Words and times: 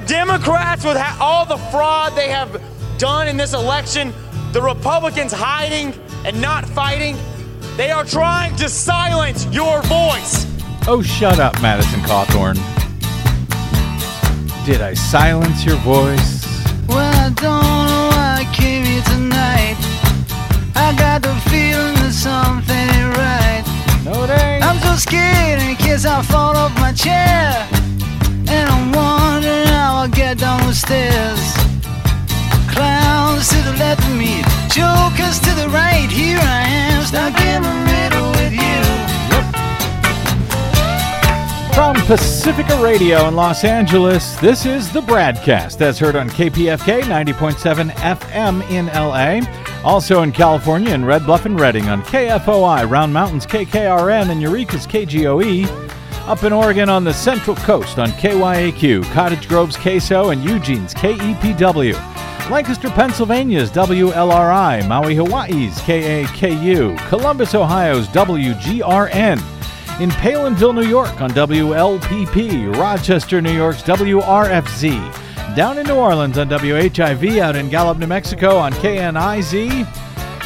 The 0.00 0.06
Democrats, 0.06 0.84
with 0.84 0.96
ha- 0.96 1.16
all 1.20 1.44
the 1.46 1.58
fraud 1.70 2.14
they 2.14 2.28
have 2.28 2.60
done 2.98 3.28
in 3.28 3.36
this 3.36 3.54
election, 3.54 4.12
the 4.52 4.62
Republicans 4.62 5.32
hiding 5.32 5.92
and 6.24 6.40
not 6.40 6.64
fighting, 6.66 7.16
they 7.76 7.90
are 7.90 8.04
trying 8.04 8.56
to 8.56 8.68
silence 8.68 9.46
your 9.46 9.82
voice. 9.82 10.46
Oh, 10.86 11.02
shut 11.02 11.38
up, 11.38 11.60
Madison 11.60 12.00
Cawthorn. 12.00 12.56
Did 14.64 14.80
I 14.80 14.94
silence 14.94 15.64
your 15.64 15.76
voice? 15.76 16.44
Well, 16.88 17.14
I 17.14 17.28
don't 17.30 17.62
know 17.88 18.08
why 18.10 18.44
I 18.46 18.54
came 18.54 18.84
here 18.84 19.02
tonight. 19.02 19.76
I 20.74 20.94
got 20.96 21.22
the 21.22 21.34
feeling 21.50 21.94
that 21.96 22.12
something 22.12 22.74
ain't 22.74 23.16
right. 23.16 23.64
No, 24.04 24.24
it 24.24 24.30
ain't. 24.30 24.64
I'm 24.64 24.78
so 24.80 24.94
scared 24.96 25.60
in 25.60 25.76
case 25.76 26.04
I 26.04 26.22
fall 26.22 26.56
off 26.56 26.74
my 26.76 26.92
chair. 26.92 27.68
And 28.50 28.68
I'm 28.68 28.92
wondering 28.92 29.66
how 29.66 29.96
I'll 29.96 30.08
get 30.08 30.38
down 30.38 30.66
the 30.66 30.74
stairs. 30.74 31.40
Clowns 32.72 33.48
to 33.48 33.56
the 33.62 33.76
left 33.78 34.02
of 34.02 34.16
me, 34.16 34.42
jokers 34.70 35.38
to 35.40 35.54
the 35.54 35.68
right. 35.68 36.08
Here 36.10 36.38
I 36.40 36.62
am, 36.66 37.04
stuck 37.04 37.38
in 37.40 37.62
the 37.62 37.74
middle 37.84 38.30
with 38.32 38.52
you. 38.52 38.78
From 41.74 41.94
Pacifica 42.06 42.82
Radio 42.82 43.28
in 43.28 43.36
Los 43.36 43.64
Angeles, 43.64 44.34
this 44.36 44.64
is 44.66 44.90
the 44.92 45.02
Bradcast, 45.02 45.80
as 45.80 45.98
heard 45.98 46.16
on 46.16 46.30
KPFK 46.30 47.02
90.7 47.02 47.90
FM 47.90 48.70
in 48.70 48.86
LA. 48.86 49.40
Also 49.84 50.22
in 50.22 50.32
California 50.32 50.92
in 50.92 51.04
Red 51.04 51.24
Bluff 51.24 51.44
and 51.44 51.60
Redding 51.60 51.88
on 51.88 52.02
KFOI, 52.02 52.88
Round 52.90 53.12
Mountains 53.12 53.46
KKRN, 53.46 54.30
and 54.30 54.40
Eureka's 54.40 54.86
KGOE. 54.86 55.97
Up 56.28 56.44
in 56.44 56.52
Oregon 56.52 56.90
on 56.90 57.04
the 57.04 57.12
Central 57.14 57.56
Coast 57.56 57.98
on 57.98 58.10
KYAQ, 58.10 59.02
Cottage 59.14 59.48
Grove's 59.48 59.78
KSO, 59.78 60.30
and 60.30 60.44
Eugene's 60.44 60.92
KEPW. 60.92 61.94
Lancaster, 62.50 62.90
Pennsylvania's 62.90 63.70
WLRI, 63.70 64.86
Maui, 64.86 65.14
Hawaii's 65.14 65.78
KAKU, 65.78 66.98
Columbus, 67.08 67.54
Ohio's 67.54 68.08
WGRN 68.08 69.38
in 70.02 70.10
Palenville, 70.10 70.74
New 70.74 70.86
York 70.86 71.18
on 71.22 71.30
WLPP, 71.30 72.76
Rochester, 72.76 73.40
New 73.40 73.54
York's 73.54 73.82
WRFZ, 73.84 75.56
down 75.56 75.78
in 75.78 75.86
New 75.86 75.94
Orleans 75.94 76.36
on 76.36 76.50
WHIV, 76.50 77.38
out 77.38 77.56
in 77.56 77.70
Gallup, 77.70 77.96
New 77.96 78.06
Mexico 78.06 78.58
on 78.58 78.74
KNIZ, 78.74 80.07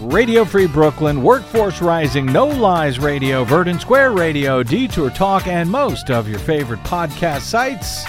Radio 0.00 0.46
Free 0.46 0.66
Brooklyn, 0.66 1.22
Workforce 1.22 1.82
Rising, 1.82 2.24
No 2.24 2.46
Lies 2.46 2.98
Radio, 2.98 3.44
Verdant 3.44 3.82
Square 3.82 4.12
Radio, 4.12 4.62
Detour 4.62 5.10
Talk, 5.10 5.46
and 5.46 5.70
most 5.70 6.10
of 6.10 6.26
your 6.26 6.38
favorite 6.38 6.80
podcast 6.84 7.42
sites. 7.42 8.06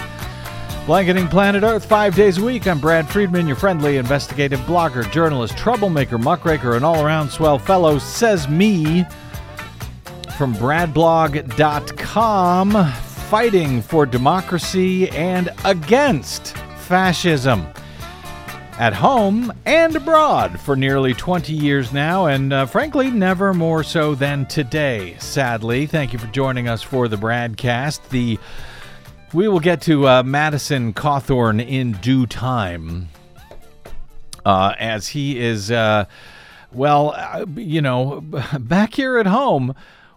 Blanketing 0.86 1.28
Planet 1.28 1.62
Earth 1.62 1.84
five 1.84 2.16
days 2.16 2.38
a 2.38 2.44
week. 2.44 2.66
I'm 2.66 2.80
Brad 2.80 3.06
Friedman, 3.06 3.46
your 3.46 3.56
friendly 3.56 3.98
investigative 3.98 4.60
blogger, 4.60 5.10
journalist, 5.12 5.58
troublemaker, 5.58 6.16
muckraker, 6.16 6.76
and 6.76 6.84
all 6.84 7.04
around 7.04 7.28
swell 7.28 7.58
fellow, 7.58 7.98
says 7.98 8.48
me 8.48 9.04
from 10.38 10.54
bradblog.com 10.54 12.70
fighting 13.28 13.82
for 13.82 14.06
democracy 14.06 15.10
and 15.10 15.50
against 15.66 16.56
fascism 16.78 17.66
at 18.78 18.94
home 18.94 19.52
and 19.66 19.94
abroad 19.94 20.58
for 20.60 20.74
nearly 20.76 21.14
20 21.14 21.52
years 21.52 21.92
now, 21.92 22.26
and 22.26 22.52
uh, 22.52 22.66
frankly, 22.66 23.10
never 23.10 23.52
more 23.52 23.84
so 23.84 24.14
than 24.14 24.46
today, 24.46 25.16
sadly. 25.18 25.86
Thank 25.86 26.12
you 26.12 26.18
for 26.18 26.26
joining 26.28 26.68
us 26.68 26.82
for 26.82 27.08
the 27.08 27.16
Bradcast. 27.16 28.08
The 28.08 28.38
we 29.32 29.48
will 29.48 29.60
get 29.60 29.80
to 29.82 30.08
uh, 30.08 30.22
Madison 30.22 30.92
Cawthorn 30.92 31.66
in 31.66 31.92
due 31.92 32.26
time, 32.26 33.08
uh, 34.44 34.74
as 34.78 35.08
he 35.08 35.38
is, 35.38 35.70
uh, 35.70 36.06
well, 36.72 37.14
uh, 37.16 37.46
you 37.56 37.82
know, 37.82 38.20
back 38.58 38.94
here 38.94 39.18
at 39.18 39.26
home 39.26 39.74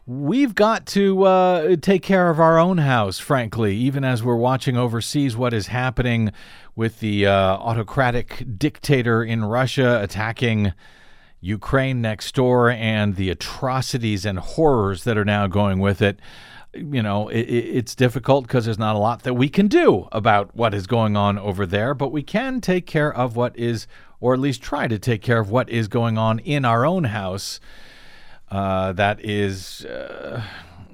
we've 0.07 0.53
got 0.53 0.85
to 0.85 1.23
uh, 1.23 1.75
take 1.77 2.03
care 2.03 2.29
of 2.29 2.39
our 2.39 2.59
own 2.59 2.77
house, 2.77 3.17
frankly, 3.17 3.75
even 3.75 4.03
as 4.03 4.21
we're 4.21 4.35
watching 4.35 4.77
overseas 4.77 5.35
what 5.35 5.53
is 5.53 5.67
happening 5.67 6.31
with 6.75 6.99
the 6.99 7.25
uh, 7.25 7.31
autocratic 7.31 8.45
dictator 8.57 9.23
in 9.23 9.45
Russia 9.45 10.01
attacking 10.01 10.73
Ukraine 11.39 12.01
next 12.01 12.35
door 12.35 12.69
and 12.69 13.15
the 13.15 13.29
atrocities 13.29 14.25
and 14.25 14.39
horrors 14.39 15.03
that 15.03 15.17
are 15.17 15.25
now 15.25 15.47
going 15.47 15.79
with 15.79 16.01
it. 16.01 16.19
You 16.73 17.01
know, 17.01 17.29
it, 17.29 17.43
it's 17.43 17.95
difficult 17.95 18.47
because 18.47 18.65
there's 18.65 18.79
not 18.79 18.95
a 18.95 18.99
lot 18.99 19.23
that 19.23 19.35
we 19.35 19.47
can 19.47 19.67
do 19.67 20.09
about 20.11 20.55
what 20.55 20.73
is 20.73 20.87
going 20.87 21.15
on 21.15 21.37
over 21.37 21.65
there, 21.65 21.93
but 21.93 22.11
we 22.11 22.23
can 22.23 22.59
take 22.59 22.85
care 22.85 23.13
of 23.13 23.35
what 23.35 23.57
is, 23.57 23.87
or 24.19 24.33
at 24.33 24.39
least 24.39 24.61
try 24.61 24.87
to 24.87 24.99
take 24.99 25.21
care 25.21 25.39
of 25.39 25.49
what 25.49 25.69
is 25.69 25.87
going 25.87 26.17
on 26.17 26.39
in 26.39 26.65
our 26.65 26.85
own 26.85 27.05
house 27.05 27.59
uh, 28.51 28.91
that 28.93 29.23
is, 29.23 29.85
uh, 29.85 30.43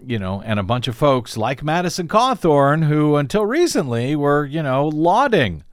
you 0.06 0.18
know, 0.18 0.42
and 0.42 0.60
a 0.60 0.64
bunch 0.64 0.88
of 0.88 0.96
folks 0.96 1.38
like 1.38 1.64
Madison 1.64 2.08
Cawthorn 2.08 2.88
who, 2.88 3.16
until 3.16 3.46
recently, 3.46 4.16
were, 4.16 4.46
you 4.46 4.64
know, 4.64 4.88
lauding 4.88 5.64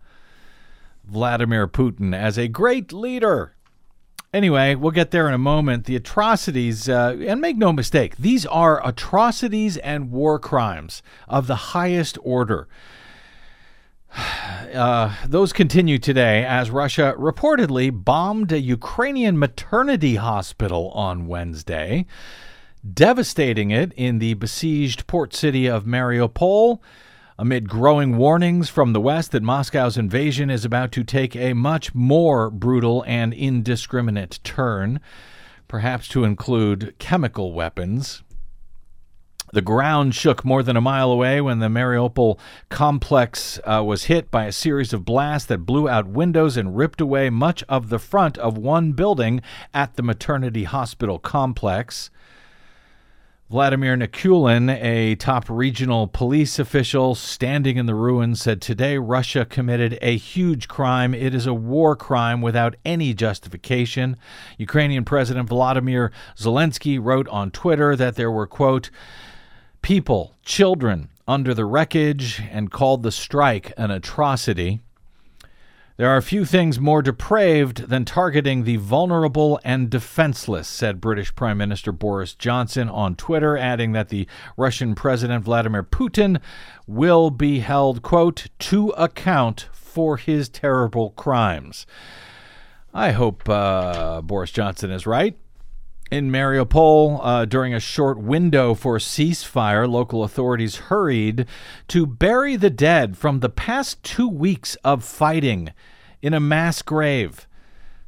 Vladimir 1.08 1.66
Putin 1.66 2.14
as 2.14 2.38
a 2.38 2.48
great 2.48 2.92
leader. 2.92 3.54
Anyway, 4.32 4.74
we'll 4.74 4.90
get 4.90 5.10
there 5.10 5.26
in 5.26 5.32
a 5.32 5.38
moment. 5.38 5.86
The 5.86 5.96
atrocities, 5.96 6.86
uh, 6.88 7.16
and 7.26 7.40
make 7.40 7.56
no 7.56 7.72
mistake, 7.72 8.16
these 8.18 8.44
are 8.44 8.86
atrocities 8.86 9.78
and 9.78 10.10
war 10.10 10.38
crimes 10.38 11.02
of 11.26 11.46
the 11.46 11.56
highest 11.56 12.18
order. 12.22 12.68
Uh, 14.68 15.14
those 15.26 15.54
continue 15.54 15.98
today 15.98 16.44
as 16.44 16.70
Russia 16.70 17.14
reportedly 17.16 17.90
bombed 17.90 18.52
a 18.52 18.60
Ukrainian 18.60 19.38
maternity 19.38 20.16
hospital 20.16 20.90
on 20.90 21.26
Wednesday, 21.26 22.04
devastating 22.92 23.70
it 23.70 23.94
in 23.94 24.18
the 24.18 24.34
besieged 24.34 25.06
port 25.06 25.34
city 25.34 25.66
of 25.66 25.84
Mariupol. 25.84 26.80
Amid 27.40 27.68
growing 27.68 28.16
warnings 28.16 28.68
from 28.68 28.92
the 28.92 29.00
West 29.00 29.30
that 29.30 29.44
Moscow's 29.44 29.96
invasion 29.96 30.50
is 30.50 30.64
about 30.64 30.90
to 30.90 31.04
take 31.04 31.36
a 31.36 31.52
much 31.52 31.94
more 31.94 32.50
brutal 32.50 33.04
and 33.06 33.32
indiscriminate 33.32 34.40
turn, 34.42 34.98
perhaps 35.68 36.08
to 36.08 36.24
include 36.24 36.96
chemical 36.98 37.52
weapons. 37.52 38.24
The 39.52 39.62
ground 39.62 40.16
shook 40.16 40.44
more 40.44 40.64
than 40.64 40.76
a 40.76 40.80
mile 40.80 41.12
away 41.12 41.40
when 41.40 41.60
the 41.60 41.68
Mariupol 41.68 42.40
complex 42.70 43.60
uh, 43.62 43.84
was 43.86 44.06
hit 44.06 44.32
by 44.32 44.46
a 44.46 44.52
series 44.52 44.92
of 44.92 45.04
blasts 45.04 45.46
that 45.46 45.58
blew 45.58 45.88
out 45.88 46.08
windows 46.08 46.56
and 46.56 46.76
ripped 46.76 47.00
away 47.00 47.30
much 47.30 47.62
of 47.68 47.88
the 47.88 48.00
front 48.00 48.36
of 48.38 48.58
one 48.58 48.94
building 48.94 49.42
at 49.72 49.94
the 49.94 50.02
maternity 50.02 50.64
hospital 50.64 51.20
complex. 51.20 52.10
Vladimir 53.50 53.96
Nikulin, 53.96 54.68
a 54.82 55.14
top 55.14 55.48
regional 55.48 56.06
police 56.06 56.58
official 56.58 57.14
standing 57.14 57.78
in 57.78 57.86
the 57.86 57.94
ruins, 57.94 58.42
said 58.42 58.60
today 58.60 58.98
Russia 58.98 59.46
committed 59.46 59.98
a 60.02 60.18
huge 60.18 60.68
crime. 60.68 61.14
It 61.14 61.34
is 61.34 61.46
a 61.46 61.54
war 61.54 61.96
crime 61.96 62.42
without 62.42 62.76
any 62.84 63.14
justification. 63.14 64.18
Ukrainian 64.58 65.06
President 65.06 65.48
Volodymyr 65.48 66.10
Zelensky 66.36 67.02
wrote 67.02 67.26
on 67.28 67.50
Twitter 67.50 67.96
that 67.96 68.16
there 68.16 68.30
were, 68.30 68.46
quote, 68.46 68.90
people, 69.80 70.36
children, 70.44 71.08
under 71.26 71.54
the 71.54 71.64
wreckage 71.64 72.42
and 72.50 72.70
called 72.70 73.02
the 73.02 73.10
strike 73.10 73.72
an 73.78 73.90
atrocity. 73.90 74.82
There 75.98 76.10
are 76.10 76.22
few 76.22 76.44
things 76.44 76.78
more 76.78 77.02
depraved 77.02 77.88
than 77.88 78.04
targeting 78.04 78.62
the 78.62 78.76
vulnerable 78.76 79.58
and 79.64 79.90
defenseless, 79.90 80.68
said 80.68 81.00
British 81.00 81.34
Prime 81.34 81.58
Minister 81.58 81.90
Boris 81.90 82.36
Johnson 82.36 82.88
on 82.88 83.16
Twitter, 83.16 83.58
adding 83.58 83.90
that 83.94 84.08
the 84.08 84.28
Russian 84.56 84.94
President 84.94 85.42
Vladimir 85.42 85.82
Putin 85.82 86.40
will 86.86 87.32
be 87.32 87.58
held, 87.58 88.02
quote, 88.02 88.46
to 88.60 88.90
account 88.90 89.68
for 89.72 90.18
his 90.18 90.48
terrible 90.48 91.10
crimes. 91.10 91.84
I 92.94 93.10
hope 93.10 93.48
uh, 93.48 94.22
Boris 94.22 94.52
Johnson 94.52 94.92
is 94.92 95.04
right. 95.04 95.36
In 96.10 96.30
Mariupol, 96.30 97.20
uh, 97.22 97.44
during 97.44 97.74
a 97.74 97.80
short 97.80 98.18
window 98.18 98.72
for 98.72 98.96
ceasefire, 98.96 99.86
local 99.86 100.24
authorities 100.24 100.76
hurried 100.76 101.44
to 101.88 102.06
bury 102.06 102.56
the 102.56 102.70
dead 102.70 103.18
from 103.18 103.40
the 103.40 103.50
past 103.50 104.02
two 104.02 104.26
weeks 104.26 104.74
of 104.76 105.04
fighting 105.04 105.70
in 106.22 106.32
a 106.32 106.40
mass 106.40 106.80
grave. 106.80 107.46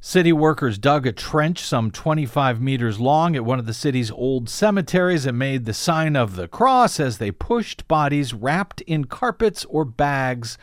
City 0.00 0.32
workers 0.32 0.78
dug 0.78 1.06
a 1.06 1.12
trench 1.12 1.60
some 1.60 1.90
25 1.90 2.58
meters 2.58 2.98
long 2.98 3.36
at 3.36 3.44
one 3.44 3.58
of 3.58 3.66
the 3.66 3.74
city's 3.74 4.10
old 4.10 4.48
cemeteries 4.48 5.26
and 5.26 5.38
made 5.38 5.66
the 5.66 5.74
sign 5.74 6.16
of 6.16 6.36
the 6.36 6.48
cross 6.48 6.98
as 6.98 7.18
they 7.18 7.30
pushed 7.30 7.86
bodies 7.86 8.32
wrapped 8.32 8.80
in 8.82 9.04
carpets 9.04 9.66
or 9.66 9.84
bags 9.84 10.56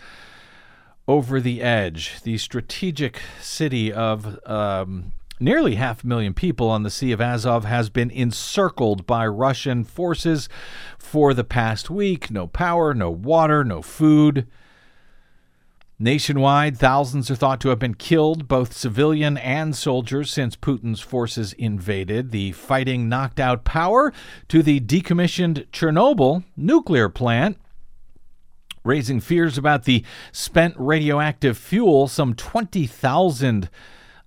over 1.08 1.40
the 1.40 1.62
edge. 1.62 2.20
The 2.24 2.40
strategic 2.40 3.22
city 3.40 3.94
of 3.94 4.40
um, 4.48 5.12
nearly 5.40 5.76
half 5.76 6.04
a 6.04 6.08
million 6.08 6.34
people 6.34 6.70
on 6.70 6.84
the 6.84 6.90
Sea 6.90 7.12
of 7.12 7.22
Azov 7.22 7.66
has 7.66 7.90
been 7.90 8.12
encircled 8.12 9.06
by 9.06 9.26
Russian 9.28 9.84
forces 9.84 10.50
for 10.98 11.34
the 11.34 11.44
past 11.44 11.90
week. 11.90 12.32
No 12.32 12.48
power, 12.48 12.94
no 12.94 13.10
water, 13.10 13.64
no 13.64 13.82
food. 13.82 14.48
Nationwide, 16.00 16.78
thousands 16.78 17.32
are 17.32 17.36
thought 17.36 17.60
to 17.62 17.70
have 17.70 17.80
been 17.80 17.96
killed, 17.96 18.48
both 18.48 18.72
civilian 18.72 19.36
and 19.38 19.76
soldiers, 19.76 20.30
since 20.30 20.56
Putin's 20.56 21.00
forces 21.00 21.54
invaded. 21.54 22.30
The 22.30 22.52
fighting 22.52 23.10
knocked 23.10 23.40
out 23.40 23.64
power 23.64 24.14
to 24.50 24.62
the 24.62 24.80
decommissioned 24.80 25.66
Chernobyl 25.72 26.44
nuclear 26.56 27.10
plant, 27.10 27.58
raising 28.84 29.20
fears 29.20 29.58
about 29.58 29.86
the 29.86 30.04
spent 30.32 30.76
radioactive 30.78 31.58
fuel. 31.58 32.08
Some 32.08 32.36
20,000 32.36 33.68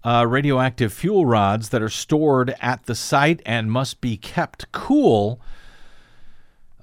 uh, 0.05 0.27
radioactive 0.29 0.93
fuel 0.93 1.27
rods 1.27 1.71
that 1.71 1.83
are 1.83 1.89
stored 1.89 2.55
at 2.61 2.87
the 2.87 2.95
site 2.95 3.43
and 3.45 3.71
must 3.71 4.01
be 4.01 4.17
kept 4.17 4.71
cool 4.73 5.41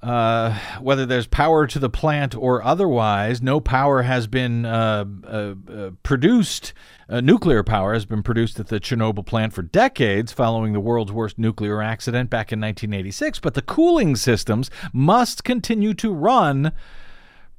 uh, 0.02 0.58
whether 0.80 1.06
there's 1.06 1.28
power 1.28 1.66
to 1.66 1.80
the 1.80 1.90
plant 1.90 2.36
or 2.36 2.64
otherwise, 2.64 3.42
no 3.42 3.60
power 3.60 4.04
has 4.04 4.28
been 4.28 4.66
uh, 4.66 5.06
uh, 5.26 5.56
uh 5.70 5.90
produced. 6.04 6.74
Uh, 7.10 7.22
nuclear 7.22 7.64
power 7.64 7.94
has 7.94 8.06
been 8.06 8.22
produced 8.22 8.60
at 8.60 8.68
the 8.68 8.80
Chernobyl 8.80 9.26
plant 9.26 9.54
for 9.54 9.62
decades 9.62 10.32
following 10.32 10.74
the 10.74 10.80
world's 10.80 11.12
worst 11.12 11.40
nuclear 11.40 11.82
accident 11.82 12.30
back 12.30 12.52
in 12.52 12.60
1986. 12.60 13.40
But 13.40 13.54
the 13.54 13.62
cooling 13.62 14.16
systems 14.16 14.70
must 14.94 15.44
continue 15.44 15.94
to 15.96 16.14
run 16.14 16.74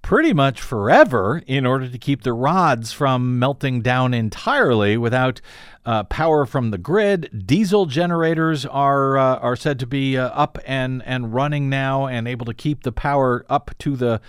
pretty 0.02 0.32
much 0.32 0.60
forever 0.60 1.42
in 1.46 1.66
order 1.66 1.88
to 1.88 1.98
keep 1.98 2.22
the 2.22 2.32
rods 2.32 2.92
from 2.92 3.38
melting 3.38 3.82
down 3.82 4.14
entirely 4.14 4.96
without 4.96 5.40
uh, 5.84 6.04
power 6.04 6.46
from 6.46 6.70
the 6.70 6.78
grid. 6.78 7.44
Diesel 7.46 7.86
generators 7.86 8.66
are 8.66 9.18
uh, 9.18 9.36
are 9.38 9.56
said 9.56 9.78
to 9.78 9.86
be 9.86 10.16
uh, 10.16 10.28
up 10.28 10.58
and 10.66 11.02
and 11.04 11.34
running 11.34 11.68
now 11.68 12.06
and 12.06 12.28
able 12.28 12.46
to 12.46 12.54
keep 12.54 12.82
the 12.82 12.92
power 12.92 13.44
up 13.48 13.70
to 13.78 13.96
the 13.96 14.20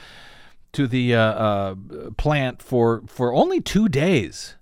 to 0.71 0.87
the 0.87 1.15
uh, 1.15 1.21
uh, 1.21 1.75
plant 2.17 2.61
for 2.61 3.03
for 3.07 3.33
only 3.33 3.61
two 3.61 3.89
days. 3.89 4.55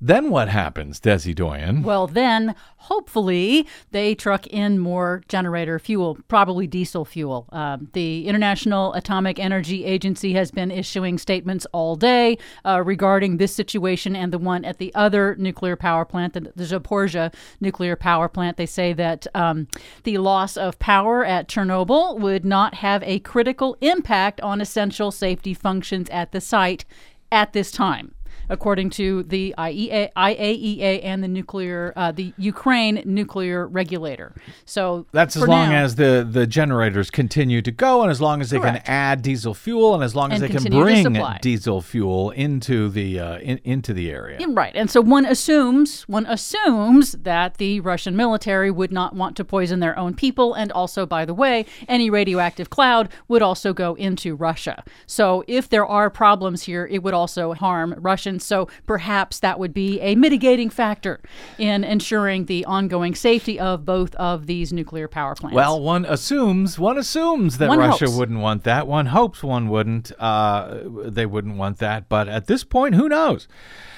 Then 0.00 0.30
what 0.30 0.48
happens, 0.48 1.00
Desi 1.00 1.34
Doyen? 1.34 1.82
Well, 1.82 2.06
then 2.06 2.54
hopefully 2.76 3.66
they 3.90 4.14
truck 4.14 4.46
in 4.46 4.78
more 4.78 5.22
generator 5.26 5.80
fuel, 5.80 6.18
probably 6.28 6.68
diesel 6.68 7.04
fuel. 7.04 7.48
Uh, 7.50 7.78
the 7.94 8.28
International 8.28 8.92
Atomic 8.92 9.40
Energy 9.40 9.84
Agency 9.84 10.34
has 10.34 10.52
been 10.52 10.70
issuing 10.70 11.18
statements 11.18 11.66
all 11.72 11.96
day 11.96 12.38
uh, 12.64 12.80
regarding 12.84 13.38
this 13.38 13.52
situation 13.52 14.14
and 14.14 14.32
the 14.32 14.38
one 14.38 14.64
at 14.64 14.78
the 14.78 14.94
other 14.94 15.34
nuclear 15.36 15.74
power 15.74 16.04
plant, 16.04 16.34
the, 16.34 16.52
the 16.54 16.64
Zaporizhia 16.64 17.34
nuclear 17.60 17.96
power 17.96 18.28
plant. 18.28 18.56
They 18.56 18.66
say 18.66 18.92
that 18.92 19.26
um, 19.34 19.66
the 20.04 20.18
loss 20.18 20.56
of 20.56 20.78
power 20.78 21.24
at 21.24 21.48
Chernobyl 21.48 22.20
would 22.20 22.44
not 22.44 22.74
have 22.74 23.02
a 23.02 23.18
critical 23.20 23.76
impact 23.80 24.40
on 24.42 24.60
essential 24.60 25.10
safety 25.10 25.54
functions 25.54 26.08
at 26.10 26.30
the 26.30 26.40
site 26.40 26.84
at 27.30 27.52
this 27.52 27.70
time 27.70 28.14
according 28.48 28.90
to 28.90 29.22
the 29.24 29.54
IEA, 29.58 30.10
IAEA 30.16 31.04
and 31.04 31.22
the 31.22 31.28
nuclear, 31.28 31.92
uh, 31.96 32.12
the 32.12 32.32
Ukraine 32.36 33.02
nuclear 33.04 33.66
regulator. 33.66 34.34
So 34.64 35.06
that's 35.12 35.36
as 35.36 35.46
long 35.46 35.70
now, 35.70 35.84
as 35.84 35.96
the 35.96 36.26
the 36.28 36.46
generators 36.46 37.10
continue 37.10 37.62
to 37.62 37.70
go, 37.70 38.02
and 38.02 38.10
as 38.10 38.20
long 38.20 38.40
as 38.40 38.50
they 38.50 38.58
correct. 38.58 38.84
can 38.84 38.92
add 38.92 39.22
diesel 39.22 39.54
fuel, 39.54 39.94
and 39.94 40.02
as 40.02 40.14
long 40.14 40.32
as 40.32 40.40
and 40.40 40.50
they 40.50 40.58
can 40.58 40.70
bring 40.70 41.16
diesel 41.40 41.80
fuel 41.80 42.30
into 42.30 42.88
the 42.88 43.20
uh, 43.20 43.38
in, 43.38 43.60
into 43.64 43.92
the 43.92 44.10
area. 44.10 44.38
right, 44.48 44.74
and 44.74 44.90
so 44.90 45.00
one 45.00 45.24
assumes 45.24 46.02
one 46.08 46.26
assumes 46.26 47.12
that 47.12 47.58
the 47.58 47.80
Russian 47.80 48.16
military 48.16 48.70
would 48.70 48.92
not 48.92 49.14
want 49.14 49.36
to 49.36 49.44
poison 49.44 49.80
their 49.80 49.98
own 49.98 50.14
people, 50.14 50.54
and 50.54 50.72
also, 50.72 51.06
by 51.06 51.24
the 51.24 51.34
way, 51.34 51.66
any 51.86 52.10
radioactive 52.10 52.70
cloud 52.70 53.08
would 53.28 53.42
also 53.42 53.72
go 53.72 53.94
into 53.94 54.34
Russia. 54.34 54.84
So 55.06 55.44
if 55.46 55.68
there 55.68 55.86
are 55.86 56.10
problems 56.10 56.62
here, 56.64 56.86
it 56.86 57.02
would 57.02 57.14
also 57.14 57.54
harm 57.54 57.94
Russian 57.98 58.37
so 58.40 58.68
perhaps 58.86 59.40
that 59.40 59.58
would 59.58 59.72
be 59.72 60.00
a 60.00 60.14
mitigating 60.14 60.70
factor 60.70 61.20
in 61.58 61.84
ensuring 61.84 62.46
the 62.46 62.64
ongoing 62.64 63.14
safety 63.14 63.58
of 63.58 63.84
both 63.84 64.14
of 64.16 64.46
these 64.46 64.72
nuclear 64.72 65.08
power 65.08 65.34
plants. 65.34 65.54
Well, 65.54 65.80
one 65.80 66.04
assumes 66.04 66.78
one 66.78 66.98
assumes 66.98 67.58
that 67.58 67.68
one 67.68 67.78
Russia 67.78 68.06
hopes. 68.06 68.16
wouldn't 68.18 68.40
want 68.40 68.64
that. 68.64 68.86
One 68.86 69.06
hopes 69.06 69.42
one 69.42 69.68
wouldn't. 69.68 70.12
Uh, 70.18 70.80
they 70.84 71.26
wouldn't 71.26 71.56
want 71.56 71.78
that. 71.78 72.08
But 72.08 72.28
at 72.28 72.46
this 72.46 72.64
point, 72.64 72.94
who 72.94 73.08
knows? 73.08 73.48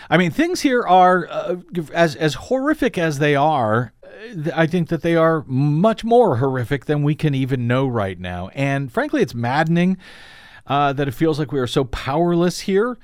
I 0.09 0.17
mean, 0.17 0.31
things 0.31 0.63
here 0.63 0.83
are 0.83 1.29
uh, 1.31 1.57
as 1.95 2.17
as 2.17 2.35
horrific 2.35 2.99
as 2.99 3.19
they 3.19 3.37
are. 3.37 3.93
I 4.55 4.67
think 4.67 4.89
that 4.89 5.03
they 5.03 5.17
are 5.17 5.45
much 5.47 6.05
more 6.05 6.37
horrific 6.37 6.85
than 6.87 7.03
we 7.03 7.15
can 7.15 7.35
even 7.35 7.67
know 7.67 7.87
right 7.87 8.19
now. 8.19 8.49
And 8.55 8.93
frankly, 8.93 9.23
it's 9.23 9.35
maddening 9.35 9.97
uh, 10.67 10.93
that 10.93 11.09
it 11.09 11.13
feels 11.13 11.39
like 11.39 11.53
we 11.53 11.61
are 11.61 11.67
so 11.67 11.85
powerless 11.85 12.61
here. 12.61 12.99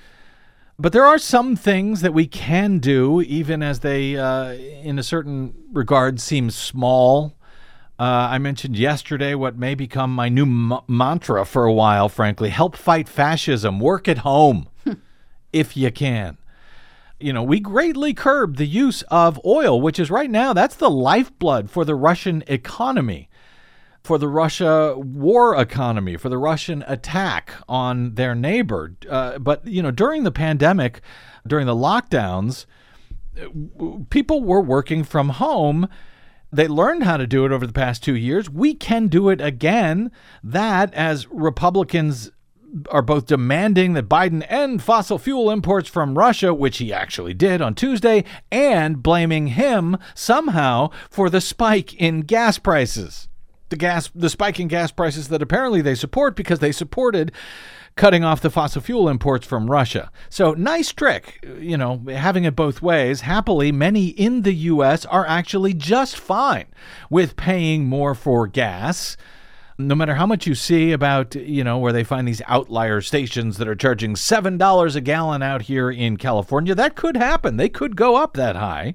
But 0.79 0.93
there 0.93 1.07
are 1.07 1.19
some 1.19 1.57
things 1.57 2.03
that 2.03 2.13
we 2.13 2.27
can 2.27 2.81
do, 2.81 3.23
even 3.23 3.63
as 3.63 3.81
they, 3.81 4.17
uh, 4.17 4.53
in 4.53 4.99
a 4.99 5.03
certain 5.03 5.55
regard, 5.73 6.21
seem 6.21 6.51
small. 6.51 7.35
Uh, 7.99 8.29
I 8.31 8.39
mentioned 8.39 8.77
yesterday 8.77 9.35
what 9.35 9.57
may 9.57 9.75
become 9.75 10.15
my 10.15 10.29
new 10.29 10.43
m- 10.43 10.81
mantra 10.87 11.47
for 11.47 11.65
a 11.65 11.73
while, 11.73 12.11
frankly 12.11 12.51
help 12.51 12.77
fight 12.77 13.09
fascism, 13.09 13.81
work 13.81 14.07
at 14.07 14.19
home 14.19 14.69
if 15.53 15.79
you 15.79 15.91
can. 15.91 16.37
You 17.19 17.33
know, 17.33 17.43
we 17.43 17.59
greatly 17.59 18.13
curbed 18.13 18.59
the 18.59 18.67
use 18.67 19.01
of 19.05 19.41
oil, 19.47 19.81
which 19.81 19.99
is 19.99 20.11
right 20.11 20.31
now, 20.31 20.53
that's 20.53 20.77
the 20.77 20.91
lifeblood 20.91 21.71
for 21.71 21.87
the 21.87 21.95
Russian 21.95 22.45
economy 22.47 23.31
for 24.07 24.19
the 24.19 24.29
Russia 24.29 24.95
war 24.97 25.61
economy, 25.61 26.17
for 26.17 26.29
the 26.29 26.39
Russian 26.39 26.85
attack 26.87 27.53
on 27.69 28.15
their 28.15 28.35
neighbor. 28.35 28.95
Uh, 29.11 29.39
but, 29.39 29.67
you 29.67 29.83
know, 29.83 29.91
during 29.91 30.23
the 30.23 30.31
pandemic, 30.31 31.01
during 31.47 31.67
the 31.67 31.75
lockdowns, 31.75 32.67
people 34.11 34.43
were 34.43 34.63
working 34.63 35.03
from 35.03 35.31
home. 35.31 35.89
They 36.53 36.69
learned 36.69 37.03
how 37.03 37.17
to 37.17 37.27
do 37.27 37.45
it 37.45 37.53
over 37.53 37.67
the 37.67 37.73
past 37.73 38.05
two 38.05 38.15
years. 38.15 38.49
We 38.49 38.75
can 38.75 39.09
do 39.09 39.29
it 39.29 39.41
again. 39.41 40.13
That, 40.43 40.95
as 40.95 41.27
Republicans 41.29 42.31
are 42.91 43.03
both 43.03 43.27
demanding 43.27 43.95
that 43.95 44.09
Biden 44.09 44.45
end 44.49 44.83
fossil 44.83 45.19
fuel 45.19 45.51
imports 45.51 45.89
from 45.89 46.17
Russia, 46.17 46.55
which 46.55 46.79
he 46.79 46.93
actually 46.93 47.35
did 47.35 47.61
on 47.61 47.75
Tuesday, 47.75 48.25
and 48.53 49.03
blaming 49.03 49.49
him 49.49 49.99
somehow 50.15 50.91
for 51.11 51.29
the 51.29 51.41
spike 51.41 51.95
in 51.95 52.21
gas 52.21 52.59
prices 52.59 53.29
the 53.69 53.77
gas 53.77 54.11
the 54.15 54.31
spike 54.31 54.61
in 54.61 54.69
gas 54.69 54.91
prices 54.91 55.29
that 55.29 55.43
apparently 55.43 55.81
they 55.81 55.95
support 55.95 56.37
because 56.37 56.61
they 56.61 56.73
supported 56.73 57.33
cutting 57.97 58.23
off 58.23 58.43
the 58.43 58.51
fossil 58.51 58.83
fuel 58.83 59.09
imports 59.09 59.47
from 59.47 59.71
Russia. 59.71 60.11
So 60.29 60.53
nice 60.53 60.93
trick, 60.93 61.45
you 61.59 61.79
know, 61.79 62.03
having 62.09 62.45
it 62.45 62.55
both 62.55 62.83
ways. 62.83 63.23
Happily, 63.23 63.73
many 63.73 64.09
in 64.09 64.43
the 64.43 64.55
US 64.55 65.07
are 65.07 65.27
actually 65.27 65.73
just 65.73 66.17
fine 66.17 66.67
with 67.11 67.37
paying 67.37 67.87
more 67.87 68.15
for 68.15 68.47
gas. 68.47 69.17
No 69.79 69.95
matter 69.95 70.15
how 70.15 70.27
much 70.27 70.47
you 70.47 70.55
see 70.55 70.93
about, 70.93 71.35
you 71.35 71.65
know, 71.65 71.79
where 71.79 71.93
they 71.93 72.05
find 72.05 72.27
these 72.27 72.43
outlier 72.47 73.01
stations 73.01 73.59
that 73.59 73.69
are 73.69 73.75
charging 73.75 74.15
$7 74.15 74.97
a 74.97 75.01
gallon 75.01 75.43
out 75.43 75.63
here 75.63 75.91
in 75.91 76.17
California, 76.17 76.75
that 76.75 76.97
could 76.97 77.17
happen. 77.17 77.57
They 77.57 77.69
could 77.69 77.97
go 77.97 78.17
up 78.17 78.35
that 78.35 78.57
high. 78.57 78.95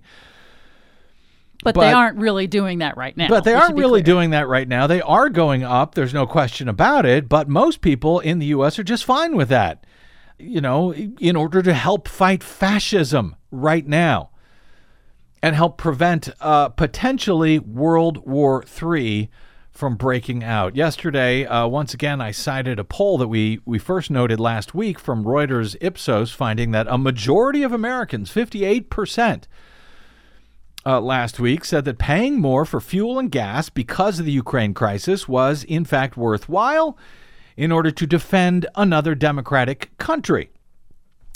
But, 1.63 1.75
but, 1.75 1.81
they 1.81 1.93
aren't 1.93 2.17
really 2.17 2.47
doing 2.47 2.79
that 2.79 2.97
right 2.97 3.15
now. 3.15 3.27
But 3.27 3.43
they 3.43 3.53
aren't 3.53 3.77
really 3.77 4.01
clear. 4.01 4.15
doing 4.15 4.29
that 4.31 4.47
right 4.47 4.67
now. 4.67 4.87
They 4.87 5.01
are 5.01 5.29
going 5.29 5.63
up. 5.63 5.93
There's 5.93 6.13
no 6.13 6.25
question 6.25 6.67
about 6.67 7.05
it. 7.05 7.29
But 7.29 7.47
most 7.47 7.81
people 7.81 8.19
in 8.19 8.39
the 8.39 8.47
U.S. 8.47 8.79
are 8.79 8.83
just 8.83 9.05
fine 9.05 9.35
with 9.35 9.49
that. 9.49 9.85
You 10.39 10.59
know, 10.59 10.93
in 10.93 11.35
order 11.35 11.61
to 11.61 11.73
help 11.73 12.07
fight 12.07 12.43
fascism 12.43 13.35
right 13.51 13.85
now 13.85 14.31
and 15.43 15.55
help 15.55 15.77
prevent 15.77 16.29
uh, 16.39 16.69
potentially 16.69 17.59
World 17.59 18.25
War 18.27 18.63
III 18.63 19.29
from 19.71 19.95
breaking 19.95 20.43
out. 20.43 20.75
Yesterday, 20.75 21.45
uh, 21.45 21.67
once 21.67 21.93
again, 21.93 22.21
I 22.21 22.31
cited 22.31 22.77
a 22.77 22.83
poll 22.83 23.17
that 23.17 23.29
we, 23.29 23.61
we 23.65 23.79
first 23.79 24.11
noted 24.11 24.39
last 24.39 24.75
week 24.75 24.99
from 24.99 25.23
Reuters 25.23 25.75
Ipsos, 25.81 26.31
finding 26.31 26.71
that 26.71 26.87
a 26.87 26.97
majority 26.97 27.63
of 27.63 27.71
Americans, 27.71 28.31
58%, 28.31 29.43
uh, 30.85 30.99
last 30.99 31.39
week 31.39 31.63
said 31.63 31.85
that 31.85 31.99
paying 31.99 32.39
more 32.39 32.65
for 32.65 32.81
fuel 32.81 33.19
and 33.19 33.31
gas 33.31 33.69
because 33.69 34.19
of 34.19 34.25
the 34.25 34.31
Ukraine 34.31 34.73
crisis 34.73 35.27
was, 35.27 35.63
in 35.63 35.85
fact, 35.85 36.17
worthwhile 36.17 36.97
in 37.55 37.71
order 37.71 37.91
to 37.91 38.07
defend 38.07 38.65
another 38.75 39.13
democratic 39.13 39.95
country. 39.97 40.49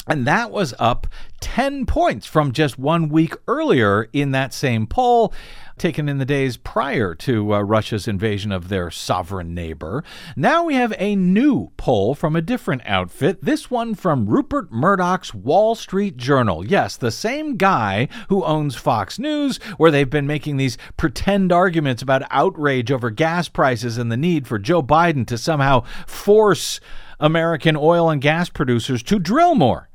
And 0.07 0.27
that 0.27 0.51
was 0.51 0.73
up 0.77 1.07
10 1.41 1.85
points 1.85 2.27
from 2.27 2.51
just 2.51 2.77
one 2.77 3.09
week 3.09 3.33
earlier 3.47 4.07
in 4.13 4.31
that 4.31 4.53
same 4.53 4.85
poll, 4.85 5.33
taken 5.77 6.07
in 6.07 6.17
the 6.17 6.25
days 6.25 6.57
prior 6.57 7.13
to 7.15 7.53
uh, 7.53 7.61
Russia's 7.61 8.07
invasion 8.07 8.51
of 8.51 8.69
their 8.69 8.89
sovereign 8.89 9.53
neighbor. 9.53 10.03
Now 10.35 10.65
we 10.65 10.75
have 10.75 10.93
a 10.97 11.15
new 11.15 11.71
poll 11.77 12.15
from 12.15 12.35
a 12.35 12.41
different 12.41 12.81
outfit, 12.85 13.43
this 13.43 13.69
one 13.69 13.95
from 13.95 14.27
Rupert 14.27 14.71
Murdoch's 14.71 15.33
Wall 15.33 15.75
Street 15.75 16.17
Journal. 16.17 16.65
Yes, 16.65 16.95
the 16.95 17.11
same 17.11 17.57
guy 17.57 18.07
who 18.29 18.43
owns 18.43 18.75
Fox 18.75 19.19
News, 19.19 19.57
where 19.77 19.91
they've 19.91 20.09
been 20.09 20.27
making 20.27 20.57
these 20.57 20.77
pretend 20.97 21.51
arguments 21.51 22.01
about 22.01 22.23
outrage 22.31 22.91
over 22.91 23.09
gas 23.09 23.49
prices 23.49 23.97
and 23.97 24.11
the 24.11 24.17
need 24.17 24.47
for 24.47 24.59
Joe 24.59 24.81
Biden 24.81 25.27
to 25.27 25.37
somehow 25.37 25.81
force 26.07 26.79
American 27.19 27.75
oil 27.75 28.09
and 28.09 28.21
gas 28.21 28.49
producers 28.49 29.03
to 29.03 29.19
drill 29.19 29.55
more 29.55 29.89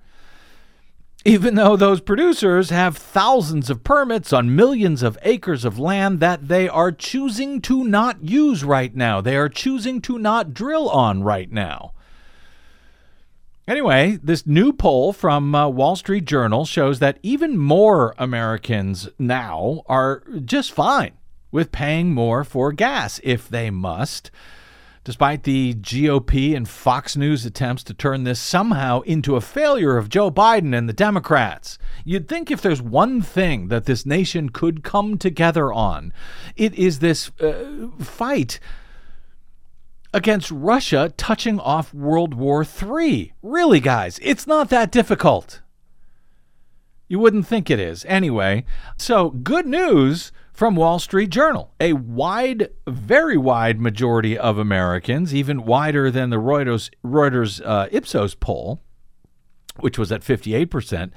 even 1.24 1.54
though 1.54 1.76
those 1.76 2.00
producers 2.00 2.70
have 2.70 2.96
thousands 2.96 3.68
of 3.68 3.84
permits 3.84 4.32
on 4.32 4.56
millions 4.56 5.02
of 5.02 5.18
acres 5.22 5.64
of 5.64 5.78
land 5.78 6.18
that 6.20 6.48
they 6.48 6.68
are 6.68 6.92
choosing 6.92 7.60
to 7.60 7.84
not 7.84 8.24
use 8.24 8.64
right 8.64 8.94
now. 8.94 9.20
They 9.20 9.36
are 9.36 9.48
choosing 9.48 10.00
to 10.02 10.18
not 10.18 10.54
drill 10.54 10.88
on 10.88 11.22
right 11.22 11.50
now. 11.50 11.92
Anyway, 13.68 14.18
this 14.22 14.46
new 14.46 14.72
poll 14.72 15.12
from 15.12 15.54
uh, 15.54 15.68
Wall 15.68 15.94
Street 15.94 16.24
Journal 16.24 16.64
shows 16.64 16.98
that 16.98 17.18
even 17.22 17.56
more 17.56 18.14
Americans 18.18 19.08
now 19.18 19.82
are 19.86 20.22
just 20.44 20.72
fine 20.72 21.12
with 21.52 21.70
paying 21.70 22.12
more 22.12 22.42
for 22.42 22.72
gas 22.72 23.20
if 23.22 23.48
they 23.48 23.70
must 23.70 24.30
despite 25.04 25.44
the 25.44 25.74
GOP 25.74 26.54
and 26.54 26.68
Fox 26.68 27.16
News 27.16 27.46
attempts 27.46 27.82
to 27.84 27.94
turn 27.94 28.24
this 28.24 28.40
somehow 28.40 29.00
into 29.02 29.36
a 29.36 29.40
failure 29.40 29.96
of 29.96 30.08
Joe 30.08 30.30
Biden 30.30 30.76
and 30.76 30.88
the 30.88 30.92
Democrats. 30.92 31.78
You'd 32.04 32.28
think 32.28 32.50
if 32.50 32.60
there's 32.60 32.82
one 32.82 33.22
thing 33.22 33.68
that 33.68 33.86
this 33.86 34.04
nation 34.04 34.50
could 34.50 34.82
come 34.82 35.16
together 35.16 35.72
on, 35.72 36.12
it 36.56 36.74
is 36.74 36.98
this 36.98 37.30
uh, 37.40 37.88
fight 37.98 38.60
against 40.12 40.50
Russia 40.50 41.12
touching 41.16 41.58
off 41.58 41.94
World 41.94 42.34
War 42.34 42.64
III. 42.64 43.32
Really, 43.42 43.80
guys, 43.80 44.18
it's 44.22 44.46
not 44.46 44.68
that 44.70 44.92
difficult. 44.92 45.62
You 47.08 47.18
wouldn't 47.18 47.46
think 47.46 47.70
it 47.70 47.80
is. 47.80 48.04
Anyway, 48.06 48.64
so 48.96 49.30
good 49.30 49.66
news 49.66 50.30
from 50.60 50.76
Wall 50.76 50.98
Street 50.98 51.30
Journal. 51.30 51.72
A 51.80 51.94
wide, 51.94 52.68
very 52.86 53.38
wide 53.38 53.80
majority 53.80 54.36
of 54.36 54.58
Americans, 54.58 55.34
even 55.34 55.64
wider 55.64 56.10
than 56.10 56.28
the 56.28 56.36
Reuters, 56.36 56.90
Reuters 57.02 57.62
uh, 57.64 57.88
Ipsos 57.90 58.34
poll, 58.34 58.82
which 59.78 59.98
was 59.98 60.12
at 60.12 60.20
58%, 60.20 61.12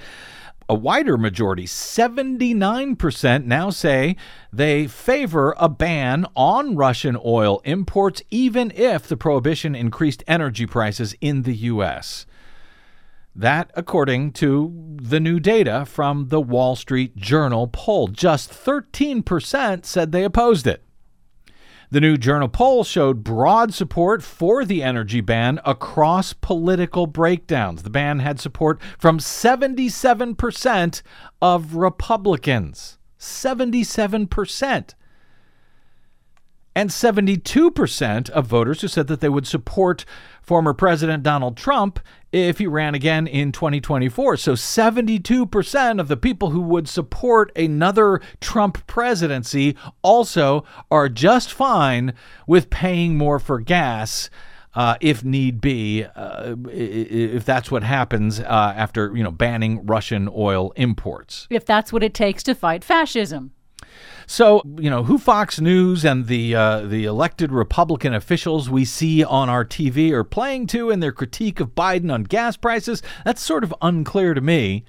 a 0.69 0.75
wider 0.75 1.17
majority, 1.17 1.65
79%, 1.65 3.43
now 3.43 3.69
say 3.69 4.15
they 4.53 4.87
favor 4.87 5.53
a 5.57 5.67
ban 5.67 6.25
on 6.37 6.77
Russian 6.77 7.17
oil 7.25 7.61
imports, 7.65 8.21
even 8.31 8.71
if 8.71 9.05
the 9.09 9.17
prohibition 9.17 9.75
increased 9.75 10.23
energy 10.25 10.65
prices 10.65 11.17
in 11.19 11.41
the 11.41 11.55
U.S. 11.55 12.25
That, 13.35 13.71
according 13.73 14.33
to 14.33 14.97
the 15.01 15.19
new 15.19 15.39
data 15.39 15.85
from 15.85 16.27
the 16.27 16.41
Wall 16.41 16.75
Street 16.75 17.15
Journal 17.15 17.67
poll, 17.67 18.07
just 18.07 18.51
13% 18.51 19.85
said 19.85 20.11
they 20.11 20.23
opposed 20.23 20.67
it. 20.67 20.83
The 21.89 22.01
new 22.01 22.17
Journal 22.17 22.47
poll 22.47 22.83
showed 22.83 23.23
broad 23.23 23.73
support 23.73 24.23
for 24.23 24.65
the 24.65 24.81
energy 24.81 25.21
ban 25.21 25.59
across 25.63 26.33
political 26.33 27.05
breakdowns. 27.05 27.83
The 27.83 27.89
ban 27.91 28.19
had 28.19 28.39
support 28.39 28.81
from 28.97 29.19
77% 29.19 31.01
of 31.41 31.75
Republicans. 31.75 32.97
77% 33.19 34.93
and 36.75 36.89
72% 36.89 38.29
of 38.29 38.47
voters 38.47 38.81
who 38.81 38.87
said 38.87 39.07
that 39.07 39.19
they 39.21 39.29
would 39.29 39.47
support 39.47 40.05
former 40.41 40.73
President 40.73 41.23
Donald 41.23 41.55
Trump 41.55 41.99
if 42.31 42.57
he 42.57 42.67
ran 42.67 42.95
again 42.95 43.27
in 43.27 43.51
2024. 43.51 44.37
So 44.37 44.53
72% 44.53 45.99
of 45.99 46.07
the 46.07 46.17
people 46.17 46.49
who 46.49 46.61
would 46.61 46.89
support 46.89 47.55
another 47.55 48.19
Trump 48.41 48.85
presidency 48.87 49.77
also 50.01 50.65
are 50.91 51.09
just 51.09 51.53
fine 51.53 52.13
with 52.47 52.69
paying 52.69 53.17
more 53.17 53.39
for 53.39 53.59
gas. 53.59 54.29
Uh, 54.75 54.95
if 55.01 55.23
need 55.23 55.61
be, 55.61 56.03
uh, 56.03 56.55
if 56.67 57.45
that's 57.45 57.69
what 57.69 57.83
happens 57.83 58.39
uh, 58.39 58.73
after 58.75 59.15
you 59.15 59.23
know 59.23 59.29
banning 59.29 59.85
Russian 59.85 60.27
oil 60.33 60.73
imports. 60.75 61.45
If 61.51 61.63
that's 61.63 61.93
what 61.93 62.01
it 62.01 62.15
takes 62.15 62.41
to 62.43 62.55
fight 62.55 62.83
fascism. 62.83 63.51
So, 64.33 64.63
you 64.79 64.89
know, 64.89 65.03
who 65.03 65.19
Fox 65.19 65.61
News 65.61 66.03
and 66.03 66.25
the 66.25 66.55
uh, 66.55 66.79
the 66.87 67.05
elected 67.05 67.51
Republican 67.51 68.15
officials 68.15 68.67
we 68.67 68.83
see 68.83 69.23
on 69.23 69.47
our 69.47 69.63
TV 69.63 70.09
are 70.09 70.23
playing 70.23 70.65
to 70.67 70.89
in 70.89 71.01
their 71.01 71.11
critique 71.11 71.59
of 71.59 71.75
Biden 71.75 72.11
on 72.11 72.23
gas 72.23 72.57
prices, 72.57 73.03
that's 73.23 73.43
sort 73.43 73.63
of 73.63 73.75
unclear 73.79 74.33
to 74.33 74.41
me. 74.41 74.85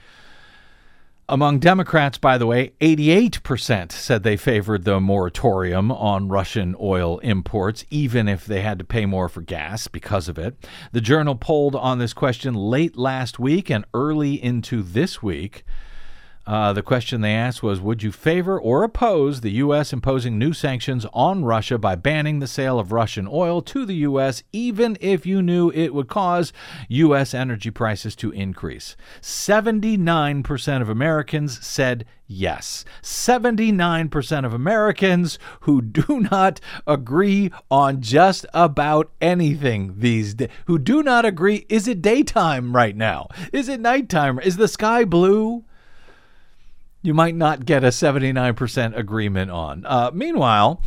Among 1.29 1.59
Democrats, 1.59 2.17
by 2.17 2.39
the 2.39 2.47
way, 2.47 2.73
88% 2.81 3.93
said 3.93 4.23
they 4.23 4.39
favored 4.39 4.85
the 4.85 4.99
moratorium 4.99 5.93
on 5.93 6.31
Russian 6.31 6.75
oil 6.81 7.19
imports, 7.19 7.85
even 7.91 8.29
if 8.29 8.47
they 8.47 8.63
had 8.63 8.79
to 8.79 8.85
pay 8.87 9.05
more 9.05 9.29
for 9.29 9.43
gas 9.43 9.89
because 9.89 10.27
of 10.27 10.39
it. 10.39 10.57
The 10.93 11.03
Journal 11.03 11.35
polled 11.35 11.77
on 11.77 11.99
this 11.99 12.15
question 12.15 12.55
late 12.55 12.97
last 12.97 13.39
week 13.39 13.71
and 13.71 13.85
early 13.93 14.43
into 14.43 14.83
this 14.83 15.23
week. 15.23 15.65
Uh, 16.47 16.75
the 16.75 16.83
question 16.83 17.23
they 17.23 17.35
asked 17.35 17.63
was 17.63 17.81
Would 17.81 18.03
you 18.03 18.13
favor 18.13 18.61
or 18.61 18.83
oppose 18.83 19.41
the 19.41 19.53
U.S. 19.53 19.93
imposing 19.93 20.39
new 20.39 20.53
sanctions 20.53 21.07
on 21.15 21.45
Russia 21.45 21.79
by 21.79 21.95
banning 21.95 22.39
the 22.39 22.47
sale 22.47 22.79
of 22.79 22.93
Russian 22.93 23.27
oil 23.27 23.63
to 23.63 23.87
the 23.87 23.95
U.S., 23.97 24.43
even 24.53 24.99
if 25.01 25.25
you 25.25 25.41
knew 25.41 25.71
it 25.71 25.95
would 25.95 26.09
cause 26.09 26.53
U.S. 26.89 27.33
energy 27.33 27.71
prices 27.71 28.15
to 28.17 28.31
increase? 28.33 28.95
79% 29.23 30.83
of 30.83 30.89
Americans 30.91 31.65
said 31.65 32.05
yes. 32.27 32.85
79% 33.03 34.45
of 34.45 34.53
Americans 34.53 35.39
who 35.61 35.81
do 35.81 36.21
not 36.31 36.61
agree 36.87 37.51
on 37.71 38.03
just 38.03 38.45
about 38.53 39.11
anything 39.21 39.95
these 39.99 40.35
days, 40.35 40.51
who 40.67 40.79
do 40.79 41.03
not 41.03 41.25
agree 41.25 41.65
is 41.71 41.89
it 41.89 42.03
daytime 42.03 42.77
right 42.77 42.97
now? 42.97 43.29
Is 43.51 43.69
it 43.71 43.81
nighttime? 43.81 44.39
Is 44.41 44.59
the 44.59 44.69
sky 44.69 45.05
blue? 45.05 45.65
You 47.05 47.13
might 47.13 47.35
not 47.35 47.67
get 47.67 47.85
a 47.85 47.89
79% 47.89 48.97
agreement 48.97 49.51
on. 49.51 49.85
Uh, 49.85 50.11
meanwhile, 50.15 50.81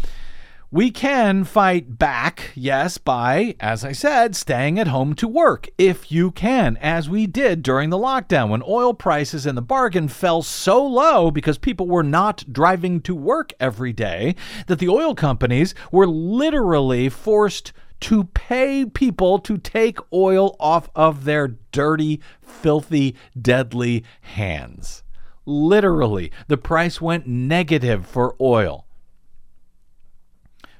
we 0.71 0.89
can 0.89 1.43
fight 1.43 1.99
back, 1.99 2.51
yes, 2.55 2.97
by, 2.97 3.55
as 3.59 3.85
I 3.85 3.91
said, 3.91 4.35
staying 4.35 4.79
at 4.79 4.87
home 4.87 5.13
to 5.13 5.27
work, 5.27 5.69
if 5.77 6.11
you 6.11 6.31
can, 6.31 6.75
as 6.77 7.07
we 7.07 7.27
did 7.27 7.61
during 7.61 7.91
the 7.91 7.99
lockdown 7.99 8.49
when 8.49 8.63
oil 8.67 8.95
prices 8.95 9.45
in 9.45 9.53
the 9.53 9.61
bargain 9.61 10.07
fell 10.07 10.41
so 10.41 10.83
low 10.83 11.29
because 11.29 11.59
people 11.59 11.87
were 11.87 12.03
not 12.03 12.43
driving 12.51 12.99
to 13.01 13.13
work 13.13 13.53
every 13.59 13.93
day 13.93 14.35
that 14.65 14.79
the 14.79 14.89
oil 14.89 15.13
companies 15.13 15.75
were 15.91 16.07
literally 16.07 17.09
forced 17.09 17.73
to 17.99 18.23
pay 18.23 18.85
people 18.85 19.37
to 19.37 19.57
take 19.59 19.99
oil 20.11 20.55
off 20.59 20.89
of 20.95 21.25
their 21.25 21.47
dirty, 21.71 22.19
filthy, 22.41 23.15
deadly 23.39 24.03
hands. 24.21 25.03
Literally, 25.49 26.29
the 26.47 26.57
price 26.57 26.99
went 26.99 27.25
negative 27.25 28.05
for 28.05 28.35
oil. 28.41 28.85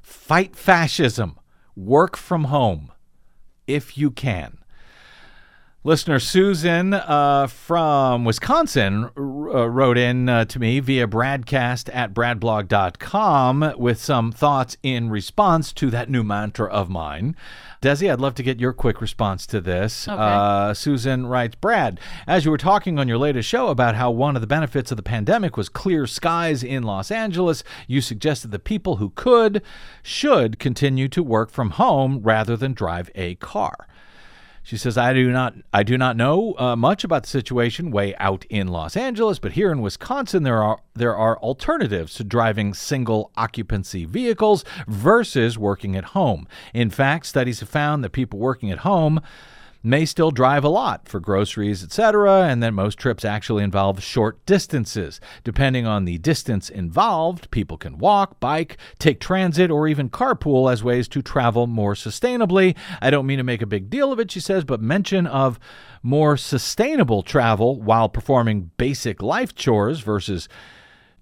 Fight 0.02 0.58
fascism. 0.58 1.40
Work 1.74 2.18
from 2.18 2.46
home 2.46 2.92
if 3.66 3.98
you 3.98 4.12
can. 4.12 4.57
Listener 5.88 6.20
Susan 6.20 6.94
uh, 6.94 7.48
from 7.48 8.26
Wisconsin 8.26 9.06
uh, 9.06 9.70
wrote 9.70 9.98
in 9.98 10.28
uh, 10.28 10.44
to 10.44 10.60
me 10.60 10.82
via 10.82 11.08
Bradcast 11.08 11.90
at 11.96 12.14
bradblog.com 12.14 13.74
with 13.78 13.98
some 13.98 14.34
thoughts 14.34 14.76
in 14.84 15.10
response 15.10 15.72
to 15.72 15.90
that 15.90 16.10
new 16.10 16.26
mantra 16.26 16.70
of 16.70 16.90
mine. 16.90 17.38
Desi, 17.82 18.12
I'd 18.12 18.20
love 18.20 18.36
to 18.36 18.44
get 18.44 18.60
your 18.60 18.74
quick 18.74 19.00
response 19.00 19.48
to 19.48 19.62
this. 19.62 20.10
Okay. 20.10 20.22
Uh, 20.22 20.74
Susan 20.74 21.26
writes 21.26 21.56
Brad, 21.56 22.02
as 22.28 22.44
you 22.44 22.52
were 22.52 22.58
talking 22.58 23.00
on 23.00 23.08
your 23.08 23.18
latest 23.18 23.48
show 23.48 23.70
about 23.70 23.96
how 23.96 24.12
one 24.12 24.36
of 24.36 24.42
the 24.42 24.46
benefits 24.46 24.92
of 24.92 24.98
the 24.98 25.04
pandemic 25.04 25.56
was 25.56 25.70
clear 25.70 26.06
skies 26.06 26.64
in 26.64 26.84
Los 26.84 27.12
Angeles, 27.12 27.64
you 27.88 28.02
suggested 28.02 28.52
that 28.52 28.66
people 28.66 28.98
who 28.98 29.12
could 29.12 29.62
should 30.04 30.60
continue 30.60 31.08
to 31.08 31.24
work 31.24 31.50
from 31.50 31.70
home 31.70 32.20
rather 32.24 32.58
than 32.58 32.74
drive 32.74 33.10
a 33.16 33.36
car. 33.36 33.88
She 34.68 34.76
says, 34.76 34.98
"I 34.98 35.14
do 35.14 35.32
not, 35.32 35.54
I 35.72 35.84
do 35.84 35.98
not 35.98 36.18
know 36.18 36.54
uh, 36.58 36.76
much 36.76 37.06
about 37.06 37.24
the 37.24 37.30
situation 37.30 37.90
way 37.90 38.14
out 38.18 38.44
in 38.50 38.68
Los 38.68 38.98
Angeles, 38.98 39.40
but 39.40 39.54
here 39.54 39.72
in 39.72 39.80
Wisconsin, 39.80 40.44
there 40.44 40.62
are 40.62 40.80
there 40.94 41.16
are 41.16 41.38
alternatives 41.38 42.16
to 42.16 42.26
driving 42.26 42.74
single 42.74 43.32
occupancy 43.38 44.04
vehicles 44.04 44.66
versus 44.86 45.58
working 45.58 45.96
at 45.96 46.04
home. 46.04 46.50
In 46.74 46.90
fact, 46.90 47.28
studies 47.28 47.62
have 47.62 47.70
found 47.70 48.04
that 48.04 48.10
people 48.10 48.40
working 48.40 48.70
at 48.70 48.80
home." 48.80 49.22
May 49.88 50.06
still 50.06 50.32
drive 50.32 50.64
a 50.64 50.70
lot 50.70 51.08
for 51.08 51.20
groceries, 51.20 51.84
etc., 51.84 52.44
and 52.44 52.62
that 52.62 52.74
most 52.74 52.98
trips 53.00 53.24
actually 53.24 53.64
involve 53.64 54.04
short 54.04 54.46
distances. 54.46 55.20
Depending 55.44 55.88
on 55.88 56.06
the 56.06 56.18
distance 56.18 56.70
involved, 56.70 57.50
people 57.52 57.78
can 57.78 57.98
walk, 57.98 58.40
bike, 58.40 58.78
take 59.00 59.20
transit, 59.20 59.72
or 59.72 59.88
even 59.88 60.10
carpool 60.10 60.72
as 60.72 60.84
ways 60.84 61.08
to 61.08 61.22
travel 61.22 61.68
more 61.68 61.94
sustainably. 61.94 62.76
I 63.02 63.10
don't 63.10 63.26
mean 63.26 63.38
to 63.38 63.44
make 63.44 63.62
a 63.62 63.68
big 63.68 63.90
deal 63.90 64.12
of 64.12 64.20
it, 64.20 64.30
she 64.30 64.40
says, 64.40 64.64
but 64.64 64.82
mention 64.82 65.26
of 65.26 65.60
more 66.04 66.38
sustainable 66.38 67.24
travel 67.24 67.82
while 67.82 68.10
performing 68.10 68.72
basic 68.78 69.22
life 69.22 69.56
chores 69.56 70.02
versus 70.02 70.50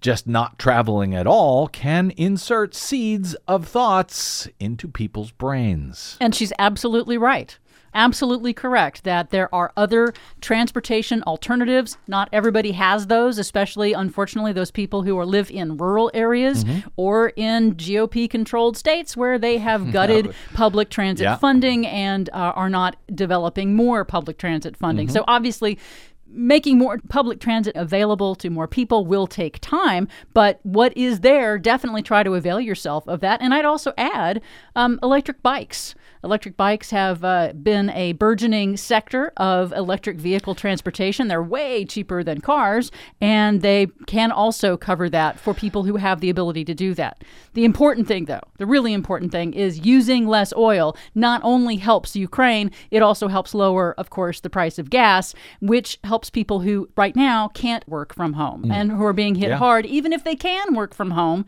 just 0.01 0.27
not 0.27 0.59
traveling 0.59 1.15
at 1.15 1.25
all 1.25 1.67
can 1.67 2.11
insert 2.11 2.75
seeds 2.75 3.33
of 3.47 3.67
thoughts 3.67 4.47
into 4.59 4.87
people's 4.87 5.31
brains. 5.31 6.17
And 6.19 6.35
she's 6.35 6.53
absolutely 6.59 7.17
right. 7.17 7.57
Absolutely 7.95 8.53
correct 8.53 9.03
that 9.05 9.29
there 9.31 9.53
are 9.55 9.71
other 9.75 10.13
transportation 10.41 11.23
alternatives. 11.23 11.97
Not 12.07 12.29
everybody 12.31 12.73
has 12.73 13.07
those, 13.07 13.37
especially, 13.39 13.93
unfortunately, 13.93 14.53
those 14.53 14.69
people 14.69 15.03
who 15.03 15.17
are, 15.17 15.25
live 15.25 15.49
in 15.49 15.77
rural 15.77 16.11
areas 16.13 16.63
Mm-hmm. 16.65 16.89
or 16.97 17.29
in 17.35 17.75
GOP 17.75 18.29
controlled 18.29 18.77
states 18.77 19.15
where 19.17 19.39
they 19.39 19.57
have 19.57 19.91
gutted 19.97 20.33
public 20.53 20.89
transit 20.89 21.23
Yeah. 21.23 21.37
funding 21.37 21.87
and 21.87 22.29
uh, 22.29 22.53
are 22.55 22.69
not 22.69 22.97
developing 23.13 23.75
more 23.75 24.03
public 24.05 24.37
transit 24.37 24.75
funding. 24.77 25.07
Mm-hmm. 25.07 25.13
So, 25.15 25.23
obviously, 25.27 25.79
making 26.27 26.77
more 26.77 26.99
public 27.09 27.39
transit 27.39 27.75
available 27.75 28.35
to 28.35 28.49
more 28.49 28.67
people 28.67 29.05
will 29.05 29.27
take 29.27 29.59
time, 29.61 30.07
but 30.33 30.59
what 30.63 30.95
is 30.97 31.21
there, 31.21 31.57
definitely 31.57 32.01
try 32.01 32.23
to 32.23 32.33
avail 32.33 32.59
yourself 32.59 33.07
of 33.07 33.21
that. 33.21 33.41
And 33.41 33.53
I'd 33.53 33.63
also 33.63 33.93
add 33.97 34.41
um, 34.75 34.99
electric 35.01 35.41
bikes. 35.41 35.95
Electric 36.25 36.57
bikes 36.57 36.89
have 36.89 37.23
uh, 37.23 37.53
been 37.53 37.91
a 37.91 38.13
burgeoning 38.13 38.77
sector 38.77 39.31
of 39.37 39.71
electric 39.73 40.17
vehicle 40.17 40.55
transportation. 40.55 41.27
They're 41.27 41.43
way 41.43 41.85
cheaper 41.85 42.23
than 42.23 42.41
cars, 42.41 42.91
and 43.21 43.61
they 43.61 43.87
can 44.07 44.31
also 44.31 44.75
cover 44.75 45.07
that 45.09 45.39
for 45.39 45.53
people 45.53 45.83
who 45.83 45.97
have 45.97 46.21
the 46.21 46.31
ability 46.31 46.65
to 46.65 46.73
do 46.73 46.95
that. 46.95 47.23
The 47.53 47.63
important 47.63 48.07
thing, 48.07 48.25
though, 48.25 48.41
the 48.57 48.65
really 48.65 48.91
important 48.93 49.31
thing 49.31 49.53
is 49.53 49.85
using 49.85 50.25
less 50.25 50.51
oil 50.57 50.97
not 51.13 51.41
only 51.43 51.75
helps 51.75 52.15
Ukraine, 52.15 52.71
it 52.89 53.03
also 53.03 53.27
helps 53.27 53.53
lower, 53.53 53.93
of 53.99 54.09
course, 54.09 54.39
the 54.39 54.49
price 54.49 54.79
of 54.79 54.89
gas, 54.89 55.35
which 55.61 55.99
helps 56.03 56.31
people 56.31 56.61
who 56.61 56.89
right 56.97 57.15
now 57.15 57.49
can't 57.49 57.87
work 57.87 58.15
from 58.15 58.33
home 58.33 58.71
and 58.71 58.91
who 58.91 59.05
are 59.05 59.13
being 59.13 59.35
hit 59.35 59.49
Yeah. 59.49 59.57
hard, 59.57 59.85
even 59.85 60.11
if 60.11 60.23
they 60.23 60.35
can 60.35 60.73
work 60.73 60.95
from 60.95 61.11
home. 61.11 61.45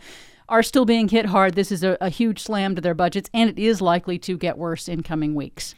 Are 0.49 0.63
still 0.63 0.85
being 0.85 1.09
hit 1.09 1.25
hard. 1.25 1.55
This 1.55 1.73
is 1.73 1.83
a, 1.83 1.97
a 1.99 2.07
huge 2.07 2.41
slam 2.41 2.73
to 2.75 2.81
their 2.81 2.93
budgets, 2.93 3.29
and 3.33 3.49
it 3.49 3.59
is 3.59 3.81
likely 3.81 4.17
to 4.19 4.37
get 4.37 4.57
worse 4.57 4.87
in 4.87 5.03
coming 5.03 5.35
weeks. 5.35 5.75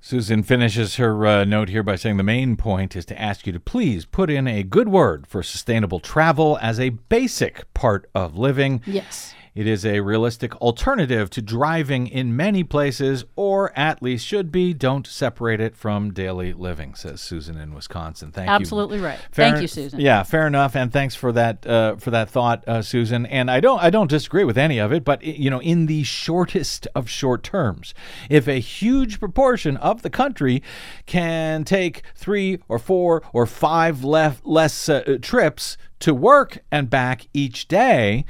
Susan 0.00 0.44
finishes 0.44 0.96
her 0.96 1.26
uh, 1.26 1.44
note 1.44 1.68
here 1.68 1.82
by 1.82 1.96
saying 1.96 2.16
the 2.16 2.22
main 2.22 2.56
point 2.56 2.94
is 2.94 3.04
to 3.04 3.20
ask 3.20 3.44
you 3.44 3.52
to 3.52 3.58
please 3.58 4.04
put 4.04 4.30
in 4.30 4.46
a 4.46 4.62
good 4.62 4.88
word 4.88 5.26
for 5.26 5.42
sustainable 5.42 5.98
travel 5.98 6.56
as 6.62 6.78
a 6.78 6.90
basic 6.90 7.72
part 7.74 8.08
of 8.14 8.38
living. 8.38 8.80
Yes. 8.86 9.34
It 9.58 9.66
is 9.66 9.84
a 9.84 9.98
realistic 9.98 10.54
alternative 10.62 11.30
to 11.30 11.42
driving 11.42 12.06
in 12.06 12.36
many 12.36 12.62
places, 12.62 13.24
or 13.34 13.76
at 13.76 14.00
least 14.00 14.24
should 14.24 14.52
be. 14.52 14.72
Don't 14.72 15.04
separate 15.04 15.60
it 15.60 15.76
from 15.76 16.12
daily 16.12 16.52
living, 16.52 16.94
says 16.94 17.20
Susan 17.20 17.56
in 17.58 17.74
Wisconsin. 17.74 18.30
Thank 18.30 18.46
you. 18.46 18.54
Absolutely 18.54 19.00
right. 19.00 19.18
Thank 19.32 19.60
you, 19.60 19.66
Susan. 19.66 19.98
Yeah, 19.98 20.22
fair 20.22 20.46
enough, 20.46 20.76
and 20.76 20.92
thanks 20.92 21.16
for 21.16 21.32
that 21.32 21.66
uh, 21.66 21.96
for 21.96 22.12
that 22.12 22.30
thought, 22.30 22.62
uh, 22.68 22.82
Susan. 22.82 23.26
And 23.26 23.50
I 23.50 23.58
don't 23.58 23.82
I 23.82 23.90
don't 23.90 24.08
disagree 24.08 24.44
with 24.44 24.56
any 24.56 24.78
of 24.78 24.92
it, 24.92 25.04
but 25.04 25.24
you 25.24 25.50
know, 25.50 25.60
in 25.60 25.86
the 25.86 26.04
shortest 26.04 26.86
of 26.94 27.10
short 27.10 27.42
terms, 27.42 27.94
if 28.30 28.46
a 28.46 28.60
huge 28.60 29.18
proportion 29.18 29.76
of 29.78 30.02
the 30.02 30.10
country 30.10 30.62
can 31.06 31.64
take 31.64 32.04
three 32.14 32.60
or 32.68 32.78
four 32.78 33.24
or 33.32 33.44
five 33.44 34.04
left 34.04 34.46
less 34.46 34.88
uh, 34.88 35.18
trips 35.20 35.76
to 35.98 36.14
work 36.14 36.58
and 36.70 36.88
back 36.88 37.26
each 37.34 37.66
day. 37.66 38.24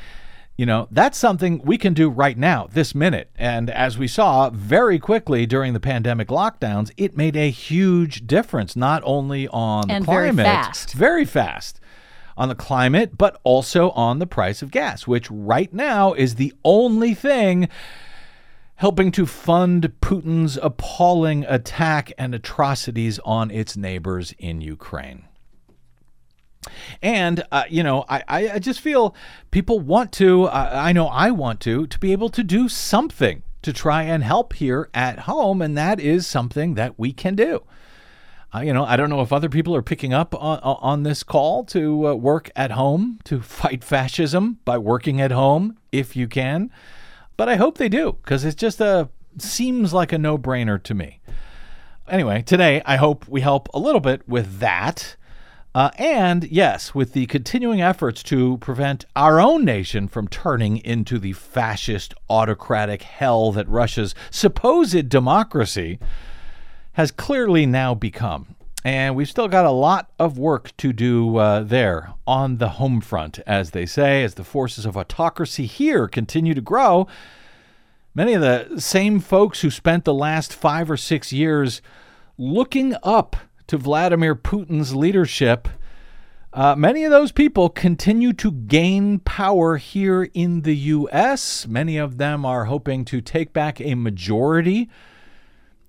You 0.58 0.66
know, 0.66 0.88
that's 0.90 1.16
something 1.16 1.62
we 1.64 1.78
can 1.78 1.94
do 1.94 2.10
right 2.10 2.36
now, 2.36 2.66
this 2.72 2.92
minute. 2.92 3.30
And 3.36 3.70
as 3.70 3.96
we 3.96 4.08
saw 4.08 4.50
very 4.50 4.98
quickly 4.98 5.46
during 5.46 5.72
the 5.72 5.78
pandemic 5.78 6.26
lockdowns, 6.28 6.90
it 6.96 7.16
made 7.16 7.36
a 7.36 7.48
huge 7.48 8.26
difference, 8.26 8.74
not 8.74 9.00
only 9.04 9.46
on 9.46 9.88
And 9.88 10.02
the 10.02 10.10
very 10.10 10.30
climate, 10.30 10.46
fast. 10.46 10.94
very 10.94 11.24
fast 11.24 11.78
on 12.36 12.48
the 12.48 12.56
climate, 12.56 13.16
but 13.16 13.40
also 13.44 13.90
on 13.90 14.18
the 14.18 14.26
price 14.26 14.60
of 14.60 14.72
gas, 14.72 15.06
which 15.06 15.30
right 15.30 15.72
now 15.72 16.12
is 16.12 16.34
the 16.34 16.52
only 16.64 17.14
thing 17.14 17.68
helping 18.74 19.12
to 19.12 19.26
fund 19.26 19.92
Putin's 20.00 20.56
appalling 20.60 21.44
attack 21.44 22.12
and 22.18 22.34
atrocities 22.34 23.20
on 23.20 23.52
its 23.52 23.76
neighbors 23.76 24.34
in 24.40 24.60
Ukraine. 24.60 25.27
And 27.02 27.44
uh, 27.50 27.64
you 27.68 27.82
know, 27.82 28.04
I, 28.08 28.22
I 28.28 28.58
just 28.58 28.80
feel 28.80 29.14
people 29.50 29.80
want 29.80 30.12
to. 30.12 30.44
Uh, 30.44 30.70
I 30.72 30.92
know 30.92 31.06
I 31.06 31.30
want 31.30 31.60
to 31.60 31.86
to 31.86 31.98
be 31.98 32.12
able 32.12 32.28
to 32.30 32.42
do 32.42 32.68
something 32.68 33.42
to 33.62 33.72
try 33.72 34.02
and 34.04 34.22
help 34.22 34.54
here 34.54 34.88
at 34.94 35.20
home, 35.20 35.60
and 35.60 35.76
that 35.76 36.00
is 36.00 36.26
something 36.26 36.74
that 36.74 36.98
we 36.98 37.12
can 37.12 37.34
do. 37.34 37.64
Uh, 38.54 38.60
you 38.60 38.72
know, 38.72 38.84
I 38.84 38.96
don't 38.96 39.10
know 39.10 39.20
if 39.20 39.32
other 39.32 39.50
people 39.50 39.76
are 39.76 39.82
picking 39.82 40.14
up 40.14 40.34
on, 40.34 40.58
on 40.62 41.02
this 41.02 41.22
call 41.22 41.64
to 41.64 42.08
uh, 42.08 42.14
work 42.14 42.50
at 42.56 42.70
home 42.70 43.18
to 43.24 43.40
fight 43.42 43.84
fascism 43.84 44.58
by 44.64 44.78
working 44.78 45.20
at 45.20 45.30
home 45.30 45.76
if 45.92 46.16
you 46.16 46.26
can, 46.28 46.70
but 47.36 47.48
I 47.48 47.56
hope 47.56 47.76
they 47.76 47.90
do 47.90 48.16
because 48.22 48.44
it's 48.44 48.56
just 48.56 48.80
a 48.80 49.10
seems 49.36 49.92
like 49.92 50.12
a 50.12 50.18
no 50.18 50.38
brainer 50.38 50.82
to 50.82 50.94
me. 50.94 51.20
Anyway, 52.08 52.42
today 52.42 52.80
I 52.86 52.96
hope 52.96 53.28
we 53.28 53.42
help 53.42 53.68
a 53.74 53.78
little 53.78 54.00
bit 54.00 54.26
with 54.26 54.60
that. 54.60 55.16
Uh, 55.78 55.92
and 55.96 56.42
yes, 56.50 56.92
with 56.92 57.12
the 57.12 57.24
continuing 57.26 57.80
efforts 57.80 58.24
to 58.24 58.58
prevent 58.58 59.04
our 59.14 59.40
own 59.40 59.64
nation 59.64 60.08
from 60.08 60.26
turning 60.26 60.78
into 60.78 61.20
the 61.20 61.32
fascist 61.32 62.12
autocratic 62.28 63.02
hell 63.02 63.52
that 63.52 63.68
Russia's 63.68 64.12
supposed 64.28 65.08
democracy 65.08 66.00
has 66.94 67.12
clearly 67.12 67.64
now 67.64 67.94
become. 67.94 68.56
And 68.84 69.14
we've 69.14 69.28
still 69.28 69.46
got 69.46 69.66
a 69.66 69.70
lot 69.70 70.10
of 70.18 70.36
work 70.36 70.76
to 70.78 70.92
do 70.92 71.36
uh, 71.36 71.60
there 71.60 72.12
on 72.26 72.56
the 72.56 72.70
home 72.70 73.00
front, 73.00 73.38
as 73.46 73.70
they 73.70 73.86
say, 73.86 74.24
as 74.24 74.34
the 74.34 74.42
forces 74.42 74.84
of 74.84 74.96
autocracy 74.96 75.66
here 75.66 76.08
continue 76.08 76.54
to 76.54 76.60
grow. 76.60 77.06
Many 78.16 78.32
of 78.32 78.40
the 78.40 78.80
same 78.80 79.20
folks 79.20 79.60
who 79.60 79.70
spent 79.70 80.04
the 80.04 80.12
last 80.12 80.52
five 80.52 80.90
or 80.90 80.96
six 80.96 81.32
years 81.32 81.80
looking 82.36 82.96
up 83.04 83.36
to 83.68 83.78
Vladimir 83.78 84.34
Putin's 84.34 84.94
leadership, 84.94 85.68
uh, 86.52 86.74
many 86.74 87.04
of 87.04 87.10
those 87.10 87.30
people 87.30 87.68
continue 87.68 88.32
to 88.32 88.50
gain 88.50 89.18
power 89.20 89.76
here 89.76 90.24
in 90.34 90.62
the 90.62 90.74
U.S. 90.76 91.66
Many 91.66 91.98
of 91.98 92.18
them 92.18 92.44
are 92.44 92.64
hoping 92.64 93.04
to 93.06 93.20
take 93.20 93.52
back 93.52 93.80
a 93.80 93.94
majority 93.94 94.88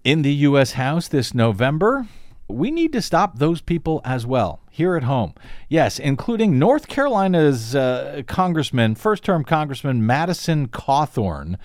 in 0.04 0.22
the 0.22 0.34
U.S. 0.34 0.74
House 0.74 1.08
this 1.08 1.34
November. 1.34 2.08
We 2.50 2.72
need 2.72 2.92
to 2.94 3.02
stop 3.02 3.40
those 3.40 3.62
people 3.62 4.02
as 4.04 4.26
well 4.26 4.60
here 4.70 4.96
at 4.96 5.04
home. 5.04 5.34
Yes, 5.70 5.98
including 5.98 6.60
North 6.60 6.88
Carolina's 6.88 7.76
uh, 7.76 8.24
Congressman, 8.28 8.96
first 8.96 9.24
term 9.24 9.46
Congressman 9.46 10.06
Madison 10.06 10.68
Cawthorn 10.68 11.58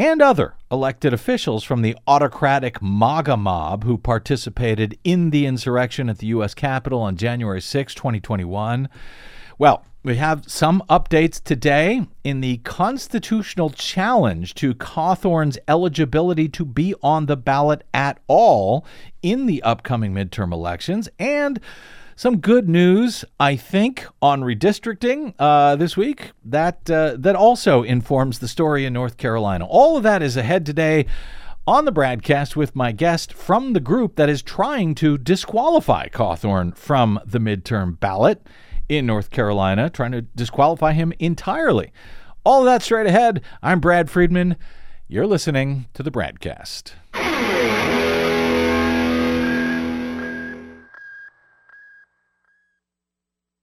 and 0.00 0.22
other 0.22 0.54
elected 0.70 1.12
officials 1.12 1.62
from 1.62 1.82
the 1.82 1.94
autocratic 2.06 2.80
MAGA 2.80 3.36
mob 3.36 3.84
who 3.84 3.98
participated 3.98 4.98
in 5.04 5.28
the 5.28 5.44
insurrection 5.44 6.08
at 6.08 6.16
the 6.16 6.28
U.S. 6.28 6.54
Capitol 6.54 7.02
on 7.02 7.16
January 7.16 7.60
6, 7.60 7.94
2021. 7.94 8.88
Well, 9.58 9.84
we 10.02 10.16
have 10.16 10.50
some 10.50 10.82
updates 10.88 11.38
today 11.44 12.06
in 12.24 12.40
the 12.40 12.56
constitutional 12.64 13.68
challenge 13.68 14.54
to 14.54 14.72
Cawthorn's 14.72 15.58
eligibility 15.68 16.48
to 16.48 16.64
be 16.64 16.94
on 17.02 17.26
the 17.26 17.36
ballot 17.36 17.84
at 17.92 18.20
all 18.26 18.86
in 19.20 19.44
the 19.44 19.62
upcoming 19.62 20.14
midterm 20.14 20.50
elections 20.50 21.10
and 21.18 21.60
some 22.20 22.36
good 22.36 22.68
news, 22.68 23.24
I 23.40 23.56
think, 23.56 24.06
on 24.20 24.42
redistricting 24.42 25.32
uh, 25.38 25.74
this 25.76 25.96
week 25.96 26.32
that 26.44 26.90
uh, 26.90 27.16
that 27.18 27.34
also 27.34 27.82
informs 27.82 28.40
the 28.40 28.46
story 28.46 28.84
in 28.84 28.92
North 28.92 29.16
Carolina. 29.16 29.64
All 29.64 29.96
of 29.96 30.02
that 30.02 30.20
is 30.20 30.36
ahead 30.36 30.66
today 30.66 31.06
on 31.66 31.86
the 31.86 31.92
Bradcast 31.92 32.56
with 32.56 32.76
my 32.76 32.92
guest 32.92 33.32
from 33.32 33.72
the 33.72 33.80
group 33.80 34.16
that 34.16 34.28
is 34.28 34.42
trying 34.42 34.94
to 34.96 35.16
disqualify 35.16 36.08
Cawthorn 36.08 36.76
from 36.76 37.18
the 37.24 37.38
midterm 37.38 37.98
ballot 37.98 38.46
in 38.86 39.06
North 39.06 39.30
Carolina, 39.30 39.88
trying 39.88 40.12
to 40.12 40.20
disqualify 40.20 40.92
him 40.92 41.14
entirely. 41.18 41.90
All 42.44 42.60
of 42.60 42.66
that 42.66 42.82
straight 42.82 43.06
ahead. 43.06 43.40
I'm 43.62 43.80
Brad 43.80 44.10
Friedman. 44.10 44.56
You're 45.08 45.26
listening 45.26 45.86
to 45.94 46.02
the 46.02 46.10
Bradcast. 46.10 46.92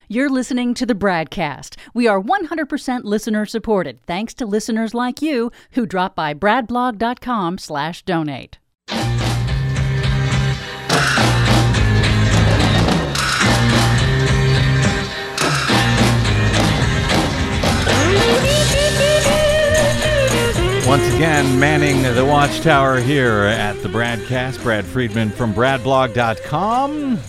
You're 0.09 0.29
listening 0.29 0.73
to 0.75 0.85
the 0.85 0.95
Bradcast. 0.95 1.75
We 1.93 2.07
are 2.07 2.21
100% 2.21 3.03
listener 3.03 3.45
supported, 3.45 4.01
thanks 4.03 4.33
to 4.35 4.45
listeners 4.45 4.93
like 4.93 5.21
you 5.21 5.51
who 5.71 5.85
drop 5.85 6.15
by 6.15 6.33
bradblog.com/donate. 6.33 8.57
Once 20.87 21.13
again, 21.13 21.59
manning 21.59 22.01
the 22.15 22.23
watchtower 22.23 23.01
here 23.01 23.43
at 23.43 23.73
the 23.83 23.89
Bradcast, 23.89 24.63
Brad 24.63 24.85
Friedman 24.85 25.31
from 25.31 25.53
bradblog.com. 25.53 27.19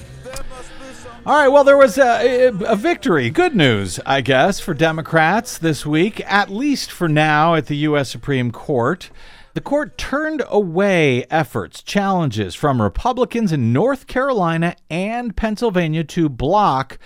All 1.29 1.35
right, 1.35 1.49
well, 1.49 1.63
there 1.63 1.77
was 1.77 1.99
a, 1.99 2.47
a, 2.47 2.75
victory. 2.75 3.29
Good 3.29 3.55
news, 3.55 4.01
I 4.07 4.23
guess, 4.23 4.61
for 4.61 4.73
Democrats 4.73 5.59
this 5.59 5.85
week, 5.85 6.23
at 6.25 6.49
least 6.49 6.91
for 6.91 7.07
now, 7.07 7.55
at 7.55 7.67
the 7.67 7.77
U.S. 7.77 8.09
Supreme 8.09 8.51
Court. 8.51 9.11
The 9.53 9.61
court 9.61 9.99
turned 9.99 10.43
away 10.49 11.27
efforts, 11.31 11.83
challenges 11.83 12.55
from 12.55 12.81
Republicans 12.81 13.53
in 13.53 13.75
North 13.75 14.07
Carolina 14.07 14.75
and 14.89 15.37
Pennsylvania 15.37 16.03
to 16.05 16.31
block 16.31 16.99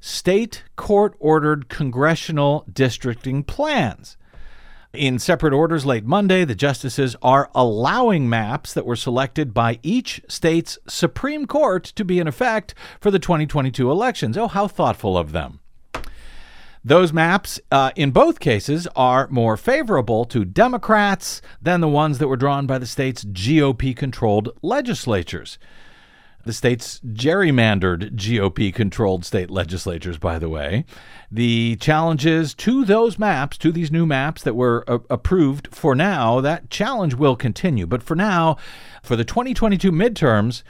state 0.00 0.64
court 0.76 1.16
ordered 1.18 1.70
congressional 1.70 2.66
districting 2.70 3.42
plans. 3.42 4.18
In 4.94 5.18
separate 5.18 5.54
orders 5.54 5.86
late 5.86 6.04
Monday, 6.04 6.44
the 6.44 6.54
justices 6.54 7.16
are 7.22 7.50
allowing 7.54 8.28
maps 8.28 8.74
that 8.74 8.84
were 8.84 8.94
selected 8.94 9.54
by 9.54 9.78
each 9.82 10.20
state's 10.28 10.78
Supreme 10.86 11.46
Court 11.46 11.84
to 11.84 12.04
be 12.04 12.18
in 12.18 12.28
effect 12.28 12.74
for 13.00 13.10
the 13.10 13.18
2022 13.18 13.90
elections. 13.90 14.36
Oh, 14.36 14.48
how 14.48 14.68
thoughtful 14.68 15.16
of 15.16 15.32
them. 15.32 15.60
Those 16.84 17.10
maps, 17.10 17.58
uh, 17.70 17.92
in 17.96 18.10
both 18.10 18.38
cases, 18.38 18.86
are 18.94 19.28
more 19.28 19.56
favorable 19.56 20.26
to 20.26 20.44
Democrats 20.44 21.40
than 21.62 21.80
the 21.80 21.88
ones 21.88 22.18
that 22.18 22.28
were 22.28 22.36
drawn 22.36 22.66
by 22.66 22.76
the 22.76 22.84
state's 22.84 23.24
GOP 23.24 23.96
controlled 23.96 24.50
legislatures. 24.60 25.58
The 26.44 26.52
state's 26.52 27.00
gerrymandered 27.00 28.16
GOP 28.16 28.74
controlled 28.74 29.24
state 29.24 29.50
legislatures, 29.50 30.18
by 30.18 30.38
the 30.38 30.48
way. 30.48 30.84
The 31.30 31.76
challenges 31.76 32.52
to 32.54 32.84
those 32.84 33.18
maps, 33.18 33.56
to 33.58 33.70
these 33.70 33.92
new 33.92 34.06
maps 34.06 34.42
that 34.42 34.56
were 34.56 34.84
uh, 34.88 34.98
approved 35.08 35.68
for 35.70 35.94
now, 35.94 36.40
that 36.40 36.68
challenge 36.68 37.14
will 37.14 37.36
continue. 37.36 37.86
But 37.86 38.02
for 38.02 38.16
now, 38.16 38.56
for 39.02 39.14
the 39.14 39.24
2022 39.24 39.92
midterms, 39.92 40.64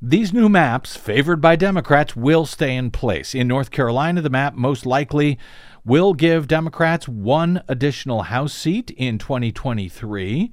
these 0.00 0.32
new 0.32 0.48
maps, 0.48 0.96
favored 0.96 1.42
by 1.42 1.56
Democrats, 1.56 2.16
will 2.16 2.46
stay 2.46 2.74
in 2.74 2.90
place. 2.90 3.34
In 3.34 3.46
North 3.46 3.70
Carolina, 3.70 4.22
the 4.22 4.30
map 4.30 4.54
most 4.54 4.86
likely 4.86 5.38
will 5.84 6.14
give 6.14 6.48
Democrats 6.48 7.06
one 7.06 7.62
additional 7.68 8.22
House 8.22 8.54
seat 8.54 8.90
in 8.92 9.18
2023 9.18 10.50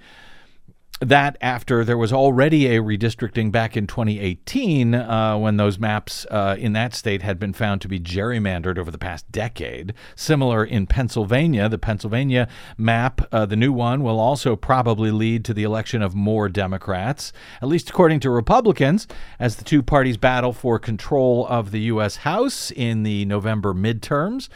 that 1.00 1.38
after 1.42 1.84
there 1.84 1.98
was 1.98 2.12
already 2.12 2.68
a 2.68 2.82
redistricting 2.82 3.52
back 3.52 3.78
in 3.78 3.86
2018 3.86 4.96
uh, 4.96 5.38
when 5.38 5.58
those 5.58 5.78
maps 5.78 6.26
uh, 6.32 6.56
in 6.58 6.74
that 6.74 6.96
state 6.96 7.22
had 7.22 7.38
been 7.38 7.54
found 7.54 7.82
to 7.82 7.88
be 7.88 8.00
gerrymandered 8.00 8.78
over 8.78 8.90
the 8.90 8.98
past 8.98 9.32
decade. 9.32 9.94
Similar 10.16 10.66
in 10.66 10.88
Pennsylvania, 10.88 11.70
the 11.70 11.78
Pennsylvania 11.78 12.48
map, 12.78 13.22
uh, 13.32 13.46
the 13.46 13.56
new 13.56 13.72
one, 13.72 14.02
will 14.02 14.20
also 14.20 14.56
probably 14.56 15.12
lead 15.12 15.46
to 15.46 15.54
the 15.54 15.64
election 15.64 16.02
of 16.02 16.16
more 16.16 16.50
Democrats, 16.50 17.32
at 17.62 17.68
least 17.68 17.90
according 17.90 18.20
to 18.22 18.30
Republicans, 18.32 19.08
as 19.40 19.58
the 19.58 19.64
two 19.64 19.84
parties 19.84 20.18
battle 20.18 20.54
for 20.54 20.80
control 20.80 21.46
of 21.48 21.72
the 21.72 21.82
U.S. 21.82 22.18
House 22.18 22.72
in 22.72 23.04
the 23.04 23.26
November 23.26 23.74
midterms. 23.74 24.50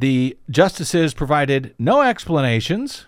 The 0.00 0.38
justices 0.48 1.12
provided 1.12 1.74
no 1.78 2.02
explanations 2.02 3.06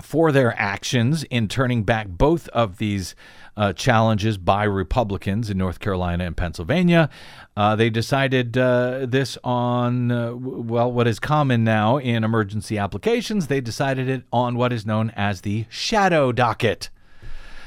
for 0.00 0.32
their 0.32 0.54
actions 0.58 1.24
in 1.24 1.48
turning 1.48 1.82
back 1.82 2.08
both 2.08 2.48
of 2.48 2.78
these 2.78 3.14
uh, 3.56 3.72
challenges 3.72 4.36
by 4.36 4.64
Republicans 4.64 5.48
in 5.48 5.56
North 5.56 5.80
Carolina 5.80 6.24
and 6.24 6.36
Pennsylvania. 6.36 7.08
Uh, 7.56 7.74
they 7.74 7.88
decided 7.88 8.58
uh, 8.58 9.06
this 9.06 9.38
on, 9.42 10.12
uh, 10.12 10.34
well, 10.34 10.92
what 10.92 11.06
is 11.06 11.18
common 11.18 11.64
now 11.64 11.96
in 11.96 12.22
emergency 12.22 12.76
applications. 12.76 13.46
They 13.46 13.62
decided 13.62 14.08
it 14.08 14.24
on 14.32 14.56
what 14.56 14.72
is 14.72 14.84
known 14.84 15.10
as 15.16 15.40
the 15.40 15.64
shadow 15.70 16.32
docket. 16.32 16.90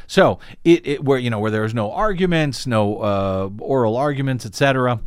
So 0.05 0.39
it, 0.63 0.87
it 0.87 1.03
where 1.03 1.19
you 1.19 1.29
know 1.29 1.39
where 1.39 1.51
there's 1.51 1.73
no 1.73 1.91
arguments, 1.91 2.65
no 2.65 2.97
uh, 2.97 3.49
oral 3.59 3.95
arguments, 3.95 4.43
etc. 4.43 5.01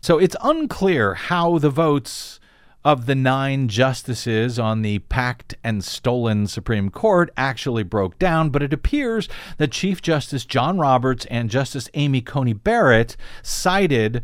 So 0.00 0.18
it's 0.18 0.34
unclear 0.42 1.14
how 1.14 1.58
the 1.58 1.70
votes 1.70 2.40
of 2.84 3.06
the 3.06 3.14
nine 3.14 3.68
justices 3.68 4.58
on 4.58 4.82
the 4.82 5.00
packed 5.00 5.54
and 5.64 5.82
stolen 5.84 6.46
Supreme 6.46 6.90
Court 6.90 7.30
actually 7.36 7.82
broke 7.82 8.18
down, 8.18 8.50
but 8.50 8.62
it 8.62 8.72
appears 8.72 9.28
that 9.58 9.72
Chief 9.72 10.00
Justice 10.00 10.44
John 10.44 10.78
Roberts 10.78 11.26
and 11.26 11.50
Justice 11.50 11.90
Amy 11.94 12.20
Coney 12.20 12.52
Barrett 12.52 13.16
sided, 13.42 14.22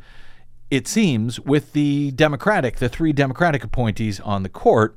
it 0.70 0.86
seems, 0.86 1.40
with 1.40 1.72
the 1.72 2.12
Democratic, 2.12 2.76
the 2.76 2.88
three 2.88 3.12
Democratic 3.12 3.64
appointees 3.64 4.20
on 4.20 4.44
the 4.44 4.48
court. 4.48 4.96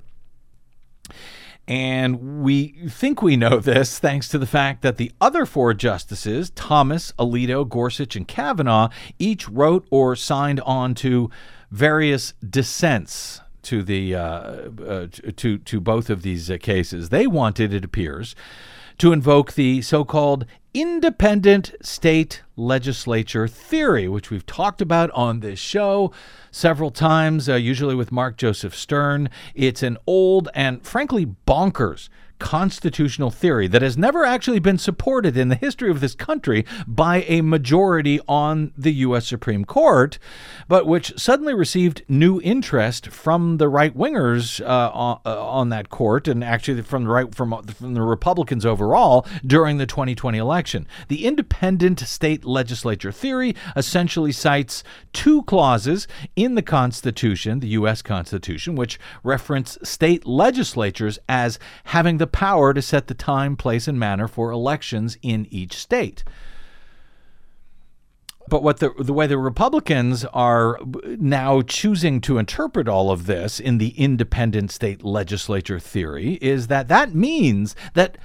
And 1.67 2.43
we 2.43 2.67
think 2.87 3.21
we 3.21 3.35
know 3.35 3.59
this 3.59 3.99
thanks 3.99 4.29
to 4.29 4.37
the 4.37 4.45
fact 4.45 4.83
that 4.83 4.95
the 4.95 5.11
other 5.19 5.45
four 5.45 5.73
justices, 5.73 6.51
Thomas, 6.51 7.11
Alito, 7.19 7.67
Gorsuch, 7.67 8.15
and 8.15 8.25
Kavanaugh, 8.25 8.87
each 9.19 9.49
wrote 9.49 9.85
or 9.91 10.15
signed 10.15 10.61
on 10.61 10.95
to 10.95 11.29
various 11.69 12.33
dissents 12.49 13.41
to 13.67 13.83
the 13.83 14.15
uh, 14.15 14.21
uh, 14.21 15.07
to 15.35 15.57
to 15.57 15.81
both 15.81 16.09
of 16.09 16.21
these 16.21 16.49
uh, 16.49 16.57
cases. 16.57 17.09
They 17.09 17.27
wanted, 17.27 17.73
it 17.73 17.83
appears, 17.83 18.33
to 18.97 19.11
invoke 19.11 19.53
the 19.53 19.81
so-called 19.81 20.45
independent 20.73 21.73
state 21.81 22.43
legislature 22.55 23.47
theory, 23.47 24.07
which 24.07 24.31
we've 24.31 24.45
talked 24.45 24.81
about 24.81 25.11
on 25.11 25.41
this 25.41 25.59
show 25.59 26.13
several 26.49 26.91
times, 26.91 27.49
uh, 27.49 27.55
usually 27.55 27.95
with 27.95 28.11
Mark 28.11 28.37
Joseph 28.37 28.73
Stern. 28.75 29.29
It's 29.53 29.83
an 29.83 29.97
old 30.07 30.47
and 30.53 30.81
frankly 30.85 31.25
bonkers 31.45 32.07
constitutional 32.39 33.31
theory 33.31 33.67
that 33.67 33.81
has 33.81 33.97
never 33.97 34.23
actually 34.23 34.59
been 34.59 34.77
supported 34.77 35.35
in 35.35 35.49
the 35.49 35.55
history 35.55 35.89
of 35.89 35.99
this 35.99 36.15
country 36.15 36.65
by 36.87 37.23
a 37.23 37.41
majority 37.41 38.19
on 38.27 38.71
the 38.77 38.93
U.S. 38.93 39.27
Supreme 39.27 39.65
Court, 39.65 40.19
but 40.67 40.85
which 40.85 41.13
suddenly 41.17 41.53
received 41.53 42.03
new 42.07 42.39
interest 42.41 43.07
from 43.07 43.57
the 43.57 43.67
right 43.67 43.95
wingers 43.95 44.61
uh, 44.61 44.91
on, 44.93 45.19
uh, 45.25 45.47
on, 45.47 45.69
that 45.69 45.89
court, 45.89 46.27
and 46.27 46.43
actually 46.43 46.81
from 46.81 47.03
the 47.03 47.09
right 47.09 47.33
from, 47.33 47.63
from 47.63 47.93
the 47.93 48.01
Republicans 48.01 48.65
overall 48.65 49.25
during 49.45 49.77
the 49.77 49.85
2020 49.85 50.37
election. 50.37 50.87
The 51.07 51.25
independent 51.25 51.99
state 52.01 52.45
legislature 52.45 53.11
theory 53.11 53.55
essentially 53.75 54.31
cites 54.31 54.83
two 55.13 55.43
clauses 55.43 56.07
in 56.35 56.55
the 56.55 56.61
Constitution, 56.61 57.59
the 57.59 57.69
U.S. 57.69 58.01
Constitution, 58.01 58.75
which 58.75 58.99
reference 59.23 59.77
state 59.83 60.25
legislatures 60.25 61.17
as 61.27 61.59
having 61.85 62.17
the 62.17 62.26
the 62.27 62.37
power 62.37 62.73
to 62.73 62.81
set 62.81 63.07
the 63.07 63.13
time, 63.13 63.55
place, 63.55 63.87
and 63.87 63.97
manner 63.97 64.27
for 64.27 64.51
elections 64.51 65.17
in 65.21 65.47
each 65.49 65.75
state. 65.75 66.25
But 68.49 68.63
what 68.63 68.79
the 68.79 68.91
the 68.99 69.13
way 69.13 69.27
the 69.27 69.37
Republicans 69.37 70.25
are 70.25 70.77
now 71.05 71.61
choosing 71.61 72.21
to 72.21 72.37
interpret 72.37 72.87
all 72.87 73.11
of 73.11 73.25
this 73.25 73.59
in 73.59 73.77
the 73.77 73.89
independent 73.89 74.71
state 74.71 75.03
legislature 75.03 75.79
theory 75.79 76.33
is 76.41 76.67
that 76.67 76.87
that 76.89 77.13
means 77.13 77.75
that 77.93 78.17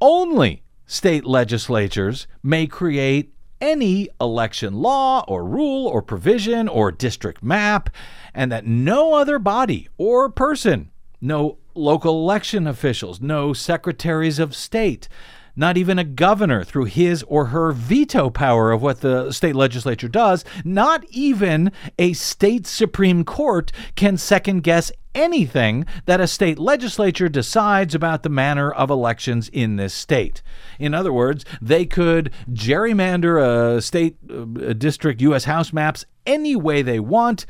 only 0.00 0.62
state 0.86 1.24
legislatures 1.24 2.26
may 2.42 2.66
create 2.66 3.34
any 3.60 4.08
election 4.20 4.74
law 4.74 5.24
or 5.28 5.44
rule 5.44 5.86
or 5.86 6.02
provision 6.02 6.68
or 6.68 6.92
district 6.92 7.42
map, 7.42 7.88
and 8.34 8.52
that 8.52 8.66
no 8.66 9.14
other 9.14 9.38
body 9.38 9.88
or 9.96 10.28
person, 10.28 10.90
no 11.20 11.58
local 11.74 12.22
election 12.22 12.66
officials, 12.66 13.20
no 13.20 13.52
secretaries 13.52 14.38
of 14.38 14.54
state, 14.54 15.08
not 15.56 15.76
even 15.76 15.98
a 15.98 16.04
governor 16.04 16.64
through 16.64 16.84
his 16.84 17.22
or 17.24 17.46
her 17.46 17.72
veto 17.72 18.30
power 18.30 18.72
of 18.72 18.82
what 18.82 19.00
the 19.00 19.30
state 19.32 19.54
legislature 19.54 20.08
does, 20.08 20.44
not 20.64 21.04
even 21.10 21.70
a 21.98 22.12
state 22.12 22.66
Supreme 22.66 23.24
Court 23.24 23.70
can 23.94 24.16
second 24.16 24.62
guess 24.62 24.90
anything 25.14 25.86
that 26.06 26.20
a 26.20 26.26
state 26.26 26.58
legislature 26.58 27.28
decides 27.28 27.94
about 27.94 28.24
the 28.24 28.28
manner 28.28 28.70
of 28.72 28.90
elections 28.90 29.48
in 29.50 29.76
this 29.76 29.94
state. 29.94 30.42
In 30.78 30.92
other 30.92 31.12
words, 31.12 31.44
they 31.62 31.86
could 31.86 32.32
gerrymander 32.50 33.76
a 33.76 33.80
state 33.80 34.16
a 34.28 34.74
district 34.74 35.20
U.S. 35.20 35.44
House 35.44 35.72
maps 35.72 36.04
any 36.26 36.56
way 36.56 36.82
they 36.82 36.98
want 36.98 37.46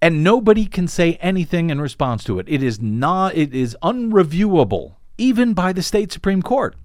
and 0.00 0.22
nobody 0.22 0.66
can 0.66 0.88
say 0.88 1.14
anything 1.20 1.70
in 1.70 1.80
response 1.80 2.24
to 2.24 2.38
it. 2.38 2.46
It 2.48 2.62
is 2.62 2.80
not 2.80 3.34
it 3.34 3.54
is 3.54 3.76
unreviewable 3.82 4.96
even 5.18 5.54
by 5.54 5.72
the 5.72 5.82
state 5.82 6.12
supreme 6.12 6.42
court. 6.42 6.76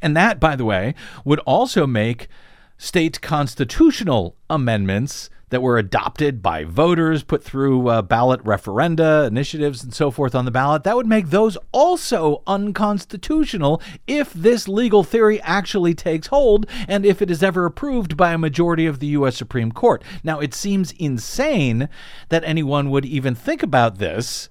And 0.00 0.16
that 0.16 0.40
by 0.40 0.56
the 0.56 0.64
way 0.64 0.94
would 1.24 1.38
also 1.40 1.86
make 1.86 2.28
state 2.76 3.20
constitutional 3.20 4.36
amendments 4.50 5.30
that 5.52 5.60
were 5.60 5.76
adopted 5.76 6.42
by 6.42 6.64
voters, 6.64 7.22
put 7.22 7.44
through 7.44 7.86
uh, 7.86 8.00
ballot 8.00 8.42
referenda, 8.42 9.26
initiatives, 9.26 9.84
and 9.84 9.92
so 9.92 10.10
forth 10.10 10.34
on 10.34 10.46
the 10.46 10.50
ballot, 10.50 10.82
that 10.82 10.96
would 10.96 11.06
make 11.06 11.28
those 11.28 11.58
also 11.72 12.42
unconstitutional 12.46 13.82
if 14.06 14.32
this 14.32 14.66
legal 14.66 15.04
theory 15.04 15.40
actually 15.42 15.92
takes 15.92 16.28
hold 16.28 16.66
and 16.88 17.04
if 17.04 17.20
it 17.20 17.30
is 17.30 17.42
ever 17.42 17.66
approved 17.66 18.16
by 18.16 18.32
a 18.32 18.38
majority 18.38 18.86
of 18.86 18.98
the 18.98 19.08
U.S. 19.08 19.36
Supreme 19.36 19.72
Court. 19.72 20.02
Now, 20.24 20.40
it 20.40 20.54
seems 20.54 20.92
insane 20.92 21.90
that 22.30 22.44
anyone 22.44 22.88
would 22.88 23.04
even 23.04 23.34
think 23.34 23.62
about 23.62 23.98
this 23.98 24.48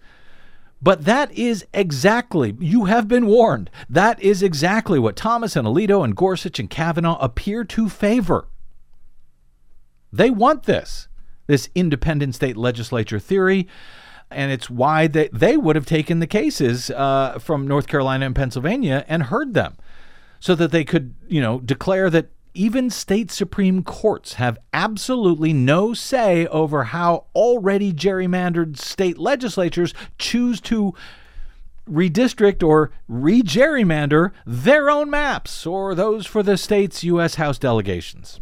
But 0.82 1.06
that 1.06 1.32
is 1.34 1.66
exactly, 1.74 2.56
you 2.60 2.86
have 2.86 3.08
been 3.08 3.28
warned. 3.28 3.70
That 3.90 4.22
is 4.22 4.42
exactly 4.42 5.00
what 5.00 5.16
Thomas 5.16 5.56
and 5.56 5.68
Alito 5.68 6.04
and 6.04 6.16
Gorsuch 6.16 6.60
and 6.60 6.70
Kavanaugh 6.70 7.20
appear 7.20 7.64
to 7.66 7.88
favor. 7.90 8.48
They 10.12 10.30
want 10.30 10.64
this, 10.64 11.08
this 11.48 11.70
independent 11.76 12.36
state 12.36 12.58
legislature 12.58 13.20
theory. 13.20 13.68
And 14.30 14.52
it's 14.52 14.70
why 14.70 15.08
they, 15.08 15.30
they 15.34 15.58
would 15.58 15.76
have 15.76 15.86
taken 15.86 16.20
the 16.20 16.28
cases 16.28 16.90
uh, 16.92 17.38
from 17.40 17.68
North 17.68 17.88
Carolina 17.88 18.26
and 18.26 18.36
Pennsylvania 18.36 19.06
and 19.08 19.24
heard 19.24 19.54
them 19.54 19.76
so 20.40 20.56
that 20.56 20.72
they 20.72 20.84
could, 20.84 21.14
you 21.28 21.42
know, 21.42 21.60
declare 21.60 22.10
that 22.10 22.30
even 22.54 22.90
state 22.90 23.32
Supreme 23.32 23.84
Courts 23.84 24.34
have 24.34 24.58
absolutely 24.74 25.54
no 25.54 25.94
say 25.94 26.48
over 26.48 26.86
how 26.86 27.26
already 27.34 27.94
gerrymandered 27.94 28.78
state 28.78 29.18
legislatures 29.18 29.94
choose 30.18 30.60
to 30.62 30.94
redistrict 31.90 32.66
or 32.66 32.92
re-gerrymander 33.08 34.32
their 34.46 34.90
own 34.90 35.10
maps 35.10 35.66
or 35.66 35.96
those 35.96 36.26
for 36.26 36.44
the 36.44 36.58
state's 36.58 37.04
U.S. 37.04 37.36
House 37.36 37.58
delegations. 37.58 38.40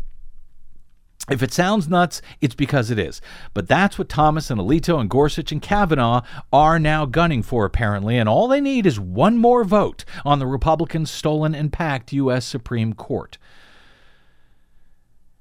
If 1.29 1.43
it 1.43 1.53
sounds 1.53 1.87
nuts, 1.87 2.21
it's 2.41 2.55
because 2.55 2.89
it 2.89 2.97
is. 2.97 3.21
But 3.53 3.67
that's 3.67 3.97
what 3.97 4.09
Thomas 4.09 4.49
and 4.49 4.59
Alito 4.59 4.99
and 4.99 5.09
Gorsuch 5.09 5.51
and 5.51 5.61
Kavanaugh 5.61 6.21
are 6.51 6.79
now 6.79 7.05
gunning 7.05 7.43
for, 7.43 7.65
apparently, 7.65 8.17
and 8.17 8.27
all 8.27 8.47
they 8.47 8.61
need 8.61 8.85
is 8.85 8.99
one 8.99 9.37
more 9.37 9.63
vote 9.63 10.05
on 10.25 10.39
the 10.39 10.47
Republicans' 10.47 11.11
stolen 11.11 11.53
and 11.53 11.71
packed 11.71 12.13
U.S. 12.13 12.45
Supreme 12.45 12.93
Court. 12.93 13.37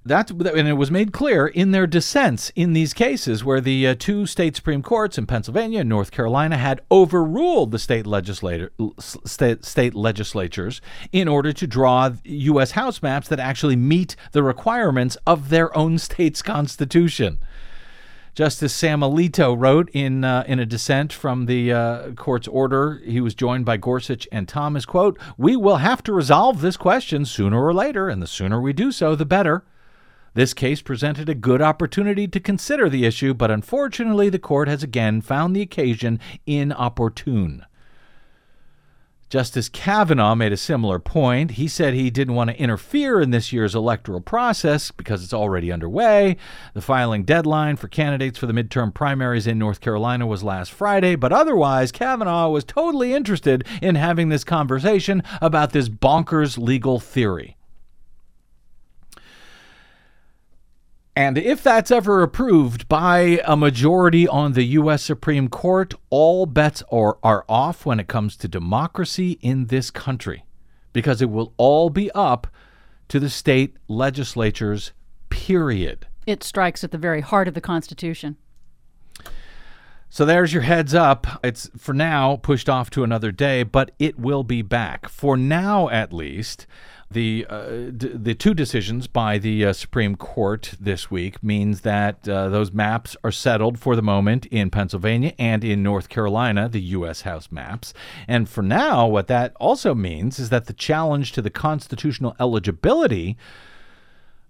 That's 0.08 0.30
and 0.30 0.66
it 0.66 0.72
was 0.72 0.90
made 0.90 1.12
clear 1.12 1.46
in 1.46 1.72
their 1.72 1.86
dissents 1.86 2.50
in 2.56 2.72
these 2.72 2.94
cases 2.94 3.44
where 3.44 3.60
the 3.60 3.88
uh, 3.88 3.94
two 3.98 4.24
state 4.24 4.56
supreme 4.56 4.82
courts 4.82 5.18
in 5.18 5.26
Pennsylvania 5.26 5.80
and 5.80 5.88
North 5.88 6.10
Carolina 6.10 6.56
had 6.56 6.80
overruled 6.90 7.70
the 7.70 7.78
state 7.78 8.06
legislator 8.06 8.72
state, 8.98 9.66
state 9.66 9.94
legislatures 9.94 10.80
in 11.12 11.28
order 11.28 11.52
to 11.52 11.66
draw 11.66 12.10
U.S. 12.24 12.70
House 12.70 13.02
maps 13.02 13.28
that 13.28 13.38
actually 13.38 13.76
meet 13.76 14.16
the 14.32 14.42
requirements 14.42 15.18
of 15.26 15.50
their 15.50 15.76
own 15.76 15.98
state's 15.98 16.40
constitution. 16.40 17.38
Justice 18.34 18.72
Sam 18.72 19.00
Alito 19.00 19.54
wrote 19.58 19.90
in 19.92 20.24
uh, 20.24 20.44
in 20.46 20.58
a 20.58 20.64
dissent 20.64 21.12
from 21.12 21.44
the 21.44 21.72
uh, 21.72 22.10
court's 22.12 22.48
order. 22.48 23.02
He 23.04 23.20
was 23.20 23.34
joined 23.34 23.66
by 23.66 23.76
Gorsuch 23.76 24.26
and 24.32 24.48
Thomas. 24.48 24.86
"Quote: 24.86 25.18
We 25.36 25.54
will 25.54 25.78
have 25.78 26.02
to 26.04 26.12
resolve 26.14 26.62
this 26.62 26.78
question 26.78 27.26
sooner 27.26 27.62
or 27.62 27.74
later, 27.74 28.08
and 28.08 28.22
the 28.22 28.26
sooner 28.26 28.58
we 28.58 28.72
do 28.72 28.90
so, 28.90 29.14
the 29.14 29.26
better." 29.26 29.64
This 30.38 30.54
case 30.54 30.82
presented 30.82 31.28
a 31.28 31.34
good 31.34 31.60
opportunity 31.60 32.28
to 32.28 32.38
consider 32.38 32.88
the 32.88 33.04
issue, 33.04 33.34
but 33.34 33.50
unfortunately, 33.50 34.28
the 34.28 34.38
court 34.38 34.68
has 34.68 34.84
again 34.84 35.20
found 35.20 35.56
the 35.56 35.62
occasion 35.62 36.20
inopportune. 36.46 37.66
Justice 39.28 39.68
Kavanaugh 39.68 40.36
made 40.36 40.52
a 40.52 40.56
similar 40.56 41.00
point. 41.00 41.50
He 41.50 41.66
said 41.66 41.92
he 41.92 42.08
didn't 42.08 42.36
want 42.36 42.50
to 42.50 42.56
interfere 42.56 43.20
in 43.20 43.32
this 43.32 43.52
year's 43.52 43.74
electoral 43.74 44.20
process 44.20 44.92
because 44.92 45.24
it's 45.24 45.34
already 45.34 45.72
underway. 45.72 46.36
The 46.72 46.82
filing 46.82 47.24
deadline 47.24 47.74
for 47.74 47.88
candidates 47.88 48.38
for 48.38 48.46
the 48.46 48.52
midterm 48.52 48.94
primaries 48.94 49.48
in 49.48 49.58
North 49.58 49.80
Carolina 49.80 50.24
was 50.24 50.44
last 50.44 50.70
Friday, 50.70 51.16
but 51.16 51.32
otherwise, 51.32 51.90
Kavanaugh 51.90 52.48
was 52.48 52.62
totally 52.62 53.12
interested 53.12 53.66
in 53.82 53.96
having 53.96 54.28
this 54.28 54.44
conversation 54.44 55.24
about 55.42 55.72
this 55.72 55.88
bonkers 55.88 56.56
legal 56.58 57.00
theory. 57.00 57.57
And 61.18 61.36
if 61.36 61.64
that's 61.64 61.90
ever 61.90 62.22
approved 62.22 62.88
by 62.88 63.40
a 63.44 63.56
majority 63.56 64.28
on 64.28 64.52
the 64.52 64.62
U.S. 64.62 65.02
Supreme 65.02 65.48
Court, 65.48 65.92
all 66.10 66.46
bets 66.46 66.84
are, 66.92 67.18
are 67.24 67.44
off 67.48 67.84
when 67.84 67.98
it 67.98 68.06
comes 68.06 68.36
to 68.36 68.46
democracy 68.46 69.32
in 69.42 69.66
this 69.66 69.90
country 69.90 70.44
because 70.92 71.20
it 71.20 71.28
will 71.28 71.54
all 71.56 71.90
be 71.90 72.08
up 72.12 72.46
to 73.08 73.18
the 73.18 73.28
state 73.28 73.74
legislatures, 73.88 74.92
period. 75.28 76.06
It 76.24 76.44
strikes 76.44 76.84
at 76.84 76.92
the 76.92 76.98
very 76.98 77.20
heart 77.20 77.48
of 77.48 77.54
the 77.54 77.60
Constitution. 77.60 78.36
So 80.10 80.24
there's 80.24 80.52
your 80.52 80.62
heads 80.62 80.94
up. 80.94 81.26
It's 81.42 81.68
for 81.76 81.92
now 81.92 82.36
pushed 82.36 82.68
off 82.68 82.90
to 82.90 83.02
another 83.02 83.32
day, 83.32 83.64
but 83.64 83.90
it 83.98 84.20
will 84.20 84.44
be 84.44 84.62
back. 84.62 85.08
For 85.08 85.36
now, 85.36 85.88
at 85.88 86.12
least, 86.12 86.68
the 87.10 87.46
uh, 87.48 87.90
d- 87.96 88.12
the 88.14 88.34
two 88.34 88.52
decisions 88.52 89.06
by 89.06 89.38
the 89.38 89.64
uh, 89.64 89.72
Supreme 89.72 90.14
Court 90.14 90.74
this 90.78 91.10
week 91.10 91.42
means 91.42 91.80
that 91.80 92.28
uh, 92.28 92.48
those 92.50 92.70
maps 92.70 93.16
are 93.24 93.32
settled 93.32 93.78
for 93.78 93.96
the 93.96 94.02
moment 94.02 94.44
in 94.46 94.70
Pennsylvania 94.70 95.32
and 95.38 95.64
in 95.64 95.82
North 95.82 96.08
Carolina, 96.10 96.68
the 96.68 96.80
U.S. 96.80 97.22
House 97.22 97.50
maps. 97.50 97.94
And 98.26 98.48
for 98.48 98.62
now, 98.62 99.06
what 99.06 99.26
that 99.28 99.54
also 99.58 99.94
means 99.94 100.38
is 100.38 100.50
that 100.50 100.66
the 100.66 100.74
challenge 100.74 101.32
to 101.32 101.42
the 101.42 101.50
constitutional 101.50 102.36
eligibility 102.38 103.38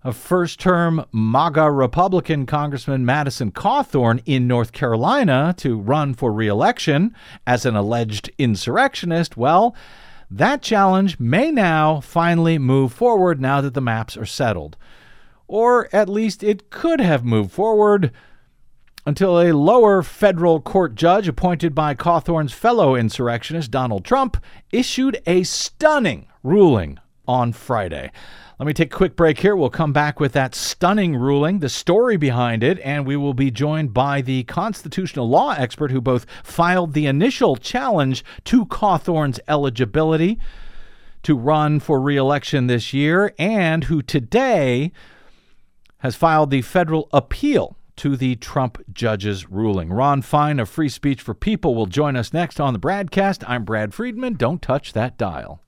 of 0.03 0.17
first 0.17 0.59
term 0.59 1.05
MAGA 1.13 1.71
Republican 1.71 2.47
Congressman 2.47 3.05
Madison 3.05 3.53
Cawthorn 3.53 4.21
in 4.27 4.49
North 4.49 4.73
Carolina 4.73 5.55
to 5.59 5.79
run 5.79 6.15
for 6.15 6.33
reelection 6.33 7.15
as 7.47 7.65
an 7.65 7.77
alleged 7.77 8.31
insurrectionist, 8.39 9.37
well, 9.37 9.77
that 10.31 10.63
challenge 10.63 11.19
may 11.19 11.51
now 11.51 12.01
finally 12.01 12.59
move 12.59 12.93
forward 12.93 13.41
now 13.41 13.61
that 13.61 13.75
the 13.75 13.81
maps 13.81 14.17
are 14.17 14.27
settled. 14.27 14.77
Or 15.47 15.89
at 15.95 16.09
least 16.09 16.43
it 16.43 16.71
could 16.71 17.01
have 17.01 17.25
moved 17.25 17.51
forward 17.51 18.13
until 19.07 19.41
a 19.41 19.55
lower 19.55 20.03
federal 20.03 20.61
court 20.61 20.95
judge 20.95 21.29
appointed 21.29 21.75
by 21.75 21.95
Cawthorn's 21.95 22.53
fellow 22.53 22.95
insurrectionist 22.95 23.71
Donald 23.71 24.05
Trump 24.05 24.37
issued 24.71 25.19
a 25.27 25.45
stunning 25.45 26.29
ruling 26.43 26.99
on 27.27 27.55
Friday. 27.55 28.13
Let 28.59 28.67
me 28.67 28.73
take 28.73 28.93
a 28.93 28.97
quick 28.97 29.15
break 29.15 29.39
here. 29.39 29.55
We'll 29.55 29.71
come 29.71 29.93
back 29.93 30.19
with 30.19 30.33
that 30.33 30.53
stunning 30.53 31.15
ruling, 31.15 31.61
the 31.61 31.69
story 31.69 32.17
behind 32.17 32.65
it, 32.65 32.81
and 32.81 33.07
we 33.07 33.15
will 33.15 33.33
be 33.33 33.53
joined 33.53 33.95
by 33.95 34.21
the 34.21 34.43
constitutional 34.45 35.29
law 35.29 35.53
expert 35.53 35.93
who 35.93 36.01
both 36.01 36.27
filed 36.43 36.93
the 36.93 37.07
initial 37.07 37.55
challenge 37.55 38.25
to 38.47 38.67
Cawthorn's 38.67 39.39
eligibility 39.47 40.41
to 41.23 41.37
run 41.37 41.79
for 41.79 42.01
reelection 42.01 42.67
this 42.67 42.93
year 42.93 43.33
and 43.39 43.85
who 43.85 44.03
today 44.03 44.91
has 45.99 46.17
filed 46.17 46.51
the 46.51 46.63
federal 46.63 47.09
appeal 47.13 47.77
to 47.95 48.17
the 48.17 48.35
Trump 48.37 48.83
judge's 48.93 49.49
ruling. 49.49 49.93
Ron 49.93 50.21
Fein 50.21 50.59
of 50.59 50.69
Free 50.69 50.89
Speech 50.89 51.23
for 51.23 51.35
People 51.35 51.77
will 51.77 51.87
join 51.87 52.17
us 52.17 52.33
next 52.33 52.59
on 52.59 52.73
the 52.73 52.81
Bradcast. 52.81 53.45
I'm 53.47 53.65
Brad 53.65 53.95
Friedman. 53.95 54.35
Don't 54.35 54.61
touch 54.61 54.95
that 54.95 55.17
dial. 55.17 55.61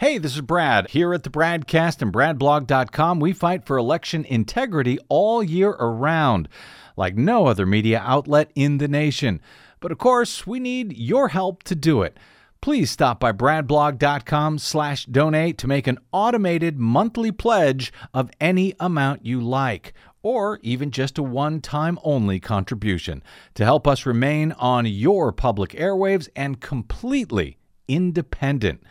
Hey, 0.00 0.16
this 0.16 0.34
is 0.34 0.40
Brad. 0.40 0.88
Here 0.88 1.12
at 1.12 1.24
the 1.24 1.28
Bradcast 1.28 2.00
and 2.00 2.10
BradBlog.com, 2.10 3.20
we 3.20 3.34
fight 3.34 3.66
for 3.66 3.76
election 3.76 4.24
integrity 4.24 4.98
all 5.10 5.42
year 5.42 5.72
around, 5.72 6.48
like 6.96 7.16
no 7.16 7.44
other 7.44 7.66
media 7.66 8.02
outlet 8.02 8.50
in 8.54 8.78
the 8.78 8.88
nation. 8.88 9.42
But 9.78 9.92
of 9.92 9.98
course, 9.98 10.46
we 10.46 10.58
need 10.58 10.96
your 10.96 11.28
help 11.28 11.64
to 11.64 11.74
do 11.74 12.00
it. 12.00 12.16
Please 12.62 12.90
stop 12.90 13.20
by 13.20 13.32
bradblog.com 13.32 14.56
slash 14.56 15.04
donate 15.04 15.58
to 15.58 15.68
make 15.68 15.86
an 15.86 15.98
automated 16.12 16.78
monthly 16.78 17.30
pledge 17.30 17.92
of 18.14 18.30
any 18.40 18.72
amount 18.80 19.26
you 19.26 19.42
like, 19.42 19.92
or 20.22 20.58
even 20.62 20.90
just 20.90 21.18
a 21.18 21.22
one-time 21.22 21.98
only 22.02 22.40
contribution 22.40 23.22
to 23.52 23.66
help 23.66 23.86
us 23.86 24.06
remain 24.06 24.52
on 24.52 24.86
your 24.86 25.30
public 25.30 25.72
airwaves 25.72 26.30
and 26.34 26.62
completely 26.62 27.58
independent. 27.86 28.82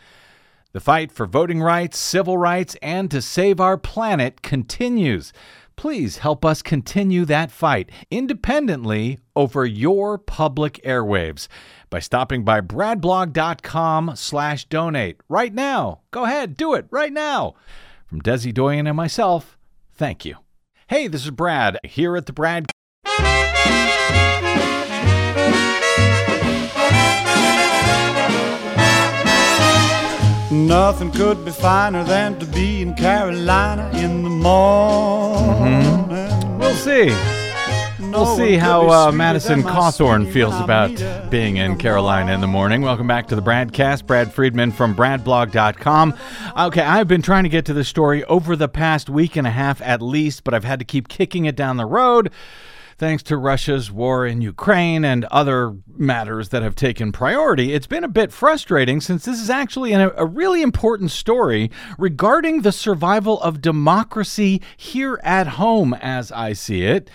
The 0.72 0.80
fight 0.80 1.10
for 1.10 1.26
voting 1.26 1.60
rights, 1.60 1.98
civil 1.98 2.38
rights, 2.38 2.76
and 2.80 3.10
to 3.10 3.20
save 3.20 3.60
our 3.60 3.76
planet 3.76 4.40
continues. 4.42 5.32
Please 5.74 6.18
help 6.18 6.44
us 6.44 6.62
continue 6.62 7.24
that 7.24 7.50
fight 7.50 7.90
independently 8.10 9.18
over 9.34 9.64
your 9.64 10.18
public 10.18 10.80
airwaves 10.84 11.48
by 11.88 11.98
stopping 11.98 12.44
by 12.44 12.60
bradblog.com 12.60 14.12
slash 14.14 14.66
donate 14.66 15.16
right 15.28 15.54
now. 15.54 16.02
Go 16.10 16.24
ahead, 16.24 16.56
do 16.56 16.74
it 16.74 16.86
right 16.90 17.12
now. 17.12 17.54
From 18.06 18.20
Desi 18.20 18.52
Doyen 18.52 18.86
and 18.86 18.96
myself, 18.96 19.56
thank 19.92 20.24
you. 20.24 20.36
Hey, 20.88 21.08
this 21.08 21.24
is 21.24 21.30
Brad 21.30 21.78
here 21.82 22.16
at 22.16 22.26
the 22.26 22.32
Brad. 22.32 22.66
Nothing 30.50 31.12
could 31.12 31.44
be 31.44 31.52
finer 31.52 32.02
than 32.02 32.36
to 32.40 32.46
be 32.46 32.82
in 32.82 32.94
Carolina 32.94 33.88
in 33.94 34.24
the 34.24 34.30
morning. 34.30 36.08
We'll 36.58 36.74
see. 36.74 37.14
We'll 38.00 38.36
see 38.36 38.56
how 38.56 38.90
uh, 38.90 39.12
Madison 39.12 39.62
Cawthorn 39.62 40.32
feels 40.32 40.58
about 40.58 41.30
being 41.30 41.58
in 41.58 41.78
Carolina 41.78 42.32
in 42.32 42.40
the 42.40 42.48
morning. 42.48 42.82
Welcome 42.82 43.06
back 43.06 43.28
to 43.28 43.36
the 43.36 43.42
Bradcast. 43.42 44.06
Brad 44.06 44.34
Friedman 44.34 44.72
from 44.72 44.96
BradBlog.com. 44.96 46.14
Okay, 46.58 46.82
I've 46.82 47.06
been 47.06 47.22
trying 47.22 47.44
to 47.44 47.48
get 47.48 47.66
to 47.66 47.72
this 47.72 47.86
story 47.86 48.24
over 48.24 48.56
the 48.56 48.68
past 48.68 49.08
week 49.08 49.36
and 49.36 49.46
a 49.46 49.50
half 49.50 49.80
at 49.82 50.02
least, 50.02 50.42
but 50.42 50.52
I've 50.52 50.64
had 50.64 50.80
to 50.80 50.84
keep 50.84 51.06
kicking 51.06 51.44
it 51.44 51.54
down 51.54 51.76
the 51.76 51.86
road 51.86 52.32
thanks 53.00 53.22
to 53.22 53.38
Russia's 53.38 53.90
war 53.90 54.26
in 54.26 54.42
Ukraine 54.42 55.06
and 55.06 55.24
other 55.24 55.74
matters 55.96 56.50
that 56.50 56.62
have 56.62 56.74
taken 56.74 57.12
priority, 57.12 57.72
it's 57.72 57.86
been 57.86 58.04
a 58.04 58.08
bit 58.08 58.30
frustrating 58.30 59.00
since 59.00 59.24
this 59.24 59.40
is 59.40 59.48
actually 59.48 59.94
a, 59.94 60.12
a, 60.18 60.26
really 60.26 60.60
important 60.60 61.10
story 61.10 61.70
regarding 61.96 62.60
the 62.60 62.72
survival 62.72 63.40
of 63.40 63.62
democracy 63.62 64.60
here 64.76 65.18
at 65.24 65.46
home, 65.46 65.94
as 65.94 66.30
I 66.30 66.52
see 66.52 66.82
it 66.82 67.08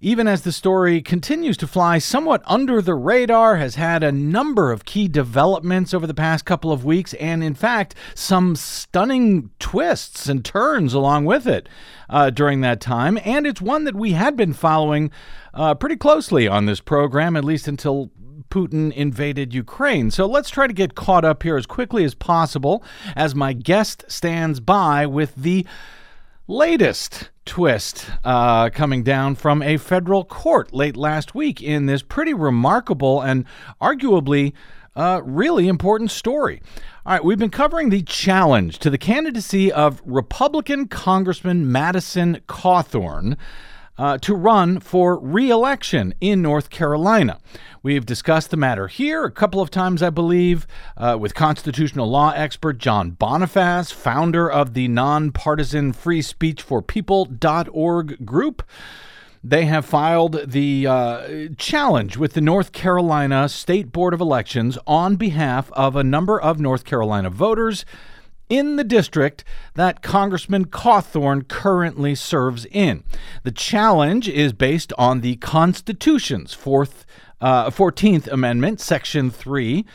even 0.00 0.26
as 0.26 0.42
the 0.42 0.52
story 0.52 1.02
continues 1.02 1.56
to 1.58 1.66
fly 1.66 1.98
somewhat 1.98 2.42
under 2.46 2.80
the 2.80 2.94
radar, 2.94 3.56
has 3.56 3.74
had 3.74 4.02
a 4.02 4.10
number 4.10 4.72
of 4.72 4.86
key 4.86 5.08
developments 5.08 5.92
over 5.92 6.06
the 6.06 6.14
past 6.14 6.46
couple 6.46 6.72
of 6.72 6.84
weeks, 6.84 7.12
and 7.14 7.44
in 7.44 7.54
fact, 7.54 7.94
some 8.14 8.56
stunning 8.56 9.50
twists 9.58 10.26
and 10.26 10.44
turns 10.44 10.94
along 10.94 11.26
with 11.26 11.46
it 11.46 11.68
uh, 12.08 12.30
during 12.30 12.62
that 12.62 12.80
time. 12.80 13.18
And 13.24 13.46
it's 13.46 13.60
one 13.60 13.84
that 13.84 13.94
we 13.94 14.12
had 14.12 14.36
been 14.36 14.54
following 14.54 15.10
uh, 15.52 15.74
pretty 15.74 15.96
closely 15.96 16.48
on 16.48 16.64
this 16.64 16.80
program, 16.80 17.36
at 17.36 17.44
least 17.44 17.68
until 17.68 18.10
Putin 18.50 18.92
invaded 18.94 19.54
Ukraine. 19.54 20.10
So 20.10 20.26
let's 20.26 20.50
try 20.50 20.66
to 20.66 20.72
get 20.72 20.94
caught 20.94 21.24
up 21.24 21.42
here 21.42 21.56
as 21.56 21.66
quickly 21.66 22.04
as 22.04 22.14
possible 22.14 22.82
as 23.14 23.34
my 23.34 23.52
guest 23.52 24.04
stands 24.08 24.60
by 24.60 25.06
with 25.06 25.34
the 25.36 25.66
latest 26.48 27.30
twist 27.50 28.06
uh, 28.22 28.70
coming 28.70 29.02
down 29.02 29.34
from 29.34 29.60
a 29.60 29.76
federal 29.76 30.24
court 30.24 30.72
late 30.72 30.96
last 30.96 31.34
week 31.34 31.60
in 31.60 31.86
this 31.86 32.00
pretty 32.00 32.32
remarkable 32.32 33.20
and 33.20 33.44
arguably 33.82 34.52
uh, 34.94 35.20
really 35.24 35.66
important 35.66 36.12
story. 36.12 36.62
All 37.04 37.14
right, 37.14 37.24
we've 37.24 37.40
been 37.40 37.50
covering 37.50 37.90
the 37.90 38.02
challenge 38.02 38.78
to 38.78 38.88
the 38.88 38.98
candidacy 38.98 39.72
of 39.72 40.00
Republican 40.04 40.86
Congressman 40.86 41.72
Madison 41.72 42.40
Cawthorn 42.46 43.36
uh, 44.00 44.16
to 44.16 44.34
run 44.34 44.80
for 44.80 45.20
re 45.20 45.50
election 45.50 46.14
in 46.22 46.40
North 46.40 46.70
Carolina. 46.70 47.38
We've 47.82 48.06
discussed 48.06 48.50
the 48.50 48.56
matter 48.56 48.88
here 48.88 49.24
a 49.24 49.30
couple 49.30 49.60
of 49.60 49.70
times, 49.70 50.02
I 50.02 50.08
believe, 50.08 50.66
uh, 50.96 51.18
with 51.20 51.34
constitutional 51.34 52.08
law 52.08 52.32
expert 52.34 52.78
John 52.78 53.12
Bonifaz, 53.12 53.92
founder 53.92 54.50
of 54.50 54.72
the 54.72 54.88
nonpartisan 54.88 55.92
Free 55.92 56.22
Speech 56.22 56.62
for 56.62 56.80
People.org 56.80 58.24
group. 58.24 58.62
They 59.44 59.66
have 59.66 59.84
filed 59.84 60.50
the 60.50 60.86
uh, 60.86 61.48
challenge 61.58 62.16
with 62.16 62.32
the 62.32 62.40
North 62.40 62.72
Carolina 62.72 63.50
State 63.50 63.92
Board 63.92 64.14
of 64.14 64.20
Elections 64.20 64.78
on 64.86 65.16
behalf 65.16 65.70
of 65.72 65.94
a 65.94 66.04
number 66.04 66.40
of 66.40 66.58
North 66.58 66.84
Carolina 66.84 67.28
voters 67.28 67.84
in 68.50 68.76
the 68.76 68.84
district 68.84 69.44
that 69.74 70.02
Congressman 70.02 70.66
Cawthorn 70.66 71.48
currently 71.48 72.14
serves 72.14 72.66
in. 72.66 73.04
The 73.44 73.52
challenge 73.52 74.28
is 74.28 74.52
based 74.52 74.92
on 74.98 75.22
the 75.22 75.36
Constitution's 75.36 76.52
fourth, 76.52 77.06
uh, 77.40 77.70
14th 77.70 78.26
Amendment, 78.26 78.80
Section 78.80 79.30
3 79.30 79.86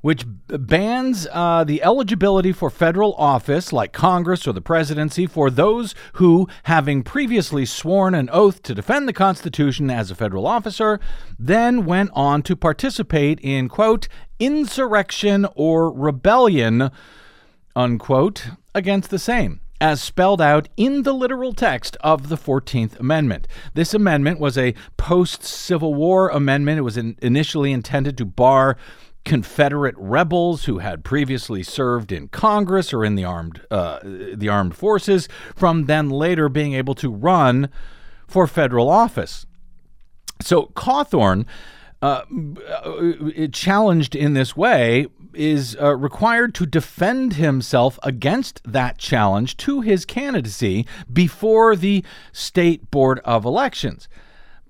which 0.00 0.24
bans 0.48 1.26
uh, 1.32 1.64
the 1.64 1.82
eligibility 1.82 2.52
for 2.52 2.70
federal 2.70 3.14
office, 3.14 3.72
like 3.72 3.92
Congress 3.92 4.46
or 4.46 4.52
the 4.52 4.60
presidency, 4.60 5.26
for 5.26 5.50
those 5.50 5.94
who, 6.14 6.48
having 6.64 7.02
previously 7.02 7.64
sworn 7.64 8.14
an 8.14 8.28
oath 8.32 8.62
to 8.62 8.74
defend 8.74 9.08
the 9.08 9.12
Constitution 9.12 9.90
as 9.90 10.10
a 10.10 10.14
federal 10.14 10.46
officer, 10.46 11.00
then 11.38 11.84
went 11.84 12.10
on 12.12 12.42
to 12.42 12.56
participate 12.56 13.40
in, 13.40 13.68
quote, 13.68 14.08
insurrection 14.38 15.46
or 15.54 15.90
rebellion 15.90 16.90
unquote, 17.78 18.48
against 18.74 19.08
the 19.08 19.20
same 19.20 19.60
as 19.80 20.02
spelled 20.02 20.40
out 20.40 20.68
in 20.76 21.04
the 21.04 21.12
literal 21.12 21.52
text 21.52 21.96
of 22.00 22.28
the 22.28 22.36
14th 22.36 22.98
Amendment. 22.98 23.46
This 23.74 23.94
amendment 23.94 24.40
was 24.40 24.58
a 24.58 24.74
post 24.96 25.44
Civil 25.44 25.94
War 25.94 26.28
amendment. 26.28 26.80
It 26.80 26.82
was 26.82 26.96
in, 26.96 27.16
initially 27.22 27.70
intended 27.70 28.18
to 28.18 28.24
bar 28.24 28.76
Confederate 29.24 29.94
rebels 29.96 30.64
who 30.64 30.78
had 30.78 31.04
previously 31.04 31.62
served 31.62 32.10
in 32.10 32.26
Congress 32.28 32.92
or 32.92 33.04
in 33.04 33.14
the 33.14 33.24
armed 33.24 33.60
uh, 33.70 34.00
the 34.02 34.48
armed 34.48 34.74
forces 34.74 35.28
from 35.54 35.84
then 35.84 36.08
later 36.10 36.48
being 36.48 36.72
able 36.72 36.94
to 36.96 37.12
run 37.12 37.68
for 38.26 38.48
federal 38.48 38.88
office. 38.88 39.46
So 40.40 40.72
Cawthorn 40.74 41.46
uh, 42.00 42.22
uh 42.66 43.46
challenged 43.52 44.16
in 44.16 44.32
this 44.32 44.56
way 44.56 45.06
is 45.38 45.76
uh, 45.80 45.96
required 45.96 46.54
to 46.56 46.66
defend 46.66 47.34
himself 47.34 47.98
against 48.02 48.60
that 48.64 48.98
challenge 48.98 49.56
to 49.58 49.80
his 49.80 50.04
candidacy 50.04 50.86
before 51.10 51.76
the 51.76 52.04
State 52.32 52.90
Board 52.90 53.20
of 53.24 53.44
Elections. 53.44 54.08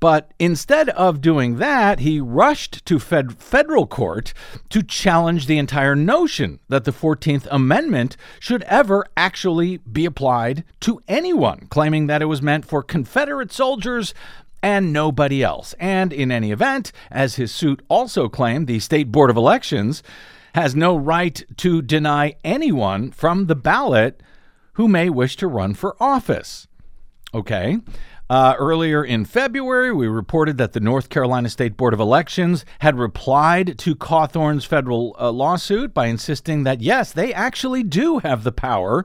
But 0.00 0.32
instead 0.38 0.90
of 0.90 1.20
doing 1.20 1.56
that, 1.56 2.00
he 2.00 2.20
rushed 2.20 2.84
to 2.86 3.00
fed- 3.00 3.42
federal 3.42 3.86
court 3.86 4.32
to 4.68 4.82
challenge 4.82 5.46
the 5.46 5.58
entire 5.58 5.96
notion 5.96 6.60
that 6.68 6.84
the 6.84 6.92
14th 6.92 7.48
Amendment 7.50 8.16
should 8.38 8.62
ever 8.64 9.06
actually 9.16 9.78
be 9.78 10.04
applied 10.04 10.62
to 10.80 11.02
anyone, 11.08 11.66
claiming 11.68 12.06
that 12.06 12.22
it 12.22 12.26
was 12.26 12.42
meant 12.42 12.64
for 12.64 12.82
Confederate 12.82 13.50
soldiers 13.50 14.14
and 14.62 14.92
nobody 14.92 15.42
else. 15.42 15.74
And 15.80 16.12
in 16.12 16.30
any 16.30 16.52
event, 16.52 16.92
as 17.10 17.36
his 17.36 17.52
suit 17.52 17.82
also 17.88 18.28
claimed, 18.28 18.66
the 18.66 18.78
State 18.78 19.10
Board 19.10 19.30
of 19.30 19.36
Elections 19.36 20.02
has 20.54 20.74
no 20.74 20.96
right 20.96 21.42
to 21.58 21.82
deny 21.82 22.34
anyone 22.44 23.10
from 23.10 23.46
the 23.46 23.56
ballot 23.56 24.22
who 24.74 24.88
may 24.88 25.08
wish 25.10 25.36
to 25.36 25.46
run 25.46 25.74
for 25.74 25.96
office. 26.00 26.68
Okay. 27.34 27.78
Uh, 28.30 28.54
earlier 28.58 29.02
in 29.02 29.24
February, 29.24 29.90
we 29.90 30.06
reported 30.06 30.58
that 30.58 30.74
the 30.74 30.80
North 30.80 31.08
Carolina 31.08 31.48
State 31.48 31.78
Board 31.78 31.94
of 31.94 32.00
Elections 32.00 32.66
had 32.80 32.98
replied 32.98 33.78
to 33.78 33.96
Cawthorn's 33.96 34.66
federal 34.66 35.16
uh, 35.18 35.30
lawsuit 35.30 35.94
by 35.94 36.06
insisting 36.06 36.64
that, 36.64 36.82
yes, 36.82 37.10
they 37.10 37.32
actually 37.32 37.82
do 37.82 38.18
have 38.18 38.44
the 38.44 38.52
power 38.52 39.02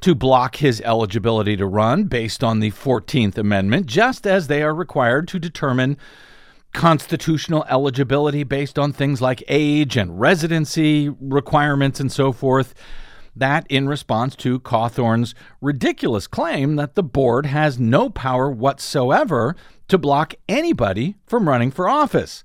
to 0.00 0.16
block 0.16 0.56
his 0.56 0.80
eligibility 0.80 1.56
to 1.56 1.64
run 1.64 2.04
based 2.04 2.42
on 2.42 2.58
the 2.58 2.72
14th 2.72 3.38
Amendment, 3.38 3.86
just 3.86 4.26
as 4.26 4.48
they 4.48 4.62
are 4.62 4.74
required 4.74 5.28
to 5.28 5.38
determine 5.38 5.96
constitutional 6.76 7.64
eligibility 7.70 8.44
based 8.44 8.78
on 8.78 8.92
things 8.92 9.22
like 9.22 9.42
age 9.48 9.96
and 9.96 10.20
residency 10.20 11.08
requirements 11.08 11.98
and 11.98 12.12
so 12.12 12.32
forth. 12.32 12.74
That 13.34 13.66
in 13.70 13.88
response 13.88 14.36
to 14.36 14.60
Cawthorn's 14.60 15.34
ridiculous 15.62 16.26
claim 16.26 16.76
that 16.76 16.94
the 16.94 17.02
board 17.02 17.46
has 17.46 17.80
no 17.80 18.10
power 18.10 18.50
whatsoever 18.50 19.56
to 19.88 19.96
block 19.96 20.34
anybody 20.50 21.16
from 21.26 21.48
running 21.48 21.70
for 21.70 21.88
office. 21.88 22.44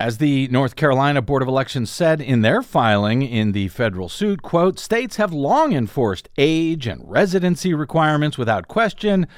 As 0.00 0.18
the 0.18 0.48
North 0.48 0.74
Carolina 0.74 1.22
Board 1.22 1.40
of 1.40 1.48
Elections 1.48 1.90
said 1.90 2.20
in 2.20 2.42
their 2.42 2.62
filing 2.62 3.22
in 3.22 3.52
the 3.52 3.68
federal 3.68 4.08
suit, 4.08 4.42
quote, 4.42 4.80
states 4.80 5.16
have 5.16 5.32
long 5.32 5.72
enforced 5.72 6.28
age 6.36 6.88
and 6.88 7.00
residency 7.08 7.74
requirements 7.74 8.36
without 8.36 8.66
question. 8.66 9.28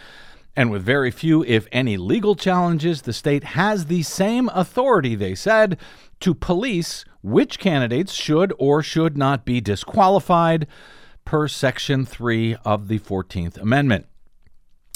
And 0.57 0.71
with 0.71 0.83
very 0.83 1.11
few, 1.11 1.45
if 1.45 1.69
any, 1.71 1.99
legal 1.99 2.35
challenges, 2.35 3.03
the 3.03 3.13
state 3.13 3.45
has 3.45 3.87
the 3.87 4.03
same 4.03 4.49
authority, 4.55 5.15
they 5.15 5.35
said, 5.35 5.79
to 6.21 6.35
police 6.35 7.05
which 7.23 7.59
candidates 7.59 8.13
should 8.13 8.55
or 8.59 8.83
should 8.83 9.19
not 9.19 9.45
be 9.45 9.61
disqualified 9.61 10.67
per 11.27 11.47
Section 11.47 12.07
3 12.07 12.57
of 12.65 12.89
the 12.89 12.99
14th 12.99 13.59
Amendment. 13.59 14.07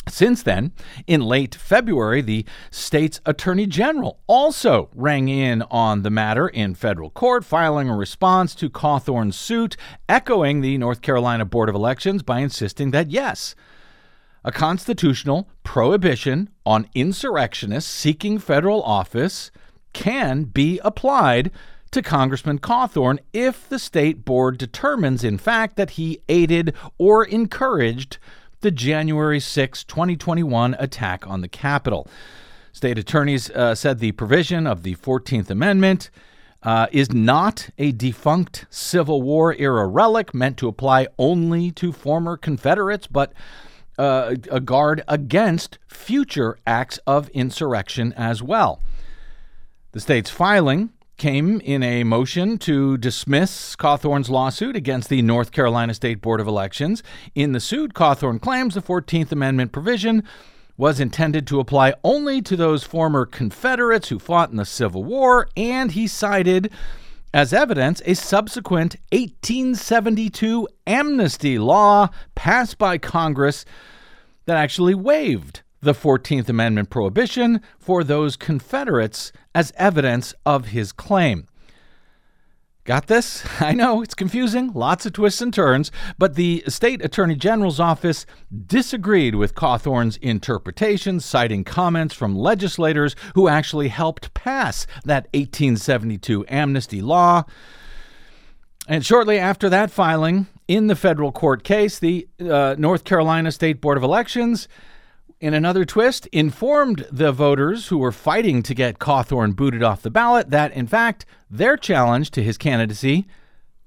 Since 0.09 0.43
then, 0.43 0.73
in 1.07 1.21
late 1.21 1.55
February, 1.55 2.23
the 2.23 2.47
state's 2.71 3.21
attorney 3.27 3.67
general 3.67 4.19
also 4.27 4.89
rang 4.95 5.29
in 5.29 5.63
on 5.71 6.03
the 6.03 6.11
matter 6.11 6.49
in 6.49 6.75
federal 6.75 7.11
court, 7.11 7.45
filing 7.45 7.91
a 7.91 7.97
response 7.97 8.55
to 8.57 8.71
Cawthorn's 8.71 9.37
suit, 9.37 9.77
echoing 10.09 10.63
the 10.63 10.79
North 10.79 11.03
Carolina 11.03 11.45
Board 11.45 11.69
of 11.69 11.75
Elections 11.75 12.23
by 12.23 12.41
insisting 12.41 12.93
that 12.93 13.11
yes, 13.11 13.55
a 14.45 14.53
constitutional 14.53 15.49
prohibition 15.63 16.49
on 16.65 16.89
insurrectionists 16.95 17.91
seeking 17.91 18.39
federal 18.39 18.83
office 18.83 19.51
can 19.93 20.45
be 20.45 20.81
applied 20.85 21.51
to 21.91 22.03
Congressman 22.03 22.59
Cawthorn 22.59 23.19
if 23.33 23.69
the 23.69 23.79
state 23.79 24.25
board 24.25 24.59
determines, 24.59 25.25
in 25.25 25.39
fact, 25.39 25.77
that 25.77 25.91
he 25.91 26.21
aided 26.29 26.75
or 26.99 27.25
encouraged 27.25 28.19
the 28.61 28.71
January 28.71 29.41
6, 29.41 29.85
2021 29.85 30.77
attack 30.79 31.27
on 31.27 31.41
the 31.41 31.49
Capitol. 31.49 32.07
State 32.73 32.99
attorneys 32.99 33.51
uh, 33.51 33.75
said 33.75 33.99
the 33.99 34.13
provision 34.13 34.67
of 34.67 34.83
the 34.83 34.95
14th 34.97 35.51
Amendment 35.51 36.11
uh, 36.63 36.87
is 36.93 37.11
not 37.11 37.71
a 37.79 37.91
defunct 37.93 38.67
Civil 38.71 39.23
War 39.23 39.55
era 39.59 39.87
relic 39.87 40.35
meant 40.35 40.57
to 40.59 40.69
apply 40.69 41.09
only 41.19 41.71
to 41.73 41.91
former 41.91 42.37
Confederates, 42.37 43.07
but 43.07 43.33
uh, 44.01 44.35
a 44.51 44.61
guard 44.61 45.03
against 45.09 45.79
future 45.87 46.57
acts 46.67 46.99
of 47.07 47.29
insurrection 47.31 48.15
as 48.15 48.43
well. 48.43 48.81
The 49.93 50.01
state's 50.01 50.31
filing 50.31 50.89
came 51.19 51.61
in 51.61 51.83
a 51.83 52.03
motion 52.03 52.57
to 52.57 52.97
dismiss 52.97 53.77
Cawthorn's 53.77 54.31
lawsuit 54.31 54.75
against 54.75 55.11
the 55.11 55.21
North 55.21 55.53
Carolina 55.53 55.93
State 55.93 56.23
Board 56.23 56.41
of 56.41 56.47
Elections. 56.47 57.03
In 57.35 57.53
the 57.53 57.61
suit, 57.61 57.93
Cawthorn 57.93 58.41
claims 58.41 58.73
the 58.73 58.81
14th 58.81 59.33
Amendment 59.33 59.71
provision 59.71 60.25
was 60.79 60.99
intended 60.99 61.47
to 61.49 61.61
apply 61.61 61.93
only 62.03 62.41
to 62.41 62.57
those 62.57 62.85
former 62.85 63.27
Confederates 63.27 64.09
who 64.09 64.19
fought 64.19 64.49
in 64.49 64.57
the 64.57 64.65
Civil 64.65 65.05
War, 65.05 65.47
and 65.59 65.93
he 65.93 66.07
cited 66.07 66.73
as 67.33 67.53
evidence 67.53 68.03
a 68.05 68.15
subsequent 68.15 68.97
1872 69.13 70.69
amnesty 70.87 71.59
law 71.59 72.09
passed 72.35 72.79
by 72.79 72.99
Congress 72.99 73.65
that 74.47 74.57
actually 74.57 74.95
waived 74.95 75.63
the 75.81 75.93
14th 75.93 76.49
Amendment 76.49 76.91
prohibition 76.91 77.61
for 77.79 78.05
those 78.05 78.37
Confederates 78.37 79.33
as 79.55 79.73
evidence 79.77 80.35
of 80.45 80.67
his 80.67 80.93
claim. 80.93 81.47
Got 82.91 83.07
this? 83.07 83.45
I 83.61 83.71
know 83.71 84.03
it's 84.03 84.17
confusing, 84.17 84.73
lots 84.73 85.07
of 85.07 85.13
twists 85.13 85.41
and 85.41 85.55
turns, 85.55 85.93
but 86.19 86.35
the 86.35 86.65
state 86.67 87.05
attorney 87.05 87.37
general's 87.37 87.79
office 87.79 88.27
disagreed 88.67 89.37
with 89.37 89.55
Cawthorn's 89.55 90.17
interpretation, 90.17 91.21
citing 91.21 91.63
comments 91.63 92.15
from 92.15 92.35
legislators 92.35 93.15
who 93.37 93.47
actually 93.47 93.91
helped 93.91 94.35
pass 94.35 94.89
that 95.05 95.29
1872 95.33 96.45
amnesty 96.49 97.01
law. 97.01 97.45
And 98.89 99.07
shortly 99.07 99.39
after 99.39 99.69
that 99.69 99.93
filing, 99.93 100.49
in 100.67 100.89
the 100.89 100.97
federal 100.97 101.31
court 101.31 101.63
case, 101.63 102.01
the 102.01 102.27
uh, 102.41 102.75
North 102.77 103.05
Carolina 103.05 103.53
State 103.53 103.81
Board 103.81 103.99
of 103.99 104.03
Elections 104.03 104.67
in 105.41 105.55
another 105.55 105.87
twist, 105.87 106.27
informed 106.29 107.07
the 107.11 107.33
voters 107.33 107.89
who 107.89 107.97
were 107.97 108.13
fighting 108.13 108.63
to 108.63 108.75
get 108.75 108.99
Cawthorn 108.99 109.57
booted 109.57 109.83
off 109.83 110.03
the 110.03 110.11
ballot 110.11 110.51
that, 110.51 110.73
in 110.73 110.87
fact, 110.87 111.25
their 111.51 111.77
challenge 111.79 112.31
to 112.33 112.43
his 112.43 112.59
candidacy 112.59 113.27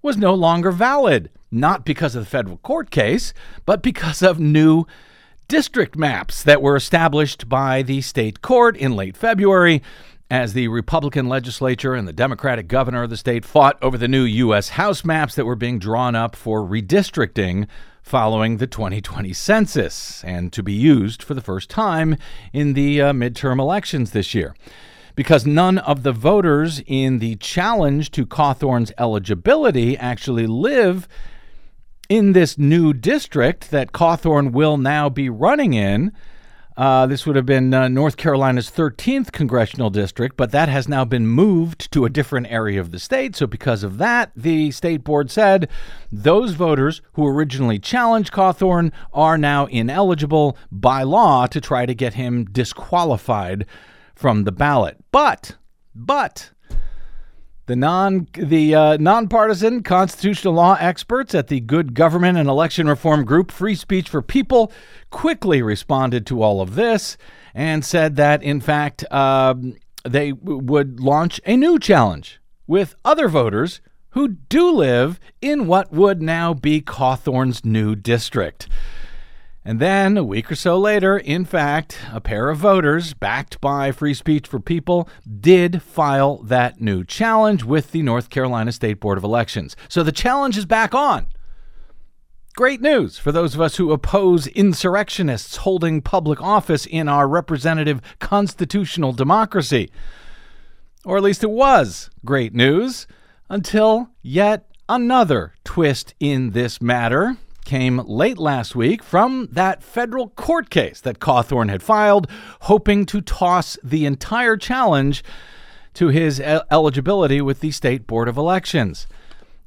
was 0.01 0.17
no 0.17 0.33
longer 0.33 0.71
valid, 0.71 1.29
not 1.51 1.85
because 1.85 2.15
of 2.15 2.23
the 2.23 2.29
federal 2.29 2.57
court 2.57 2.89
case, 2.89 3.33
but 3.65 3.83
because 3.83 4.23
of 4.23 4.39
new 4.39 4.85
district 5.47 5.95
maps 5.95 6.41
that 6.41 6.61
were 6.61 6.75
established 6.75 7.47
by 7.47 7.83
the 7.83 8.01
state 8.01 8.41
court 8.41 8.75
in 8.75 8.95
late 8.95 9.15
February 9.15 9.83
as 10.29 10.53
the 10.53 10.67
Republican 10.67 11.27
legislature 11.27 11.93
and 11.93 12.07
the 12.07 12.13
Democratic 12.13 12.67
governor 12.67 13.03
of 13.03 13.09
the 13.09 13.17
state 13.17 13.45
fought 13.45 13.77
over 13.81 13.97
the 13.97 14.07
new 14.07 14.23
U.S. 14.23 14.69
House 14.69 15.05
maps 15.05 15.35
that 15.35 15.45
were 15.45 15.55
being 15.55 15.79
drawn 15.79 16.15
up 16.15 16.35
for 16.35 16.61
redistricting 16.61 17.67
following 18.01 18.57
the 18.57 18.67
2020 18.67 19.31
census 19.33 20.23
and 20.23 20.51
to 20.51 20.61
be 20.61 20.73
used 20.73 21.23
for 21.23 21.33
the 21.33 21.41
first 21.41 21.69
time 21.69 22.17
in 22.51 22.73
the 22.73 23.01
uh, 23.01 23.13
midterm 23.13 23.59
elections 23.59 24.11
this 24.11 24.33
year. 24.33 24.55
Because 25.15 25.45
none 25.45 25.77
of 25.77 26.03
the 26.03 26.11
voters 26.11 26.81
in 26.87 27.19
the 27.19 27.35
challenge 27.35 28.11
to 28.11 28.25
Cawthorn's 28.25 28.91
eligibility 28.97 29.95
actually 29.97 30.47
live 30.47 31.07
in 32.09 32.33
this 32.33 32.57
new 32.57 32.93
district 32.93 33.71
that 33.71 33.91
Cawthorn 33.91 34.51
will 34.51 34.77
now 34.77 35.09
be 35.09 35.29
running 35.29 35.73
in, 35.73 36.11
uh, 36.75 37.05
this 37.05 37.25
would 37.25 37.35
have 37.35 37.45
been 37.45 37.73
uh, 37.73 37.87
North 37.87 38.17
Carolina's 38.17 38.71
13th 38.71 39.31
congressional 39.31 39.89
district, 39.89 40.37
but 40.37 40.51
that 40.51 40.69
has 40.69 40.87
now 40.87 41.05
been 41.05 41.27
moved 41.27 41.91
to 41.91 42.05
a 42.05 42.09
different 42.09 42.47
area 42.47 42.79
of 42.79 42.91
the 42.91 42.99
state. 42.99 43.35
So, 43.35 43.45
because 43.45 43.83
of 43.83 43.97
that, 43.99 44.31
the 44.35 44.71
state 44.71 45.03
board 45.03 45.29
said 45.29 45.69
those 46.11 46.53
voters 46.53 47.01
who 47.13 47.27
originally 47.27 47.79
challenged 47.79 48.31
Cawthorn 48.31 48.91
are 49.13 49.37
now 49.37 49.65
ineligible 49.67 50.57
by 50.71 51.03
law 51.03 51.45
to 51.47 51.61
try 51.61 51.85
to 51.85 51.93
get 51.93 52.15
him 52.15 52.45
disqualified 52.45 53.65
from 54.15 54.43
the 54.43 54.51
ballot. 54.51 54.97
But, 55.11 55.57
but, 55.93 56.51
the 57.65 57.75
non 57.75 58.27
the 58.33 58.75
uh, 58.75 58.97
nonpartisan 58.97 59.83
constitutional 59.83 60.53
law 60.53 60.75
experts 60.79 61.33
at 61.33 61.47
the 61.47 61.59
Good 61.61 61.93
Government 61.93 62.37
and 62.37 62.49
Election 62.49 62.87
Reform 62.87 63.23
Group 63.23 63.51
Free 63.51 63.75
Speech 63.75 64.09
for 64.09 64.21
People 64.21 64.71
quickly 65.09 65.61
responded 65.61 66.25
to 66.27 66.41
all 66.41 66.61
of 66.61 66.75
this 66.75 67.17
and 67.53 67.85
said 67.85 68.15
that 68.17 68.43
in 68.43 68.59
fact 68.59 69.05
uh, 69.11 69.55
they 70.03 70.31
w- 70.31 70.59
would 70.59 70.99
launch 70.99 71.39
a 71.45 71.55
new 71.55 71.79
challenge 71.79 72.41
with 72.67 72.95
other 73.05 73.27
voters 73.27 73.81
who 74.09 74.27
do 74.27 74.69
live 74.71 75.19
in 75.41 75.65
what 75.65 75.91
would 75.91 76.21
now 76.21 76.53
be 76.53 76.81
Cawthorn's 76.81 77.65
new 77.65 77.95
district. 77.95 78.67
And 79.65 79.79
then, 79.79 80.17
a 80.17 80.23
week 80.25 80.51
or 80.51 80.55
so 80.55 80.77
later, 80.77 81.17
in 81.17 81.45
fact, 81.45 81.97
a 82.11 82.19
pair 82.19 82.49
of 82.49 82.57
voters, 82.57 83.13
backed 83.13 83.61
by 83.61 83.93
Free 83.93 84.13
Speech 84.13 84.45
for 84.45 84.59
People, 84.59 85.07
did 85.39 85.81
file 85.81 86.37
that 86.43 86.81
new 86.81 87.05
challenge 87.05 87.63
with 87.63 87.91
the 87.91 88.01
North 88.01 88.29
Carolina 88.29 88.73
State 88.73 88.99
Board 88.99 89.17
of 89.17 89.23
Elections. 89.23 89.77
So 89.87 90.03
the 90.03 90.11
challenge 90.11 90.57
is 90.57 90.65
back 90.65 90.93
on. 90.93 91.27
Great 92.55 92.81
news 92.81 93.17
for 93.17 93.31
those 93.31 93.55
of 93.55 93.61
us 93.61 93.77
who 93.77 93.93
oppose 93.93 94.47
insurrectionists 94.47 95.55
holding 95.57 96.01
public 96.01 96.41
office 96.41 96.85
in 96.85 97.07
our 97.07 97.27
representative 97.27 98.01
constitutional 98.19 99.13
democracy. 99.13 99.89
Or 101.05 101.15
at 101.15 101.23
least 101.23 101.43
it 101.43 101.49
was 101.49 102.09
great 102.25 102.53
news 102.53 103.07
until 103.49 104.09
yet 104.21 104.69
another 104.89 105.53
twist 105.63 106.13
in 106.19 106.51
this 106.51 106.81
matter 106.81 107.37
came 107.63 107.97
late 107.99 108.37
last 108.37 108.75
week 108.75 109.03
from 109.03 109.47
that 109.51 109.81
federal 109.81 110.29
court 110.29 110.69
case 110.69 111.01
that 111.01 111.19
Cawthorn 111.19 111.69
had 111.69 111.81
filed, 111.81 112.27
hoping 112.61 113.05
to 113.07 113.21
toss 113.21 113.77
the 113.83 114.05
entire 114.05 114.57
challenge 114.57 115.23
to 115.93 116.09
his 116.09 116.39
eligibility 116.39 117.41
with 117.41 117.59
the 117.59 117.71
State 117.71 118.07
Board 118.07 118.27
of 118.27 118.37
Elections. 118.37 119.07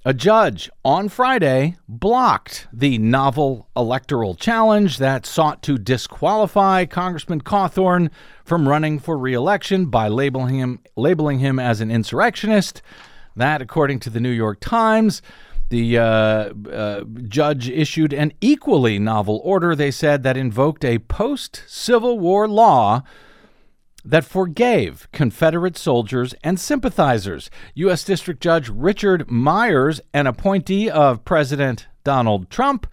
A 0.04 0.14
judge 0.14 0.70
on 0.84 1.08
Friday 1.08 1.76
blocked 1.88 2.68
the 2.72 2.96
novel 2.98 3.68
electoral 3.76 4.36
challenge 4.36 4.98
that 4.98 5.26
sought 5.26 5.62
to 5.64 5.78
disqualify 5.78 6.84
Congressman 6.84 7.40
Cawthorn 7.40 8.10
from 8.44 8.68
running 8.68 9.00
for 9.00 9.18
reelection 9.18 9.86
by 9.86 10.06
labeling 10.06 10.54
him, 10.54 10.78
labeling 10.94 11.40
him 11.40 11.58
as 11.58 11.80
an 11.80 11.90
insurrectionist. 11.90 12.82
That, 13.34 13.60
according 13.60 13.98
to 14.00 14.10
the 14.10 14.20
New 14.20 14.30
York 14.30 14.60
Times, 14.60 15.22
the 15.68 15.98
uh, 15.98 16.02
uh, 16.02 17.04
judge 17.28 17.68
issued 17.68 18.12
an 18.12 18.32
equally 18.40 18.98
novel 18.98 19.40
order, 19.42 19.74
they 19.74 19.90
said, 19.90 20.22
that 20.22 20.36
invoked 20.36 20.84
a 20.84 21.00
post 21.00 21.64
Civil 21.66 22.18
War 22.18 22.46
law 22.46 23.02
that 24.04 24.24
forgave 24.24 25.08
Confederate 25.12 25.76
soldiers 25.76 26.34
and 26.44 26.60
sympathizers. 26.60 27.50
U.S. 27.74 28.04
District 28.04 28.40
Judge 28.40 28.68
Richard 28.68 29.28
Myers, 29.30 30.00
an 30.14 30.28
appointee 30.28 30.88
of 30.88 31.24
President 31.24 31.88
Donald 32.04 32.48
Trump, 32.48 32.86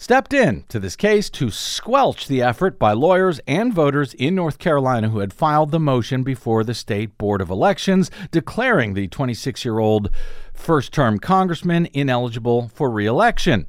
stepped 0.00 0.32
in 0.32 0.62
to 0.68 0.78
this 0.78 0.94
case 0.94 1.28
to 1.28 1.50
squelch 1.50 2.28
the 2.28 2.40
effort 2.40 2.78
by 2.78 2.92
lawyers 2.92 3.40
and 3.48 3.74
voters 3.74 4.14
in 4.14 4.32
North 4.32 4.58
Carolina 4.58 5.08
who 5.08 5.18
had 5.18 5.32
filed 5.32 5.72
the 5.72 5.80
motion 5.80 6.22
before 6.22 6.62
the 6.62 6.72
state 6.72 7.18
board 7.18 7.40
of 7.40 7.50
elections 7.50 8.08
declaring 8.30 8.94
the 8.94 9.08
26 9.08 9.64
year 9.64 9.80
old 9.80 10.08
first 10.54 10.92
term 10.92 11.18
congressman 11.18 11.88
ineligible 11.92 12.70
for 12.72 12.88
reelection. 12.88 13.66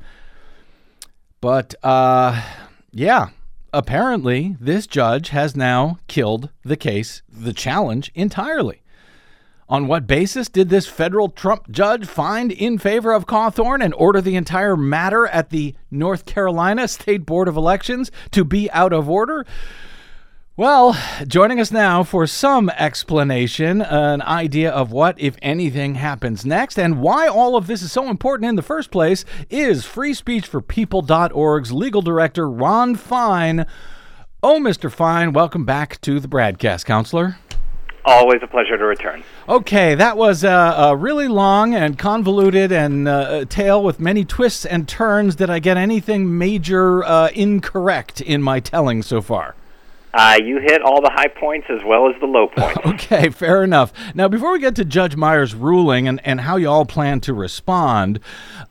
But, 1.42 1.74
uh, 1.84 2.40
yeah, 2.92 3.30
apparently 3.74 4.56
this 4.60 4.86
judge 4.86 5.30
has 5.30 5.56
now 5.56 5.98
killed 6.08 6.52
the 6.64 6.78
case, 6.78 7.24
the 7.28 7.54
challenge, 7.54 8.12
entirely. 8.14 8.84
On 9.70 9.86
what 9.86 10.08
basis 10.08 10.50
did 10.50 10.70
this 10.70 10.88
federal 10.88 11.30
Trump 11.30 11.70
judge 11.70 12.08
find 12.08 12.52
in 12.52 12.80
favor 12.80 13.14
of 13.14 13.28
Cawthorn 13.28 13.84
and 13.84 13.94
order 13.94 14.20
the 14.20 14.36
entire 14.36 14.76
matter 14.76 15.28
at 15.28 15.52
the 15.52 15.76
North 15.92 16.26
Carolina 16.26 16.88
State 16.88 17.24
Board 17.24 17.48
of 17.48 17.56
Elections 17.56 18.10
to 18.32 18.44
be 18.44 18.72
out 18.72 18.94
of 18.94 19.08
order? 19.08 19.46
Well, 20.58 20.98
joining 21.28 21.60
us 21.60 21.72
now 21.72 22.02
for 22.02 22.26
some 22.26 22.72
explanation, 22.72 23.84
an 23.84 24.24
idea 24.24 24.72
of 24.72 24.92
what, 24.92 25.22
if 25.22 25.38
anything, 25.40 25.94
happens 25.96 26.44
next, 26.48 26.80
and 26.80 27.00
why 27.00 27.28
all 27.28 27.56
of 27.56 27.68
this 27.68 27.84
is 27.84 27.92
so 27.92 28.10
important 28.10 28.50
in 28.50 28.56
the 28.56 28.64
first 28.64 28.90
place, 28.90 29.24
is 29.52 29.86
FreeSpeechForPeople.org's 29.86 31.72
legal 31.72 32.02
director, 32.02 32.50
Ron 32.50 32.96
Fein. 32.96 33.68
Oh, 34.42 34.60
Mr. 34.60 34.92
Fein, 34.92 35.32
welcome 35.32 35.64
back 35.64 36.02
to 36.02 36.20
the 36.20 36.28
broadcast, 36.28 36.88
counselor. 36.88 37.38
Always 38.10 38.42
a 38.42 38.48
pleasure 38.48 38.76
to 38.76 38.86
return. 38.86 39.24
Okay, 39.48 39.94
that 39.94 40.18
was 40.18 40.44
a, 40.44 40.50
a 40.50 40.96
really 40.96 41.28
long 41.28 41.76
and 41.76 41.96
convoluted 41.96 42.72
and 42.72 43.08
uh, 43.08 43.46
tale 43.46 43.84
with 43.84 44.00
many 44.00 44.26
twists 44.26 44.66
and 44.66 44.88
turns. 44.88 45.36
Did 45.36 45.52
I 45.52 45.60
get 45.60 45.78
anything 45.78 46.36
major 46.36 47.04
uh, 47.04 47.30
incorrect 47.36 48.20
in 48.20 48.42
my 48.42 48.62
telling 48.62 49.04
so 49.04 49.22
far? 49.22 49.54
Uh, 50.14 50.40
you 50.44 50.60
hit 50.60 50.82
all 50.82 51.02
the 51.02 51.12
high 51.14 51.28
points 51.28 51.68
as 51.70 51.80
well 51.86 52.10
as 52.10 52.20
the 52.20 52.26
low 52.26 52.48
points. 52.56 52.80
Okay, 52.86 53.30
fair 53.30 53.64
enough. 53.64 53.94
Now, 54.16 54.28
before 54.28 54.54
we 54.54 54.60
get 54.60 54.76
to 54.78 54.86
Judge 54.86 55.16
Myers' 55.16 55.54
ruling 55.54 56.08
and, 56.08 56.20
and 56.26 56.42
how 56.42 56.56
you 56.56 56.70
all 56.70 56.86
plan 56.86 57.20
to 57.22 57.34
respond, 57.34 58.20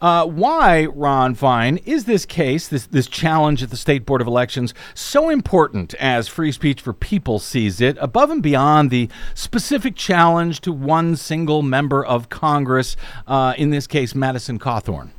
uh, 0.00 0.26
why, 0.26 0.86
Ron 0.86 1.34
Fein, 1.34 1.78
is 1.84 2.04
this 2.06 2.26
case, 2.26 2.68
this, 2.68 2.86
this 2.86 3.06
challenge 3.06 3.62
at 3.62 3.70
the 3.70 3.76
State 3.76 4.04
Board 4.04 4.20
of 4.20 4.26
Elections, 4.26 4.74
so 4.94 5.28
important 5.28 5.94
as 5.94 6.26
Free 6.28 6.52
Speech 6.52 6.80
for 6.80 6.92
People 6.92 7.38
sees 7.38 7.80
it, 7.80 7.96
above 8.00 8.30
and 8.30 8.42
beyond 8.42 8.90
the 8.90 9.08
specific 9.34 9.94
challenge 9.94 10.60
to 10.62 10.72
one 10.72 11.14
single 11.14 11.62
member 11.62 12.04
of 12.04 12.28
Congress, 12.28 12.96
uh, 13.26 13.54
in 13.56 13.70
this 13.70 13.86
case, 13.86 14.14
Madison 14.14 14.58
Cawthorn? 14.58 15.10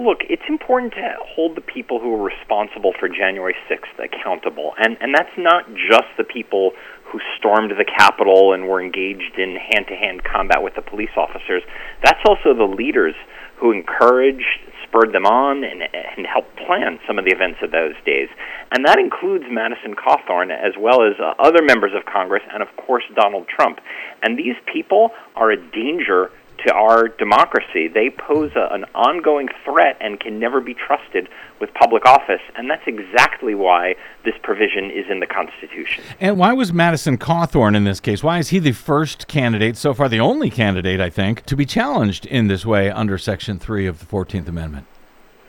Look, 0.00 0.24
it's 0.30 0.48
important 0.48 0.94
to 0.94 1.12
hold 1.20 1.56
the 1.56 1.60
people 1.60 2.00
who 2.00 2.14
are 2.14 2.24
responsible 2.24 2.94
for 2.98 3.06
January 3.06 3.54
6th 3.68 4.02
accountable. 4.02 4.72
And, 4.78 4.96
and 4.98 5.14
that's 5.14 5.36
not 5.36 5.68
just 5.76 6.08
the 6.16 6.24
people 6.24 6.72
who 7.04 7.20
stormed 7.36 7.72
the 7.72 7.84
Capitol 7.84 8.54
and 8.54 8.66
were 8.66 8.80
engaged 8.80 9.36
in 9.36 9.56
hand 9.60 9.88
to 9.88 9.94
hand 9.94 10.24
combat 10.24 10.62
with 10.62 10.74
the 10.74 10.80
police 10.80 11.12
officers. 11.18 11.62
That's 12.02 12.20
also 12.24 12.56
the 12.56 12.64
leaders 12.64 13.14
who 13.60 13.72
encouraged, 13.72 14.64
spurred 14.88 15.12
them 15.12 15.26
on, 15.26 15.64
and, 15.64 15.82
and 15.82 16.24
helped 16.24 16.56
plan 16.64 16.98
some 17.06 17.18
of 17.18 17.26
the 17.26 17.32
events 17.32 17.58
of 17.60 17.70
those 17.70 17.92
days. 18.06 18.32
And 18.72 18.86
that 18.86 18.98
includes 18.98 19.44
Madison 19.50 19.92
Cawthorn, 19.92 20.48
as 20.48 20.72
well 20.80 21.04
as 21.04 21.20
uh, 21.20 21.34
other 21.38 21.60
members 21.60 21.92
of 21.92 22.08
Congress, 22.08 22.42
and 22.54 22.62
of 22.62 22.68
course 22.80 23.04
Donald 23.14 23.48
Trump. 23.52 23.80
And 24.22 24.38
these 24.38 24.56
people 24.72 25.10
are 25.36 25.50
a 25.50 25.60
danger 25.60 26.32
to 26.66 26.72
our 26.72 27.08
democracy. 27.08 27.88
They 27.88 28.10
pose 28.10 28.52
a, 28.56 28.72
an 28.72 28.84
ongoing 28.94 29.48
threat 29.64 29.96
and 30.00 30.18
can 30.20 30.38
never 30.38 30.60
be 30.60 30.74
trusted 30.74 31.28
with 31.60 31.72
public 31.74 32.06
office. 32.06 32.40
And 32.56 32.70
that's 32.70 32.82
exactly 32.86 33.54
why 33.54 33.94
this 34.24 34.34
provision 34.42 34.90
is 34.90 35.06
in 35.10 35.20
the 35.20 35.26
Constitution. 35.26 36.04
And 36.20 36.38
why 36.38 36.52
was 36.52 36.72
Madison 36.72 37.18
Cawthorn 37.18 37.76
in 37.76 37.84
this 37.84 38.00
case? 38.00 38.22
Why 38.22 38.38
is 38.38 38.48
he 38.48 38.58
the 38.58 38.72
first 38.72 39.28
candidate, 39.28 39.76
so 39.76 39.94
far 39.94 40.08
the 40.08 40.20
only 40.20 40.50
candidate, 40.50 41.00
I 41.00 41.10
think, 41.10 41.44
to 41.46 41.56
be 41.56 41.66
challenged 41.66 42.26
in 42.26 42.48
this 42.48 42.64
way 42.64 42.90
under 42.90 43.18
Section 43.18 43.58
3 43.58 43.86
of 43.86 43.98
the 43.98 44.06
14th 44.06 44.48
Amendment? 44.48 44.86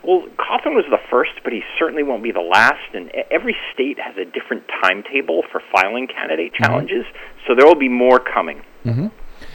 Well, 0.03 0.23
Cawthorn 0.37 0.75
was 0.75 0.85
the 0.89 0.99
first, 1.09 1.31
but 1.43 1.53
he 1.53 1.61
certainly 1.77 2.03
won't 2.03 2.23
be 2.23 2.31
the 2.31 2.41
last. 2.41 2.93
And 2.93 3.11
every 3.29 3.55
state 3.73 3.99
has 3.99 4.15
a 4.17 4.25
different 4.25 4.63
timetable 4.83 5.43
for 5.51 5.61
filing 5.71 6.07
candidate 6.07 6.53
challenges, 6.53 7.05
mm-hmm. 7.05 7.47
so 7.47 7.55
there 7.55 7.65
will 7.65 7.79
be 7.79 7.89
more 7.89 8.19
coming. 8.19 8.63
Mm-hmm. 8.85 9.07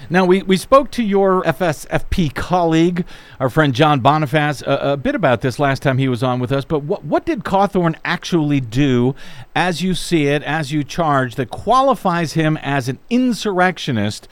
Now, 0.09 0.25
we, 0.25 0.43
we 0.43 0.57
spoke 0.57 0.93
to 0.93 1.03
your 1.03 1.43
FSFP 1.43 2.33
colleague, 2.35 3.05
our 3.41 3.51
friend 3.51 3.75
John 3.75 4.01
Bonifaz, 4.01 4.63
a, 4.63 4.93
a, 4.93 4.97
bit 4.97 5.17
about 5.17 5.41
this 5.41 5.59
last 5.59 5.83
time 5.83 5.99
he 5.99 6.09
was 6.09 6.23
on 6.23 6.39
with 6.39 6.53
us. 6.53 6.65
But 6.65 6.85
what, 6.85 7.05
what 7.05 7.27
did 7.27 7.43
Cawthorn 7.43 7.97
actually 8.05 8.61
do, 8.61 9.17
as 9.57 9.83
you 9.83 9.95
see 9.95 10.27
it, 10.27 10.45
as 10.45 10.73
you 10.73 10.85
charge, 10.85 11.35
that 11.35 11.51
qualifies 11.51 12.35
him 12.35 12.57
as 12.59 12.89
an 12.89 13.01
insurrectionist 13.11 14.29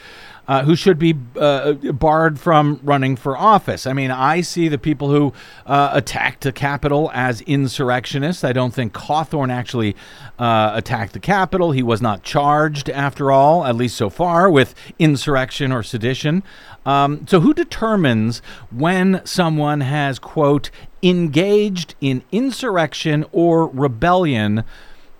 uh, 0.46 0.64
who 0.64 0.76
should 0.76 0.98
be 0.98 1.14
uh, 1.36 1.72
barred 1.72 2.38
from 2.38 2.80
running 2.82 3.16
for 3.16 3.36
office. 3.36 3.86
I 3.86 3.92
mean, 3.92 4.10
I 4.10 4.40
see 4.40 4.68
the 4.68 4.78
people 4.78 5.10
who 5.10 5.32
uh, 5.66 5.90
attacked 5.92 6.42
the 6.42 6.52
Capitol 6.52 7.10
as 7.14 7.40
insurrectionists. 7.42 8.44
I 8.44 8.52
don't 8.52 8.74
think 8.74 8.92
Cawthorn 8.92 9.50
actually 9.50 9.96
uh, 10.38 10.72
attacked 10.74 11.12
the 11.12 11.20
Capitol. 11.20 11.72
He 11.72 11.82
was 11.82 12.02
not 12.02 12.22
charged, 12.22 12.90
after 12.90 13.32
all, 13.32 13.64
at 13.64 13.76
least 13.76 13.96
so 13.96 14.10
far, 14.10 14.50
with 14.50 14.74
insurrection 14.98 15.72
or 15.72 15.82
sedition. 15.82 16.42
Um, 16.84 17.26
so, 17.26 17.40
who 17.40 17.54
determines 17.54 18.40
when 18.70 19.22
someone 19.24 19.80
has, 19.80 20.18
quote, 20.18 20.70
engaged 21.02 21.94
in 22.00 22.22
insurrection 22.30 23.24
or 23.32 23.68
rebellion 23.68 24.64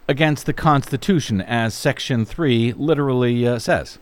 against 0.06 0.44
the 0.44 0.52
Constitution, 0.52 1.40
as 1.40 1.72
Section 1.72 2.26
3 2.26 2.74
literally 2.74 3.46
uh, 3.46 3.58
says? 3.58 3.98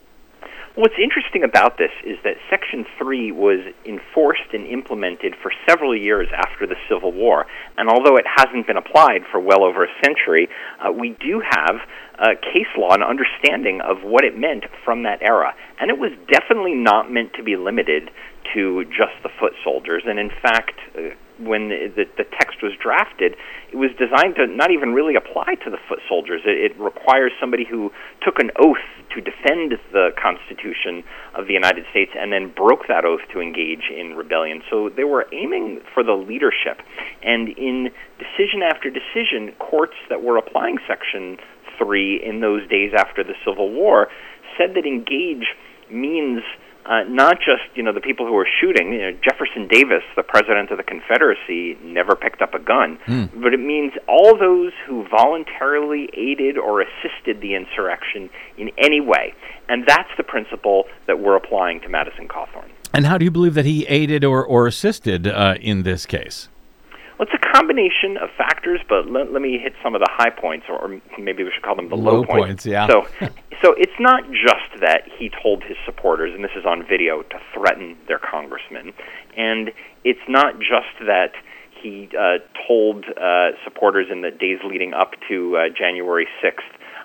What's 0.75 0.95
interesting 0.97 1.45
about 1.45 1.77
this 1.77 1.91
is 2.03 2.17
that 2.25 2.37
Section 2.49 2.87
3 2.97 3.31
was 3.31 3.61
enforced 3.85 4.55
and 4.55 4.67
implemented 4.67 5.35
for 5.43 5.53
several 5.69 5.95
years 5.95 6.29
after 6.35 6.67
the 6.67 6.77
Civil 6.89 7.13
War. 7.13 7.45
And 7.77 7.91
although 7.91 8.17
it 8.17 8.25
hasn't 8.25 8.67
been 8.67 8.79
applied 8.79 9.21
for 9.31 9.39
well 9.39 9.65
over 9.65 9.85
a 9.85 9.93
century, 10.03 10.49
uh, 10.81 10.91
we 10.91 11.11
do 11.21 11.43
have 11.45 11.77
uh, 12.19 12.41
case 12.41 12.73
law 12.79 12.95
and 12.95 13.05
understanding 13.05 13.83
of 13.83 13.99
what 14.03 14.25
it 14.25 14.39
meant 14.39 14.65
from 14.83 15.03
that 15.03 15.21
era. 15.21 15.53
And 15.79 15.91
it 15.91 15.99
was 15.99 16.13
definitely 16.33 16.75
not 16.75 17.13
meant 17.13 17.35
to 17.35 17.43
be 17.43 17.57
limited 17.57 18.11
to 18.55 18.85
just 18.87 19.13
the 19.23 19.31
foot 19.39 19.53
soldiers. 19.63 20.05
And 20.07 20.19
in 20.19 20.31
fact, 20.41 20.81
uh, 20.97 21.13
when 21.47 21.69
the, 21.69 22.07
the, 22.17 22.25
text 22.25 22.63
was 22.63 22.73
drafted, 22.81 23.37
it 23.73 23.77
was 23.77 23.91
designed 23.99 24.37
to 24.37 24.47
not 24.47 24.71
even 24.71 24.93
really 24.93 25.15
apply 25.15 25.55
to 25.65 25.71
the 25.71 25.79
foot 25.89 26.01
soldiers. 26.09 26.43
It, 26.45 26.73
it 26.73 26.79
requires 26.79 27.33
somebody 27.41 27.65
who 27.65 27.91
took 28.23 28.39
an 28.39 28.51
oath 28.59 28.83
to 29.15 29.21
defend 29.21 29.79
the 29.93 30.11
Constitution 30.21 31.05
of 31.35 31.47
the 31.47 31.53
United 31.53 31.85
States 31.91 32.13
and 32.19 32.33
then 32.33 32.53
broke 32.55 32.89
that 32.89 33.05
oath 33.05 33.21
to 33.33 33.41
engage 33.41 33.91
in 33.91 34.15
rebellion. 34.17 34.63
So 34.71 34.89
they 34.89 35.05
were 35.05 35.27
aiming 35.33 35.81
for 35.95 36.03
the 36.03 36.15
leadership. 36.15 36.81
And 37.23 37.49
in 37.51 37.91
decision 38.19 38.63
after 38.63 38.91
decision, 38.91 39.53
courts 39.59 39.97
that 40.09 40.23
were 40.23 40.37
applying 40.37 40.79
Section 40.89 41.39
3 41.79 42.23
in 42.25 42.41
those 42.41 42.69
days 42.69 42.93
after 42.97 43.23
the 43.25 43.35
Civil 43.45 43.71
War 43.71 44.09
said 44.57 44.75
that 44.75 44.87
engage 44.87 45.47
means 45.91 46.43
uh, 46.87 47.05
not 47.09 47.39
just 47.39 47.63
you 47.75 47.83
know 47.83 47.93
the 47.93 48.01
people 48.01 48.27
who 48.27 48.33
were 48.33 48.49
shooting. 48.61 48.93
You 48.93 48.99
know, 48.99 49.19
Jefferson 49.23 49.69
Davis, 49.69 50.03
the 50.17 50.23
president 50.23 50.71
of 50.71 50.79
the 50.79 50.83
Confederacy, 50.83 51.79
never 51.83 52.17
picked 52.17 52.43
up 52.43 52.55
a 52.55 52.59
gun, 52.59 52.99
mm. 53.07 53.31
but 53.41 53.55
it 53.55 53.61
means 53.61 53.93
all 54.09 54.37
those 54.37 54.73
who 54.87 55.07
voluntarily 55.09 56.09
aided 56.15 56.59
or 56.59 56.81
assisted 56.83 57.41
the 57.41 57.55
insurrection 57.55 58.31
in 58.59 58.71
any 58.79 59.01
way, 59.01 59.35
and 59.69 59.85
that's 59.87 60.11
the 60.17 60.25
principle 60.25 60.85
that 61.07 61.21
we're 61.21 61.37
applying 61.37 61.81
to 61.81 61.89
Madison 61.89 62.29
Cawthorn. 62.29 62.71
And 62.95 63.07
how 63.07 63.17
do 63.17 63.25
you 63.25 63.31
believe 63.31 63.55
that 63.55 63.65
he 63.65 63.87
aided 63.87 64.25
or, 64.25 64.45
or 64.45 64.67
assisted 64.67 65.27
uh, 65.27 65.55
in 65.61 65.83
this 65.83 66.05
case? 66.05 66.49
Well, 67.19 67.29
it's 67.31 67.35
a 67.35 67.53
combination 67.53 68.17
of 68.17 68.31
factors, 68.37 68.81
but 68.89 69.07
let, 69.09 69.33
let 69.33 69.43
me 69.43 69.59
hit 69.59 69.75
some 69.83 69.95
of 69.95 70.01
the 70.01 70.09
high 70.11 70.31
points, 70.31 70.67
or 70.69 71.01
maybe 71.19 71.45
we 71.45 71.51
should 71.53 71.63
call 71.63 71.77
them 71.77 71.89
the 71.89 71.97
low, 71.97 72.21
low 72.21 72.25
points. 72.25 72.47
points. 72.47 72.67
Yeah. 72.67 72.87
So, 72.87 73.07
so 73.63 73.75
it's 73.77 73.99
not 74.01 74.25
just 74.31 74.81
that 74.81 75.03
he 75.19 75.31
told 75.43 75.63
his 75.63 75.77
supporters, 75.85 76.35
and 76.35 76.43
this 76.43 76.57
is 76.57 76.65
on 76.65 76.85
video, 76.89 77.23
to 77.23 77.39
threaten 77.55 77.97
their 78.09 78.19
congressman, 78.19 78.93
and 79.37 79.71
it's 80.05 80.27
not 80.29 80.59
just 80.59 80.99
that 81.07 81.33
he 81.83 82.09
uh, 82.19 82.39
told 82.67 83.05
uh, 83.21 83.51
supporters 83.65 84.07
in 84.11 84.23
the 84.23 84.31
days 84.31 84.59
leading 84.65 84.95
up 84.95 85.13
to 85.29 85.57
uh, 85.57 85.61
January 85.77 86.29
6th 86.43 86.61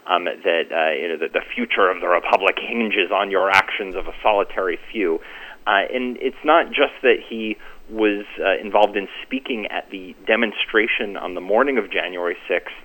um, 0.08 0.26
that 0.26 0.72
uh, 0.72 0.94
you 0.94 1.10
know, 1.10 1.18
the, 1.18 1.28
the 1.34 1.46
future 1.56 1.90
of 1.90 2.00
the 2.02 2.08
republic 2.08 2.58
hinges 2.62 3.12
on 3.12 3.32
your 3.32 3.50
actions 3.50 3.96
of 3.96 4.08
a 4.08 4.14
solitary 4.22 4.80
few. 4.92 5.20
Uh, 5.66 5.84
and 5.94 6.18
it's 6.22 6.40
not 6.46 6.68
just 6.68 6.94
that 7.02 7.18
he 7.28 7.58
was 7.90 8.26
uh, 8.40 8.58
involved 8.64 8.98
in 8.98 9.08
speaking 9.24 9.68
at 9.68 9.90
the 9.92 10.16
demonstration 10.26 11.18
on 11.18 11.36
the 11.36 11.42
morning 11.42 11.78
of 11.78 11.92
January 11.92 12.38
6th, 12.50 12.76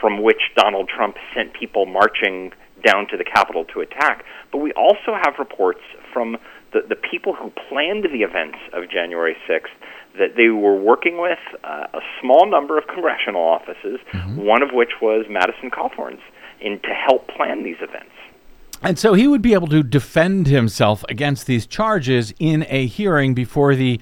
from 0.00 0.22
which 0.22 0.40
Donald 0.56 0.88
Trump 0.88 1.16
sent 1.34 1.52
people 1.54 1.86
marching 1.86 2.52
down 2.84 3.06
to 3.08 3.16
the 3.16 3.24
Capitol 3.24 3.64
to 3.64 3.80
attack. 3.80 4.24
But 4.52 4.58
we 4.58 4.72
also 4.72 5.16
have 5.22 5.34
reports 5.38 5.80
from 6.12 6.36
the, 6.72 6.80
the 6.88 6.96
people 6.96 7.34
who 7.34 7.52
planned 7.68 8.04
the 8.04 8.22
events 8.22 8.58
of 8.72 8.90
January 8.90 9.36
6th 9.48 9.72
that 10.18 10.36
they 10.36 10.48
were 10.48 10.76
working 10.76 11.20
with 11.20 11.38
uh, 11.64 11.86
a 11.92 12.00
small 12.20 12.50
number 12.50 12.78
of 12.78 12.86
congressional 12.86 13.42
offices, 13.42 14.00
mm-hmm. 14.12 14.36
one 14.36 14.62
of 14.62 14.70
which 14.72 15.00
was 15.02 15.26
Madison 15.28 15.70
Cawthorn's, 15.70 16.20
in 16.60 16.80
to 16.80 16.88
help 16.88 17.28
plan 17.28 17.62
these 17.64 17.76
events. 17.80 18.12
And 18.82 18.98
so 18.98 19.14
he 19.14 19.26
would 19.26 19.42
be 19.42 19.54
able 19.54 19.68
to 19.68 19.82
defend 19.82 20.46
himself 20.46 21.04
against 21.08 21.46
these 21.46 21.66
charges 21.66 22.34
in 22.38 22.66
a 22.68 22.86
hearing 22.86 23.34
before 23.34 23.74
the 23.74 24.00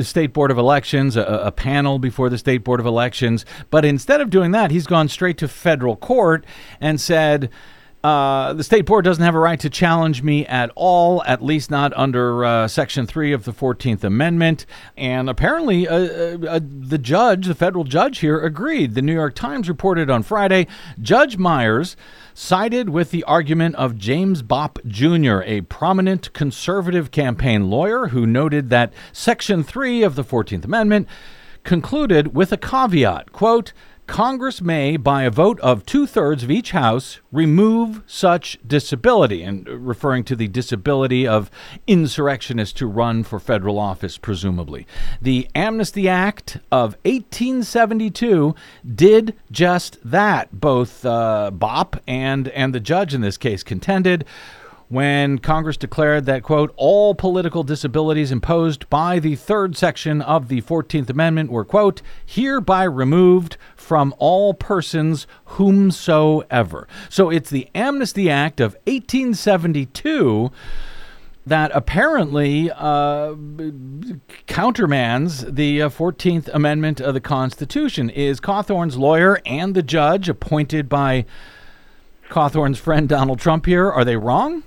State 0.00 0.32
Board 0.32 0.50
of 0.50 0.58
Elections, 0.58 1.16
a, 1.16 1.22
a, 1.22 1.52
panel 1.52 1.98
before 1.98 2.28
the 2.28 2.38
State 2.38 2.64
Board 2.64 2.80
of 2.80 2.86
Elections. 2.86 3.44
But 3.70 3.84
instead 3.84 4.20
of 4.20 4.30
doing 4.30 4.52
that, 4.52 4.70
he's 4.70 4.86
gone 4.86 5.08
straight 5.08 5.38
to 5.38 5.48
federal 5.48 5.96
court 5.96 6.44
and 6.80 7.00
said, 7.00 7.50
uh, 8.04 8.52
the 8.52 8.64
state 8.64 8.84
board 8.84 9.04
doesn't 9.04 9.22
have 9.22 9.36
a 9.36 9.38
right 9.38 9.60
to 9.60 9.70
challenge 9.70 10.22
me 10.22 10.44
at 10.46 10.72
all, 10.74 11.22
at 11.24 11.42
least 11.42 11.70
not 11.70 11.92
under 11.96 12.44
uh, 12.44 12.66
Section 12.66 13.06
3 13.06 13.32
of 13.32 13.44
the 13.44 13.52
14th 13.52 14.02
Amendment. 14.02 14.66
And 14.96 15.30
apparently, 15.30 15.86
uh, 15.86 15.96
uh, 15.96 16.38
uh, 16.48 16.60
the 16.62 16.98
judge, 16.98 17.46
the 17.46 17.54
federal 17.54 17.84
judge 17.84 18.18
here, 18.18 18.40
agreed. 18.40 18.94
The 18.94 19.02
New 19.02 19.14
York 19.14 19.34
Times 19.34 19.68
reported 19.68 20.10
on 20.10 20.24
Friday 20.24 20.66
Judge 21.00 21.36
Myers 21.36 21.96
sided 22.34 22.88
with 22.88 23.10
the 23.12 23.22
argument 23.24 23.76
of 23.76 23.98
James 23.98 24.42
Bopp 24.42 24.84
Jr., 24.86 25.42
a 25.48 25.60
prominent 25.62 26.32
conservative 26.32 27.12
campaign 27.12 27.70
lawyer 27.70 28.08
who 28.08 28.26
noted 28.26 28.68
that 28.70 28.92
Section 29.12 29.62
3 29.62 30.02
of 30.02 30.16
the 30.16 30.24
14th 30.24 30.64
Amendment 30.64 31.06
concluded 31.62 32.34
with 32.34 32.52
a 32.52 32.56
caveat 32.56 33.30
quote 33.30 33.72
Congress 34.06 34.60
may, 34.60 34.96
by 34.96 35.22
a 35.22 35.30
vote 35.30 35.60
of 35.60 35.86
two 35.86 36.06
thirds 36.06 36.42
of 36.42 36.50
each 36.50 36.72
House, 36.72 37.20
remove 37.30 38.02
such 38.06 38.58
disability, 38.66 39.42
and 39.42 39.66
referring 39.68 40.24
to 40.24 40.34
the 40.34 40.48
disability 40.48 41.26
of 41.26 41.50
insurrectionists 41.86 42.74
to 42.74 42.86
run 42.86 43.22
for 43.22 43.38
federal 43.38 43.78
office, 43.78 44.18
presumably. 44.18 44.86
The 45.20 45.48
Amnesty 45.54 46.08
Act 46.08 46.58
of 46.70 46.96
1872 47.04 48.54
did 48.94 49.36
just 49.50 49.98
that. 50.04 50.60
Both 50.60 51.06
uh, 51.06 51.50
Bopp 51.54 52.00
and, 52.06 52.48
and 52.48 52.74
the 52.74 52.80
judge 52.80 53.14
in 53.14 53.20
this 53.20 53.38
case 53.38 53.62
contended 53.62 54.26
when 54.92 55.38
Congress 55.38 55.78
declared 55.78 56.26
that, 56.26 56.42
quote, 56.42 56.70
all 56.76 57.14
political 57.14 57.62
disabilities 57.62 58.30
imposed 58.30 58.90
by 58.90 59.18
the 59.18 59.34
third 59.34 59.74
section 59.74 60.20
of 60.20 60.48
the 60.48 60.60
14th 60.60 61.08
Amendment 61.08 61.50
were, 61.50 61.64
quote, 61.64 62.02
hereby 62.26 62.82
removed 62.84 63.56
from 63.82 64.14
all 64.18 64.54
persons 64.54 65.26
whomsoever. 65.44 66.88
So 67.08 67.28
it's 67.30 67.50
the 67.50 67.68
Amnesty 67.74 68.30
Act 68.30 68.60
of 68.60 68.74
1872 68.86 70.50
that 71.44 71.72
apparently 71.74 72.70
uh, 72.70 73.34
countermands 74.46 75.44
the 75.52 75.82
uh, 75.82 75.88
14th 75.88 76.48
Amendment 76.54 77.00
of 77.00 77.14
the 77.14 77.20
Constitution. 77.20 78.08
Is 78.10 78.38
Cawthorn's 78.38 78.96
lawyer 78.96 79.40
and 79.44 79.74
the 79.74 79.82
judge 79.82 80.28
appointed 80.28 80.88
by 80.88 81.24
Cawthorn's 82.28 82.78
friend 82.78 83.08
Donald 83.08 83.40
Trump 83.40 83.66
here, 83.66 83.90
are 83.90 84.04
they 84.04 84.16
wrong? 84.16 84.62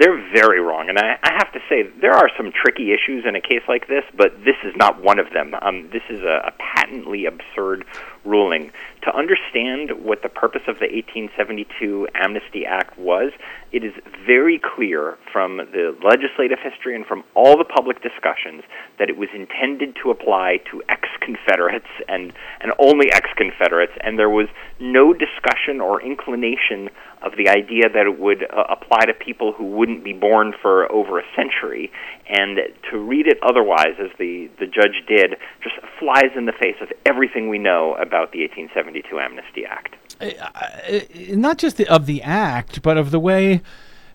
They're 0.00 0.16
very 0.32 0.60
wrong, 0.60 0.88
and 0.88 0.98
I, 0.98 1.18
I 1.22 1.32
have 1.34 1.52
to 1.52 1.60
say 1.68 1.82
there 2.00 2.14
are 2.14 2.30
some 2.34 2.52
tricky 2.52 2.90
issues 2.90 3.26
in 3.28 3.36
a 3.36 3.40
case 3.40 3.60
like 3.68 3.86
this, 3.86 4.02
but 4.16 4.32
this 4.46 4.56
is 4.64 4.74
not 4.74 5.02
one 5.02 5.18
of 5.18 5.30
them. 5.34 5.54
Um, 5.60 5.90
this 5.92 6.00
is 6.08 6.20
a, 6.20 6.40
a 6.48 6.52
patently 6.58 7.26
absurd 7.26 7.84
ruling. 8.24 8.72
To 9.02 9.16
understand 9.16 10.04
what 10.04 10.22
the 10.22 10.28
purpose 10.28 10.62
of 10.68 10.76
the 10.76 10.84
1872 10.84 12.08
Amnesty 12.14 12.66
Act 12.66 12.98
was, 12.98 13.32
it 13.72 13.82
is 13.82 13.94
very 14.26 14.60
clear 14.60 15.16
from 15.32 15.56
the 15.56 15.96
legislative 16.04 16.58
history 16.62 16.94
and 16.94 17.06
from 17.06 17.24
all 17.34 17.56
the 17.56 17.64
public 17.64 18.02
discussions 18.02 18.62
that 18.98 19.08
it 19.08 19.16
was 19.16 19.30
intended 19.34 19.96
to 20.02 20.10
apply 20.10 20.58
to 20.70 20.82
ex 20.88 21.08
Confederates 21.20 21.88
and, 22.08 22.32
and 22.60 22.72
only 22.78 23.10
ex 23.12 23.28
Confederates, 23.36 23.92
and 24.02 24.18
there 24.18 24.28
was 24.28 24.48
no 24.80 25.14
discussion 25.14 25.80
or 25.80 26.02
inclination 26.02 26.90
of 27.22 27.32
the 27.36 27.48
idea 27.48 27.88
that 27.92 28.06
it 28.06 28.18
would 28.18 28.44
uh, 28.44 28.64
apply 28.68 29.04
to 29.06 29.12
people 29.12 29.52
who 29.52 29.64
wouldn't 29.64 30.02
be 30.02 30.12
born 30.12 30.52
for 30.60 30.90
over 30.90 31.18
a 31.18 31.24
century. 31.36 31.92
And 32.28 32.58
to 32.90 32.98
read 32.98 33.26
it 33.26 33.38
otherwise, 33.42 34.00
as 34.00 34.10
the, 34.18 34.48
the 34.58 34.66
judge 34.66 35.04
did, 35.06 35.36
just 35.62 35.69
flies 36.00 36.32
in 36.36 36.46
the 36.46 36.52
face 36.52 36.76
of 36.80 36.88
everything 37.06 37.48
we 37.48 37.58
know 37.58 37.94
about 37.94 38.32
the 38.32 38.40
1872 38.40 39.20
Amnesty 39.20 39.64
Act. 39.66 39.96
Uh, 40.20 41.00
not 41.36 41.58
just 41.58 41.76
the, 41.76 41.86
of 41.88 42.06
the 42.06 42.22
act, 42.22 42.82
but 42.82 42.96
of 42.96 43.10
the 43.10 43.20
way 43.20 43.60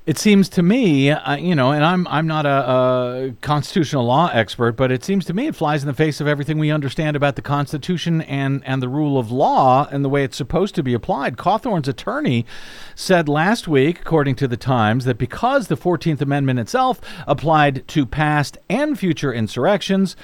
it 0.06 0.20
seems 0.20 0.50
to 0.50 0.62
me, 0.62 1.10
uh, 1.10 1.36
you 1.36 1.56
know, 1.56 1.72
and 1.72 1.84
I'm 1.84 2.08
I'm 2.08 2.28
not 2.28 2.46
a, 2.46 2.50
a, 2.50 3.34
constitutional 3.42 4.06
law 4.06 4.30
expert, 4.32 4.74
but 4.74 4.92
it 4.92 5.04
seems 5.04 5.26
to 5.26 5.34
me 5.34 5.48
it 5.48 5.56
flies 5.56 5.82
in 5.82 5.88
the 5.88 5.96
face 5.96 6.22
of 6.22 6.28
everything 6.28 6.60
we 6.60 6.70
understand 6.70 7.16
about 7.16 7.36
the 7.36 7.42
Constitution 7.42 8.22
and 8.22 8.64
and 8.66 8.84
the 8.84 8.90
rule 8.90 9.18
of 9.18 9.32
law 9.32 9.88
and 9.92 10.06
the 10.06 10.10
way 10.10 10.24
it's 10.24 10.38
supposed 10.38 10.76
to 10.76 10.84
be 10.84 10.94
applied. 10.94 11.38
Cawthorn's 11.38 11.88
attorney 11.88 12.46
said 12.94 13.28
last 13.28 13.68
week, 13.68 14.02
according 14.02 14.36
to 14.36 14.48
the 14.48 14.58
Times, 14.58 15.06
that 15.06 15.18
because 15.18 15.70
the 15.70 15.78
Fourteenth 15.78 16.22
Amendment 16.22 16.60
itself 16.60 17.02
applied 17.26 17.88
to 17.88 18.06
past 18.06 18.60
and 18.70 19.00
future 19.00 19.34
insurrections, 19.34 20.16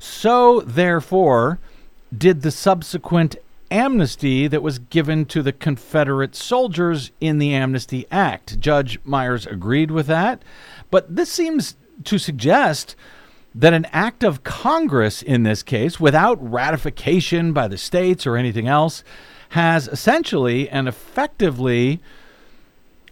so 0.00 0.60
therefore 0.62 1.60
did 2.16 2.42
the 2.42 2.50
subsequent 2.50 3.36
amnesty 3.70 4.48
that 4.48 4.62
was 4.62 4.80
given 4.80 5.24
to 5.26 5.42
the 5.42 5.52
Confederate 5.52 6.34
soldiers 6.34 7.12
in 7.20 7.38
the 7.38 7.54
Amnesty 7.54 8.06
Act. 8.10 8.58
Judge 8.58 8.98
Myers 9.04 9.46
agreed 9.46 9.92
with 9.92 10.08
that, 10.08 10.42
but 10.90 11.14
this 11.14 11.30
seems 11.30 11.76
to 12.04 12.18
suggest 12.18 12.96
that 13.54 13.74
an 13.74 13.86
act 13.92 14.24
of 14.24 14.42
Congress 14.42 15.22
in 15.22 15.42
this 15.42 15.62
case, 15.62 16.00
without 16.00 16.38
ratification 16.40 17.52
by 17.52 17.68
the 17.68 17.78
states 17.78 18.26
or 18.26 18.36
anything 18.36 18.66
else, 18.66 19.04
has 19.50 19.86
essentially 19.88 20.68
and 20.68 20.88
effectively 20.88 22.00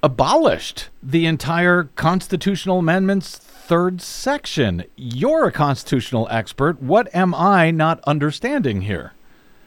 abolished 0.03 0.89
the 1.03 1.26
entire 1.26 1.84
constitutional 1.97 2.78
amendment's 2.78 3.41
third 3.69 4.01
section. 4.01 4.83
You're 4.97 5.49
a 5.49 5.53
constitutional 5.53 6.27
expert. 6.31 6.81
What 6.83 7.14
am 7.14 7.35
I 7.35 7.71
not 7.71 8.01
understanding 8.07 8.81
here? 8.81 9.12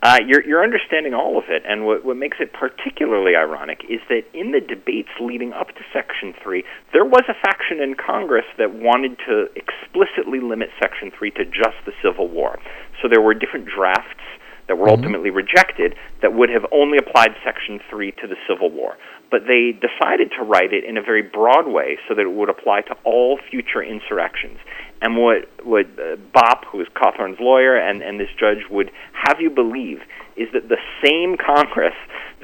Uh, 0.02 0.18
you're, 0.26 0.43
you're 0.43 0.64
understanding 0.64 1.14
all 1.14 1.38
of 1.38 1.43
it, 1.49 1.62
and 1.68 1.86
what, 1.86 2.04
what 2.04 2.18
makes 2.18 2.38
it 2.39 2.52
particularly 2.52 3.36
ironic 3.36 3.86
is 3.88 3.99
that 4.10 4.24
in 4.34 4.52
the 4.52 4.60
debates 4.60 5.10
leading 5.20 5.54
up 5.54 5.68
to 5.68 5.82
Section 5.93 6.34
3, 6.41 6.64
there 6.91 7.06
was 7.06 7.22
a 7.30 7.36
faction 7.45 7.80
in 7.80 7.93
Congress 7.93 8.45
that 8.58 8.74
wanted 8.74 9.20
to 9.28 9.45
explicitly 9.54 10.39
limit 10.39 10.70
Section 10.82 11.12
3 11.16 11.30
to 11.38 11.45
just 11.45 11.78
the 11.86 11.93
Civil 12.02 12.28
War. 12.28 12.58
So 13.04 13.08
there 13.08 13.22
were 13.22 13.36
different 13.36 13.68
drafts 13.68 14.26
that 14.68 14.80
were 14.80 14.88
mm-hmm. 14.88 14.97
ultimately 14.97 15.30
rejected 15.30 15.93
that 16.24 16.34
would 16.34 16.49
have 16.49 16.66
only 16.72 16.97
applied 16.97 17.36
Section 17.45 17.80
3 17.88 18.12
to 18.14 18.26
the 18.26 18.36
Civil 18.49 18.72
War. 18.72 18.97
But 19.32 19.47
they 19.47 19.71
decided 19.71 20.32
to 20.38 20.43
write 20.43 20.73
it 20.73 20.84
in 20.84 20.97
a 20.97 21.01
very 21.01 21.21
broad 21.21 21.65
way 21.65 21.97
so 22.07 22.13
that 22.15 22.21
it 22.21 22.32
would 22.32 22.49
apply 22.49 22.82
to 22.82 22.95
all 23.05 23.39
future 23.49 23.82
insurrections. 23.82 24.59
And 25.01 25.17
what 25.17 25.49
what 25.63 25.88
uh, 25.97 26.17
Bopp, 26.36 26.65
who 26.71 26.82
is 26.82 26.88
Cawthorn's 26.93 27.39
lawyer, 27.39 27.75
and, 27.75 28.03
and 28.03 28.19
this 28.19 28.29
judge 28.38 28.69
would 28.69 28.91
have 29.13 29.39
you 29.39 29.49
believe 29.49 29.99
is 30.36 30.47
that 30.53 30.69
the 30.69 30.77
same 31.03 31.38
Congress 31.38 31.95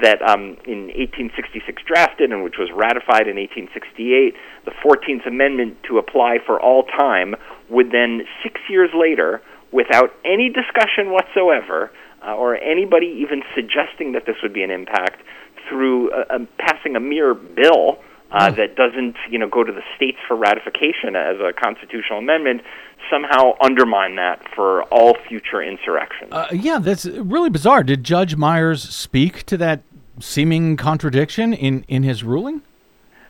that 0.02 0.22
um, 0.22 0.56
in 0.66 0.90
1866 0.94 1.82
drafted 1.86 2.30
and 2.30 2.44
which 2.44 2.56
was 2.58 2.70
ratified 2.74 3.26
in 3.26 3.36
1868, 3.36 4.34
the 4.64 4.74
14th 4.84 5.26
Amendment 5.26 5.76
to 5.88 5.98
apply 5.98 6.38
for 6.44 6.60
all 6.60 6.84
time, 6.84 7.34
would 7.68 7.90
then 7.90 8.22
six 8.42 8.60
years 8.68 8.90
later, 8.94 9.42
without 9.72 10.14
any 10.24 10.48
discussion 10.48 11.10
whatsoever, 11.10 11.90
uh, 12.26 12.34
or 12.34 12.56
anybody 12.56 13.06
even 13.22 13.42
suggesting 13.54 14.12
that 14.12 14.26
this 14.26 14.36
would 14.42 14.52
be 14.52 14.62
an 14.62 14.70
impact, 14.70 15.22
through 15.68 16.10
uh, 16.10 16.24
um, 16.30 16.48
passing 16.58 16.96
a 16.96 17.00
mere 17.00 17.34
bill 17.34 17.98
uh, 18.30 18.50
that 18.50 18.76
doesn't, 18.76 19.16
you 19.30 19.38
know, 19.38 19.48
go 19.48 19.64
to 19.64 19.72
the 19.72 19.82
states 19.96 20.18
for 20.26 20.36
ratification 20.36 21.16
as 21.16 21.36
a 21.40 21.52
constitutional 21.52 22.18
amendment, 22.18 22.60
somehow 23.10 23.52
undermine 23.60 24.16
that 24.16 24.42
for 24.54 24.82
all 24.84 25.16
future 25.28 25.62
insurrections. 25.62 26.30
Uh, 26.32 26.46
yeah, 26.52 26.78
that's 26.78 27.06
really 27.06 27.48
bizarre. 27.48 27.82
Did 27.82 28.04
Judge 28.04 28.36
Myers 28.36 28.82
speak 28.82 29.44
to 29.44 29.56
that 29.58 29.82
seeming 30.20 30.76
contradiction 30.76 31.54
in, 31.54 31.84
in 31.88 32.02
his 32.02 32.22
ruling? 32.22 32.62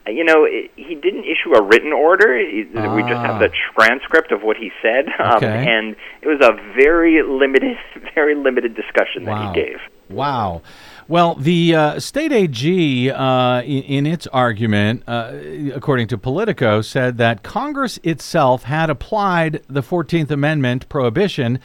Uh, 0.08 0.10
you 0.10 0.24
know, 0.24 0.44
it, 0.44 0.70
he 0.76 0.94
didn't 0.94 1.24
issue 1.24 1.54
a 1.54 1.62
written 1.62 1.92
order. 1.92 2.36
He, 2.38 2.66
ah. 2.76 2.94
We 2.94 3.02
just 3.02 3.14
have 3.14 3.36
ah. 3.36 3.38
the 3.38 3.50
transcript 3.74 4.32
of 4.32 4.42
what 4.42 4.56
he 4.56 4.70
said, 4.82 5.06
um, 5.20 5.36
okay. 5.36 5.46
and 5.46 5.94
it 6.22 6.26
was 6.26 6.40
a 6.40 6.54
very 6.74 7.22
limited, 7.22 7.76
very 8.14 8.34
limited 8.34 8.74
discussion 8.74 9.24
wow. 9.24 9.52
that 9.52 9.54
he 9.54 9.62
gave. 9.62 9.78
Wow. 10.10 10.62
Well, 11.10 11.36
the 11.36 11.74
uh, 11.74 12.00
state 12.00 12.32
AG, 12.32 13.10
uh, 13.10 13.62
in, 13.62 13.82
in, 13.84 14.06
its 14.06 14.26
argument, 14.26 15.04
uh, 15.06 15.32
according 15.74 16.08
to 16.08 16.18
Politico, 16.18 16.82
said 16.82 17.16
that 17.16 17.42
Congress 17.42 17.98
itself 18.02 18.64
had 18.64 18.90
applied 18.90 19.62
the 19.68 19.80
14th 19.80 20.30
Amendment 20.30 20.86
prohibition 20.90 21.60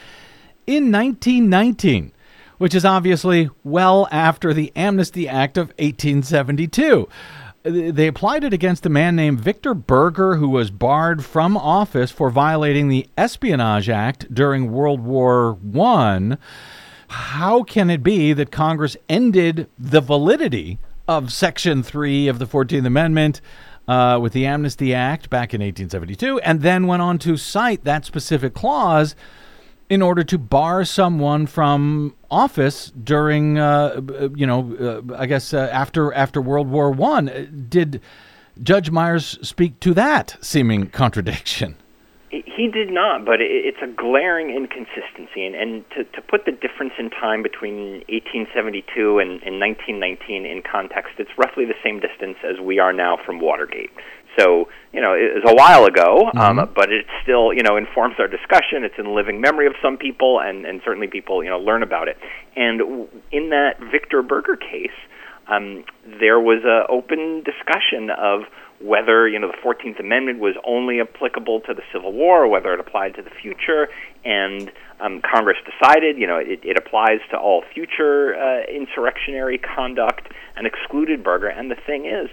in 0.66 0.94
1919, 0.94 2.14
which 2.58 2.74
is 2.74 2.86
obviously 2.86 3.50
well 3.66 4.08
after 4.14 4.54
the 4.54 4.72
Amnesty 4.78 5.28
Act 5.28 5.58
of 5.58 5.68
1872. 5.72 7.10
They 7.64 8.08
applied 8.08 8.46
it 8.46 8.54
against 8.54 8.86
a 8.86 8.90
man 8.90 9.18
named 9.18 9.42
Victor 9.42 9.74
Berger, 9.74 10.38
who 10.38 10.48
was 10.48 10.72
barred 10.72 11.26
from 11.26 11.58
office 11.58 12.12
for 12.12 12.30
violating 12.30 12.88
the 12.88 13.10
Espionage 13.18 13.90
Act 13.90 14.34
during 14.34 14.72
World 14.72 15.02
War 15.02 15.52
One 15.52 16.38
how 17.14 17.62
can 17.62 17.92
it 17.92 18.02
be 18.02 18.34
that 18.34 18.52
Congress 18.52 18.98
ended 19.08 19.70
the 19.78 20.02
validity 20.02 20.80
of 21.08 21.32
Section 21.32 21.84
3 21.84 22.28
of 22.28 22.40
the 22.40 22.48
14th 22.48 22.88
Amendment 22.88 23.40
uh, 23.88 24.18
with 24.20 24.34
the 24.34 24.48
Amnesty 24.48 24.96
Act 24.96 25.30
back 25.30 25.54
in 25.54 25.62
1872 25.62 26.40
and 26.40 26.62
then 26.62 26.88
went 26.88 27.04
on 27.04 27.20
to 27.20 27.38
cite 27.38 27.84
that 27.84 28.04
specific 28.04 28.56
clause 28.56 29.16
in 29.90 30.02
order 30.02 30.24
to 30.24 30.40
bar 30.40 30.84
someone 30.84 31.46
from 31.46 32.16
office 32.32 32.92
during, 33.04 33.60
uh, 33.60 34.02
you 34.36 34.48
know, 34.48 35.04
uh, 35.12 35.16
I 35.16 35.28
guess 35.28 35.54
uh, 35.54 35.70
after 35.72 36.12
after 36.14 36.42
World 36.42 36.68
War 36.68 36.90
One? 36.90 37.68
Did 37.70 38.02
Judge 38.64 38.90
Myers 38.90 39.38
speak 39.44 39.80
to 39.82 39.94
that 39.94 40.36
seeming 40.42 40.88
contradiction? 40.88 41.76
He 42.34 42.68
did 42.68 42.90
not, 42.92 43.26
but 43.26 43.42
it's 43.42 43.78
a 43.84 43.88
glaring 43.88 44.50
inconsistency. 44.50 45.46
And, 45.46 45.54
and 45.54 45.86
to, 45.92 46.04
to 46.04 46.22
put 46.22 46.46
the 46.46 46.52
difference 46.52 46.94
in 46.98 47.12
time 47.12 47.44
between 47.44 48.02
1872 48.10 49.20
and, 49.20 49.44
and 49.44 49.62
1919 49.62 50.46
in 50.46 50.64
context, 50.64 51.14
it's 51.20 51.30
roughly 51.38 51.66
the 51.66 51.78
same 51.84 52.00
distance 52.00 52.38
as 52.42 52.60
we 52.60 52.80
are 52.80 52.92
now 52.92 53.18
from 53.24 53.40
Watergate. 53.40 53.92
So, 54.40 54.68
you 54.92 55.00
know, 55.00 55.14
it 55.14 55.46
was 55.46 55.46
a 55.46 55.54
while 55.54 55.86
ago, 55.86 56.32
um, 56.34 56.58
but 56.74 56.92
it 56.92 57.06
still, 57.22 57.54
you 57.54 57.62
know, 57.62 57.78
informs 57.78 58.16
our 58.18 58.28
discussion. 58.28 58.82
It's 58.84 58.98
in 58.98 59.06
the 59.06 59.12
living 59.12 59.40
memory 59.40 59.68
of 59.68 59.74
some 59.80 59.98
people, 59.98 60.40
and, 60.42 60.66
and 60.66 60.82
certainly 60.84 61.08
people, 61.08 61.44
you 61.44 61.52
know, 61.52 61.60
learn 61.60 61.84
about 61.84 62.08
it. 62.08 62.18
And 62.56 63.08
in 63.32 63.50
that 63.52 63.78
Victor 63.92 64.24
Berger 64.24 64.56
case, 64.56 64.98
um, 65.48 65.84
there 66.20 66.40
was 66.40 66.64
an 66.66 66.86
open 66.90 67.44
discussion 67.44 68.10
of 68.10 68.50
whether 68.84 69.28
you 69.28 69.40
know 69.40 69.48
the 69.48 69.58
Fourteenth 69.64 70.00
Amendment 70.00 70.40
was 70.40 70.56
only 70.66 71.00
applicable 71.00 71.62
to 71.62 71.74
the 71.74 71.82
Civil 71.92 72.12
War 72.12 72.44
or 72.44 72.48
whether 72.50 72.74
it 72.74 72.80
applied 72.80 73.16
to 73.16 73.22
the 73.22 73.30
future. 73.30 73.88
And 74.26 74.72
um, 75.00 75.22
Congress 75.22 75.58
decided, 75.64 76.18
you 76.18 76.28
know, 76.28 76.38
it, 76.38 76.60
it 76.64 76.78
applies 76.78 77.20
to 77.32 77.38
all 77.38 77.64
future 77.74 78.36
uh, 78.36 78.64
insurrectionary 78.70 79.58
conduct 79.58 80.32
and 80.56 80.68
excluded 80.68 81.24
Berger. 81.24 81.48
And 81.48 81.72
the 81.72 81.78
thing 81.88 82.06
is, 82.06 82.30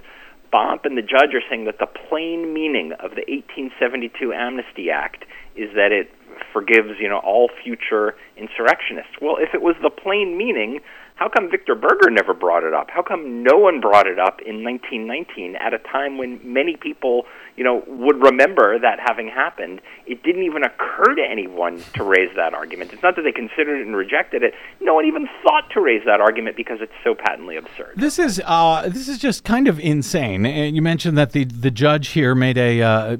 Bopp 0.53 0.85
and 0.85 0.99
the 0.99 1.03
judge 1.03 1.35
are 1.35 1.43
saying 1.49 1.65
that 1.67 1.79
the 1.79 1.87
plain 1.87 2.53
meaning 2.53 2.93
of 2.93 3.15
the 3.15 3.25
1872 3.29 4.33
Amnesty 4.33 4.91
Act 4.91 5.25
is 5.55 5.71
that 5.75 5.93
it 5.93 6.11
forgives, 6.53 6.99
you 6.99 7.09
know, 7.09 7.19
all 7.19 7.49
future 7.63 8.17
insurrectionists. 8.37 9.13
Well, 9.21 9.37
if 9.39 9.55
it 9.55 9.63
was 9.63 9.77
the 9.83 9.91
plain 9.91 10.37
meaning, 10.37 10.81
how 11.21 11.29
come 11.29 11.51
Victor 11.51 11.75
Berger 11.75 12.09
never 12.09 12.33
brought 12.33 12.65
it 12.65 12.73
up? 12.73 12.89
How 12.89 13.03
come 13.03 13.43
no 13.43 13.59
one 13.59 13.79
brought 13.79 14.07
it 14.07 14.19
up 14.19 14.41
in 14.41 14.65
1919 14.65 15.55
at 15.57 15.75
a 15.75 15.79
time 15.79 16.17
when 16.17 16.41
many 16.43 16.77
people, 16.77 17.27
you 17.57 17.63
know, 17.63 17.85
would 17.87 18.17
remember 18.23 18.79
that 18.79 18.99
having 19.07 19.29
happened? 19.29 19.83
It 20.07 20.23
didn't 20.23 20.45
even 20.45 20.65
occur 20.65 21.15
to 21.17 21.23
anyone 21.23 21.83
to 21.93 22.05
raise 22.05 22.35
that 22.37 22.55
argument. 22.55 22.95
It's 22.95 23.03
not 23.03 23.17
that 23.17 23.23
they 23.23 23.33
considered 23.33 23.83
it 23.83 23.87
and 23.87 23.95
rejected 23.95 24.43
it. 24.43 24.55
No 24.81 24.95
one 24.95 25.05
even 25.05 25.29
thought 25.43 25.69
to 25.75 25.83
raise 25.83 26.03
that 26.07 26.23
argument 26.23 26.57
because 26.57 26.79
it's 26.81 26.95
so 27.05 27.15
patently 27.15 27.59
absurd. 27.59 27.93
This 27.97 28.19
is 28.19 28.41
uh, 28.47 28.89
this 28.89 29.07
is 29.07 29.19
just 29.19 29.45
kind 29.45 29.69
of 29.69 29.79
insane. 29.79 30.47
And 30.47 30.75
you 30.75 30.81
mentioned 30.81 31.19
that 31.19 31.33
the 31.33 31.45
the 31.45 31.71
judge 31.71 32.09
here 32.09 32.35
made 32.35 32.57
a, 32.57 32.81
uh, 32.81 33.17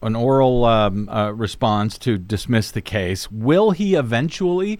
an, 0.00 0.16
oral 0.16 0.64
um, 0.64 1.10
uh, 1.10 1.32
response 1.32 1.98
to 1.98 2.16
dismiss 2.16 2.70
the 2.70 2.80
case. 2.80 3.30
Will 3.30 3.72
he 3.72 3.96
eventually? 3.96 4.78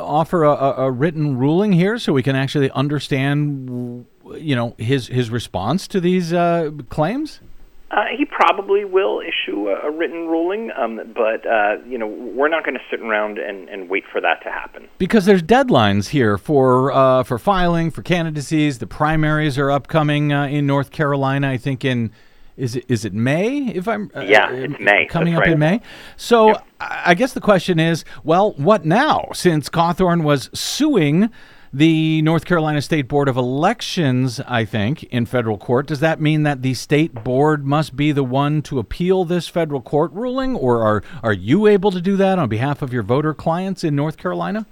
Offer 0.00 0.44
a, 0.44 0.50
a, 0.52 0.90
written 0.90 1.36
ruling 1.36 1.72
here 1.72 1.98
so 1.98 2.12
we 2.12 2.22
can 2.22 2.36
actually 2.36 2.70
understand, 2.70 4.06
you 4.34 4.56
know, 4.56 4.74
his 4.78 5.08
his 5.08 5.30
response 5.30 5.88
to 5.88 6.00
these 6.00 6.32
uh, 6.32 6.70
claims? 6.88 7.40
Uh, 7.88 8.04
he 8.16 8.24
probably 8.24 8.84
will 8.84 9.20
issue 9.20 9.68
a, 9.68 9.86
a 9.86 9.90
written 9.90 10.26
ruling, 10.26 10.72
um, 10.76 11.00
but 11.14 11.46
uh, 11.46 11.76
you 11.86 11.96
know 11.96 12.06
we're 12.06 12.48
not 12.48 12.64
going 12.64 12.74
to 12.74 12.82
sit 12.90 13.00
around 13.00 13.38
and, 13.38 13.68
and, 13.68 13.88
wait 13.88 14.02
for 14.10 14.20
that 14.20 14.42
to 14.42 14.50
happen 14.50 14.88
because 14.98 15.24
there's 15.24 15.42
deadlines 15.42 16.08
here 16.08 16.36
for 16.36 16.90
uh, 16.90 17.22
for 17.22 17.38
filing 17.38 17.92
for 17.92 18.02
candidacies. 18.02 18.80
The 18.80 18.88
primaries 18.88 19.56
are 19.56 19.70
upcoming 19.70 20.32
uh, 20.32 20.46
in 20.46 20.66
North 20.66 20.90
Carolina. 20.90 21.48
I 21.48 21.58
think 21.58 21.84
in 21.84 22.10
is 22.56 22.76
it 22.76 22.84
is 22.88 23.04
it 23.04 23.12
May? 23.12 23.68
If 23.68 23.86
I'm 23.86 24.10
uh, 24.14 24.20
yeah, 24.20 24.50
it's 24.50 24.80
May 24.80 25.06
coming 25.06 25.34
That's 25.34 25.42
up 25.42 25.46
right. 25.46 25.52
in 25.52 25.58
May. 25.58 25.80
So 26.16 26.48
yep. 26.48 26.66
I 26.80 27.14
guess 27.14 27.32
the 27.32 27.40
question 27.40 27.78
is, 27.78 28.04
well, 28.24 28.52
what 28.52 28.84
now? 28.84 29.28
Since 29.32 29.68
Cawthorn 29.68 30.22
was 30.22 30.50
suing 30.54 31.30
the 31.72 32.22
North 32.22 32.46
Carolina 32.46 32.80
State 32.80 33.08
Board 33.08 33.28
of 33.28 33.36
Elections, 33.36 34.40
I 34.46 34.64
think, 34.64 35.04
in 35.04 35.26
federal 35.26 35.58
court, 35.58 35.86
does 35.86 36.00
that 36.00 36.20
mean 36.20 36.44
that 36.44 36.62
the 36.62 36.72
state 36.72 37.12
board 37.12 37.66
must 37.66 37.96
be 37.96 38.12
the 38.12 38.24
one 38.24 38.62
to 38.62 38.78
appeal 38.78 39.24
this 39.26 39.48
federal 39.48 39.82
court 39.82 40.10
ruling, 40.12 40.56
or 40.56 40.82
are 40.82 41.02
are 41.22 41.34
you 41.34 41.66
able 41.66 41.90
to 41.90 42.00
do 42.00 42.16
that 42.16 42.38
on 42.38 42.48
behalf 42.48 42.80
of 42.80 42.92
your 42.92 43.02
voter 43.02 43.34
clients 43.34 43.84
in 43.84 43.94
North 43.94 44.16
Carolina? 44.16 44.66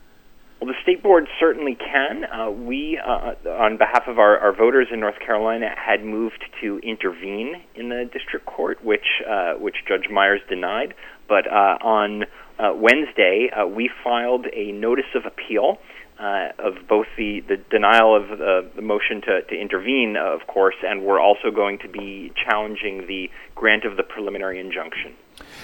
Well, 0.64 0.72
the 0.72 0.80
state 0.82 1.02
board 1.02 1.28
certainly 1.38 1.74
can. 1.74 2.24
Uh, 2.24 2.48
we, 2.50 2.98
uh, 2.98 3.34
on 3.50 3.76
behalf 3.76 4.04
of 4.08 4.18
our, 4.18 4.38
our, 4.38 4.56
voters 4.56 4.86
in 4.90 4.98
North 4.98 5.18
Carolina, 5.18 5.68
had 5.76 6.02
moved 6.02 6.42
to 6.62 6.78
intervene 6.78 7.56
in 7.74 7.90
the 7.90 8.08
district 8.10 8.46
court, 8.46 8.82
which 8.82 9.04
uh, 9.28 9.56
which 9.58 9.76
Judge 9.86 10.08
Myers 10.10 10.40
denied. 10.48 10.94
But 11.28 11.46
uh, 11.46 11.76
on 11.82 12.22
uh, 12.58 12.72
Wednesday, 12.74 13.50
uh, 13.50 13.66
we 13.66 13.90
filed 14.02 14.46
a 14.54 14.72
notice 14.72 15.12
of 15.14 15.26
appeal. 15.26 15.80
of 16.18 16.88
both 16.88 17.08
the, 17.18 17.40
the 17.46 17.58
denial 17.68 18.16
of 18.16 18.38
the 18.38 18.80
motion 18.80 19.20
to, 19.20 19.42
to 19.42 19.54
intervene, 19.54 20.16
of 20.16 20.46
course, 20.46 20.76
and 20.82 21.04
we're 21.04 21.20
also 21.20 21.50
going 21.50 21.78
to 21.80 21.88
be 21.90 22.32
challenging 22.42 23.06
the 23.06 23.28
grant 23.54 23.84
of 23.84 23.98
the 23.98 24.02
preliminary 24.02 24.58
injunction. 24.60 25.12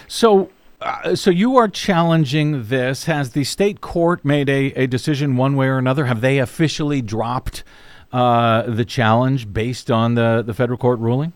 So, 0.09 0.51
uh, 0.81 1.15
so 1.15 1.31
you 1.31 1.57
are 1.57 1.69
challenging 1.69 2.65
this. 2.65 3.05
Has 3.05 3.33
the 3.33 3.45
state 3.45 3.81
court 3.81 4.25
made 4.25 4.49
a, 4.49 4.73
a 4.73 4.87
decision 4.87 5.37
one 5.37 5.57
way 5.57 5.67
or 5.67 5.79
another? 5.79 6.07
Have 6.07 6.21
they 6.21 6.39
officially 6.39 7.03
dropped 7.03 7.65
uh, 8.13 8.63
the 8.63 8.85
challenge 8.85 9.53
based 9.53 9.91
on 9.91 10.15
the, 10.15 10.43
the 10.45 10.55
federal 10.55 10.79
court 10.79 10.99
ruling? 10.99 11.33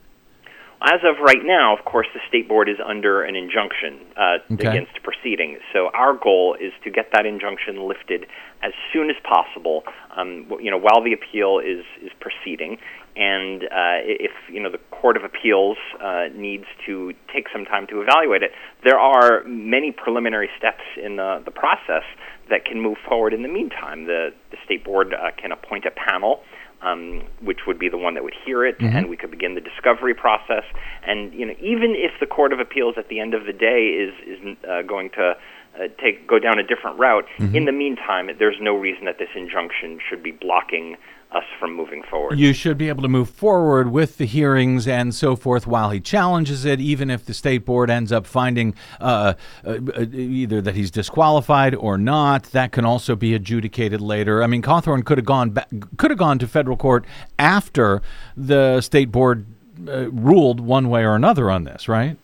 As 0.87 1.01
of 1.03 1.17
right 1.25 1.43
now, 1.43 1.75
of 1.75 1.85
course, 1.87 2.07
the 2.13 2.21
state 2.29 2.47
board 2.47 2.69
is 2.69 2.77
under 2.85 3.23
an 3.23 3.37
injunction 3.37 4.01
uh, 4.19 4.37
okay. 4.53 4.69
against 4.69 5.03
proceeding. 5.03 5.59
So 5.73 5.89
our 5.95 6.13
goal 6.13 6.57
is 6.61 6.73
to 6.85 6.91
get 6.91 7.09
that 7.13 7.25
injunction 7.25 7.89
lifted 7.89 8.27
as 8.63 8.73
soon 8.93 9.09
as 9.09 9.17
possible. 9.25 9.85
Um, 10.15 10.47
you 10.61 10.71
know, 10.71 10.77
while 10.77 11.03
the 11.03 11.15
appeal 11.15 11.59
is 11.59 11.85
is 12.03 12.11
proceeding, 12.21 12.77
and 13.17 13.63
uh, 13.65 14.03
if 14.03 14.33
you 14.51 14.61
know 14.61 14.71
the 14.71 14.81
Court 14.91 15.17
of 15.17 15.25
Appeals 15.25 15.77
uh, 16.03 16.25
needs 16.35 16.65
to 16.87 17.13
take 17.33 17.47
some 17.53 17.65
time 17.65 17.87
to 17.89 18.01
evaluate 18.01 18.43
it, 18.43 18.51
there 18.83 18.99
are 18.99 19.45
many 19.45 19.93
preliminary 19.93 20.51
steps 20.59 20.83
in 21.03 21.17
the, 21.17 21.43
the 21.45 21.51
process 21.51 22.03
that 22.51 22.65
can 22.65 22.81
move 22.81 22.97
forward 23.09 23.33
in 23.33 23.43
the 23.43 23.49
meantime. 23.49 24.07
The, 24.07 24.31
the 24.51 24.57
state 24.65 24.85
board 24.85 25.15
uh, 25.15 25.31
can 25.41 25.53
appoint 25.53 25.85
a 25.85 25.91
panel 25.91 26.43
um, 26.85 27.23
which 27.43 27.61
would 27.67 27.79
be 27.79 27.89
the 27.89 27.97
one 27.97 28.15
that 28.15 28.23
would 28.23 28.35
hear 28.45 28.65
it, 28.65 28.79
mm-hmm. 28.79 28.97
and 28.97 29.09
we 29.09 29.17
could 29.17 29.31
begin 29.31 29.55
the 29.55 29.61
discovery 29.61 30.15
process. 30.15 30.65
And 31.07 31.33
you 31.33 31.47
know, 31.47 31.55
even 31.61 31.95
if 31.97 32.13
the 32.21 32.27
Court 32.27 32.53
of 32.53 32.61
Appeals 32.61 32.97
at 32.99 33.09
the 33.09 33.21
end 33.21 33.35
of 33.35 33.47
the 33.47 33.53
day 33.53 33.89
is 33.89 34.15
is 34.27 34.57
uh, 34.69 34.83
going 34.83 35.11
to 35.11 35.35
uh, 35.77 35.89
take 36.03 36.27
go 36.29 36.39
down 36.39 36.59
a 36.59 36.63
different 36.63 36.99
route, 36.99 37.25
mm-hmm. 37.39 37.57
in 37.57 37.65
the 37.65 37.73
meantime, 37.73 38.29
there's 38.39 38.59
no 38.61 38.77
reason 38.77 39.07
that 39.07 39.19
this 39.19 39.31
injunction 39.35 39.99
should 40.09 40.23
be 40.23 40.31
blocking 40.31 40.97
us 41.35 41.45
from 41.59 41.75
moving 41.75 42.03
forward. 42.11 42.39
You 42.39 42.53
should 42.53 42.79
be 42.79 42.89
able 42.89 43.03
to 43.03 43.09
move 43.09 43.31
forward 43.31 43.91
with 43.91 44.19
the 44.19 44.25
hearings 44.25 44.87
and 44.87 45.15
so 45.15 45.37
forth 45.37 45.67
while 45.67 45.91
he 45.91 46.01
challenges 46.01 46.65
it, 46.65 46.81
even 46.81 47.11
if 47.11 47.25
the 47.25 47.35
state 47.35 47.65
board 47.65 47.91
ends 47.91 48.13
up 48.13 48.27
finding 48.27 48.75
uh, 49.01 49.35
uh, 49.65 49.79
either 50.13 50.61
that 50.61 50.75
he's 50.75 50.91
disqualified 50.91 51.75
or 51.75 51.99
not. 51.99 52.45
That 52.45 52.73
can 52.73 52.85
also 52.85 53.17
be 53.17 53.35
adjudicated 53.35 54.01
later. 54.01 54.43
I 54.43 54.47
mean, 54.47 54.63
Cawthorn 54.63 55.05
could 55.05 55.19
have 55.19 55.27
gone 55.27 55.51
back, 55.51 55.69
could 55.97 56.11
have 56.11 56.19
gone 56.19 56.39
to 56.39 56.47
federal 56.47 56.77
court 56.77 57.05
after 57.39 58.03
the 58.37 58.81
state 58.81 59.11
board 59.11 59.47
uh, 59.89 60.11
ruled 60.11 60.61
one 60.61 60.89
way 60.89 61.05
or 61.05 61.15
another 61.15 61.51
on 61.51 61.65
this, 61.65 61.89
right? 61.89 62.17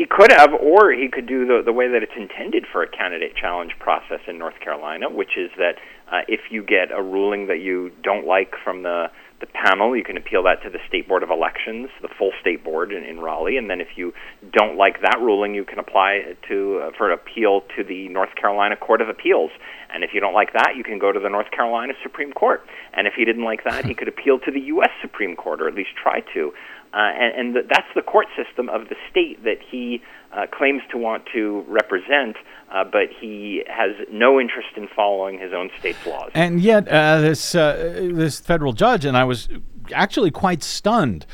He 0.00 0.06
could 0.06 0.32
have, 0.32 0.54
or 0.54 0.92
he 0.92 1.10
could 1.12 1.26
do 1.26 1.44
the, 1.44 1.60
the 1.62 1.74
way 1.74 1.86
that 1.86 2.02
it's 2.02 2.16
intended 2.16 2.64
for 2.72 2.82
a 2.82 2.88
candidate 2.88 3.36
challenge 3.36 3.72
process 3.78 4.20
in 4.26 4.38
North 4.38 4.58
Carolina, 4.58 5.10
which 5.10 5.36
is 5.36 5.50
that 5.58 5.76
uh, 6.10 6.22
if 6.26 6.40
you 6.50 6.64
get 6.64 6.88
a 6.90 7.02
ruling 7.02 7.48
that 7.48 7.60
you 7.60 7.92
don't 8.02 8.26
like 8.26 8.54
from 8.64 8.82
the 8.82 9.08
the 9.40 9.46
panel, 9.46 9.96
you 9.96 10.04
can 10.04 10.16
appeal 10.16 10.42
that 10.44 10.62
to 10.62 10.70
the 10.70 10.78
State 10.88 11.08
Board 11.08 11.22
of 11.22 11.30
Elections, 11.30 11.88
the 12.00 12.08
full 12.18 12.30
state 12.40 12.62
board 12.62 12.92
in, 12.92 13.04
in 13.04 13.20
Raleigh, 13.20 13.56
and 13.56 13.68
then 13.68 13.80
if 13.80 13.88
you 13.96 14.12
don't 14.52 14.76
like 14.76 15.00
that 15.00 15.18
ruling, 15.18 15.54
you 15.54 15.64
can 15.64 15.78
apply 15.78 16.36
to 16.48 16.80
uh, 16.82 16.90
for 16.96 17.10
an 17.10 17.18
appeal 17.18 17.62
to 17.76 17.84
the 17.84 18.08
North 18.08 18.34
Carolina 18.40 18.76
Court 18.76 19.00
of 19.00 19.08
Appeals. 19.08 19.50
And 19.92 20.04
if 20.04 20.10
you 20.14 20.20
don't 20.20 20.34
like 20.34 20.52
that, 20.52 20.74
you 20.76 20.84
can 20.84 20.98
go 20.98 21.12
to 21.12 21.20
the 21.20 21.28
North 21.28 21.50
Carolina 21.50 21.94
Supreme 22.02 22.32
Court. 22.32 22.64
And 22.92 23.06
if 23.06 23.14
he 23.14 23.24
didn't 23.24 23.44
like 23.44 23.64
that, 23.64 23.84
he 23.84 23.94
could 23.98 24.08
appeal 24.08 24.38
to 24.40 24.50
the 24.50 24.60
U.S. 24.60 24.90
Supreme 25.00 25.36
Court, 25.36 25.60
or 25.60 25.68
at 25.68 25.74
least 25.74 25.90
try 26.00 26.20
to. 26.34 26.52
Uh, 26.92 26.96
and 26.96 27.54
and 27.54 27.68
that's 27.70 27.86
the 27.94 28.02
court 28.02 28.26
system 28.36 28.68
of 28.68 28.88
the 28.88 28.96
state 29.08 29.44
that 29.44 29.58
he 29.70 30.02
uh, 30.32 30.46
claims 30.52 30.82
to 30.90 30.98
want 30.98 31.24
to 31.32 31.64
represent, 31.68 32.36
uh, 32.72 32.82
but 32.82 33.08
he 33.20 33.62
has 33.68 33.92
no 34.10 34.40
interest 34.40 34.70
in 34.76 34.88
following 34.88 35.38
his 35.38 35.52
own 35.52 35.70
state's 35.78 36.04
laws. 36.04 36.30
And 36.34 36.60
yet, 36.60 36.88
uh, 36.88 37.20
this 37.20 37.54
uh, 37.54 38.08
this 38.12 38.40
federal 38.40 38.72
judge, 38.72 39.04
and 39.04 39.16
I 39.16 39.22
was 39.22 39.48
actually 39.92 40.32
quite 40.32 40.64
stunned 40.64 41.26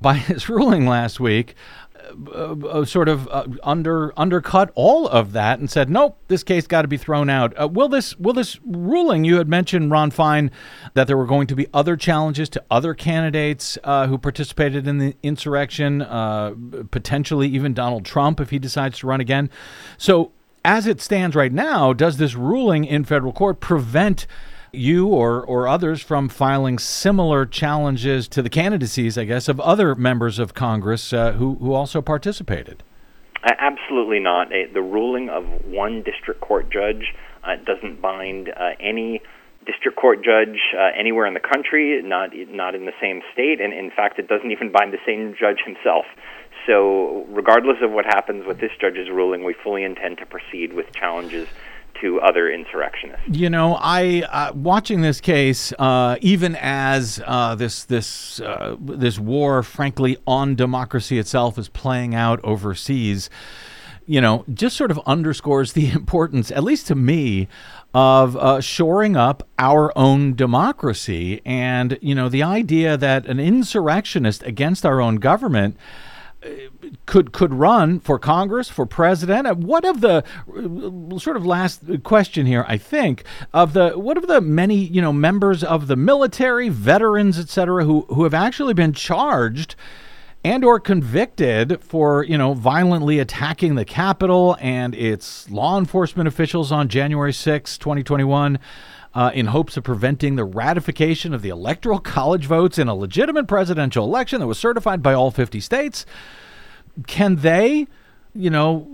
by 0.00 0.14
his 0.14 0.48
ruling 0.48 0.86
last 0.86 1.18
week 1.18 1.56
uh, 2.28 2.54
uh, 2.66 2.84
sort 2.84 3.08
of 3.08 3.28
uh, 3.28 3.46
under 3.62 4.12
undercut 4.16 4.70
all 4.74 5.08
of 5.08 5.32
that 5.32 5.58
and 5.58 5.70
said, 5.70 5.90
"Nope, 5.90 6.18
this 6.28 6.42
case 6.42 6.66
got 6.66 6.82
to 6.82 6.88
be 6.88 6.96
thrown 6.96 7.28
out." 7.28 7.58
Uh, 7.60 7.68
will 7.68 7.88
this 7.88 8.16
will 8.18 8.32
this 8.32 8.58
ruling? 8.64 9.24
You 9.24 9.38
had 9.38 9.48
mentioned 9.48 9.90
Ron 9.90 10.10
Fein 10.10 10.50
that 10.94 11.06
there 11.06 11.16
were 11.16 11.26
going 11.26 11.46
to 11.48 11.56
be 11.56 11.66
other 11.74 11.96
challenges 11.96 12.48
to 12.50 12.64
other 12.70 12.94
candidates 12.94 13.78
who 13.84 14.18
participated 14.18 14.86
in 14.86 14.98
the 14.98 15.16
insurrection, 15.22 16.00
potentially 16.90 17.48
even 17.48 17.74
Donald 17.74 18.04
Trump 18.04 18.40
if 18.40 18.50
he 18.50 18.58
decides 18.58 18.98
to 19.00 19.06
run 19.06 19.20
again. 19.20 19.50
So, 19.98 20.32
as 20.64 20.86
it 20.86 21.00
stands 21.00 21.36
right 21.36 21.52
now, 21.52 21.92
does 21.92 22.16
this 22.16 22.34
ruling 22.34 22.84
in 22.84 23.04
federal 23.04 23.32
court 23.32 23.60
prevent? 23.60 24.26
You 24.72 25.08
or, 25.08 25.42
or 25.42 25.68
others 25.68 26.02
from 26.02 26.28
filing 26.28 26.78
similar 26.78 27.46
challenges 27.46 28.28
to 28.28 28.42
the 28.42 28.50
candidacies, 28.50 29.16
I 29.16 29.24
guess, 29.24 29.48
of 29.48 29.60
other 29.60 29.94
members 29.94 30.38
of 30.38 30.54
Congress 30.54 31.12
uh, 31.12 31.32
who, 31.32 31.54
who 31.56 31.72
also 31.72 32.02
participated? 32.02 32.82
Absolutely 33.44 34.18
not. 34.18 34.48
The 34.50 34.82
ruling 34.82 35.28
of 35.28 35.44
one 35.66 36.02
district 36.02 36.40
court 36.40 36.70
judge 36.70 37.14
uh, 37.44 37.56
doesn't 37.64 38.00
bind 38.02 38.48
uh, 38.48 38.70
any 38.80 39.22
district 39.66 39.96
court 39.96 40.24
judge 40.24 40.58
uh, 40.76 40.90
anywhere 40.98 41.26
in 41.26 41.34
the 41.34 41.40
country, 41.40 42.00
not 42.02 42.30
not 42.34 42.74
in 42.74 42.86
the 42.86 42.92
same 43.00 43.20
state, 43.32 43.60
and 43.60 43.72
in 43.72 43.90
fact, 43.90 44.18
it 44.18 44.28
doesn't 44.28 44.50
even 44.50 44.70
bind 44.72 44.92
the 44.92 44.98
same 45.04 45.34
judge 45.38 45.58
himself. 45.64 46.06
So, 46.66 47.26
regardless 47.28 47.78
of 47.82 47.92
what 47.92 48.04
happens 48.04 48.46
with 48.46 48.58
this 48.58 48.72
judge's 48.80 49.08
ruling, 49.08 49.44
we 49.44 49.54
fully 49.54 49.84
intend 49.84 50.18
to 50.18 50.26
proceed 50.26 50.72
with 50.72 50.92
challenges 50.92 51.48
to 52.00 52.20
other 52.20 52.50
insurrectionists. 52.50 53.26
You 53.30 53.50
know, 53.50 53.76
I 53.80 54.22
uh, 54.22 54.52
watching 54.54 55.00
this 55.00 55.20
case, 55.20 55.72
uh, 55.78 56.16
even 56.20 56.56
as 56.56 57.20
uh, 57.26 57.54
this 57.54 57.84
this 57.84 58.40
uh, 58.40 58.76
this 58.80 59.18
war, 59.18 59.62
frankly, 59.62 60.16
on 60.26 60.54
democracy 60.54 61.18
itself 61.18 61.58
is 61.58 61.68
playing 61.68 62.14
out 62.14 62.40
overseas. 62.44 63.30
You 64.08 64.20
know, 64.20 64.44
just 64.52 64.76
sort 64.76 64.92
of 64.92 65.00
underscores 65.04 65.72
the 65.72 65.90
importance, 65.92 66.50
at 66.52 66.62
least 66.62 66.86
to 66.88 66.94
me, 66.94 67.48
of 67.92 68.36
uh, 68.36 68.60
shoring 68.60 69.16
up 69.16 69.48
our 69.58 69.96
own 69.96 70.34
democracy. 70.34 71.40
And 71.44 71.98
you 72.00 72.14
know, 72.14 72.28
the 72.28 72.42
idea 72.42 72.96
that 72.96 73.26
an 73.26 73.40
insurrectionist 73.40 74.42
against 74.42 74.86
our 74.86 75.00
own 75.00 75.16
government 75.16 75.76
could 77.06 77.32
could 77.32 77.54
run 77.54 78.00
for 78.00 78.18
Congress, 78.18 78.68
for 78.68 78.86
president. 78.86 79.46
Uh, 79.46 79.54
what 79.54 79.84
of 79.84 80.00
the 80.00 80.24
uh, 80.48 81.18
sort 81.18 81.36
of 81.36 81.46
last 81.46 82.02
question 82.02 82.46
here? 82.46 82.64
I 82.68 82.78
think 82.78 83.24
of 83.52 83.72
the 83.72 83.92
what 83.92 84.16
of 84.16 84.26
the 84.26 84.40
many 84.40 84.76
you 84.76 85.00
know 85.00 85.12
members 85.12 85.62
of 85.64 85.86
the 85.86 85.96
military, 85.96 86.68
veterans, 86.68 87.38
etc., 87.38 87.84
who 87.84 88.02
who 88.08 88.24
have 88.24 88.34
actually 88.34 88.74
been 88.74 88.92
charged 88.92 89.74
and 90.44 90.64
or 90.64 90.78
convicted 90.78 91.82
for 91.82 92.22
you 92.24 92.38
know 92.38 92.54
violently 92.54 93.18
attacking 93.18 93.74
the 93.74 93.84
Capitol 93.84 94.56
and 94.60 94.94
its 94.94 95.50
law 95.50 95.78
enforcement 95.78 96.28
officials 96.28 96.70
on 96.70 96.88
January 96.88 97.32
6, 97.32 97.78
2021. 97.78 98.58
Uh, 99.16 99.30
in 99.32 99.46
hopes 99.46 99.78
of 99.78 99.82
preventing 99.82 100.36
the 100.36 100.44
ratification 100.44 101.32
of 101.32 101.40
the 101.40 101.48
electoral 101.48 101.98
college 101.98 102.44
votes 102.44 102.78
in 102.78 102.86
a 102.86 102.94
legitimate 102.94 103.48
presidential 103.48 104.04
election 104.04 104.40
that 104.40 104.46
was 104.46 104.58
certified 104.58 105.02
by 105.02 105.14
all 105.14 105.30
50 105.30 105.58
states 105.58 106.04
can 107.06 107.36
they, 107.36 107.86
you 108.34 108.50
know, 108.50 108.88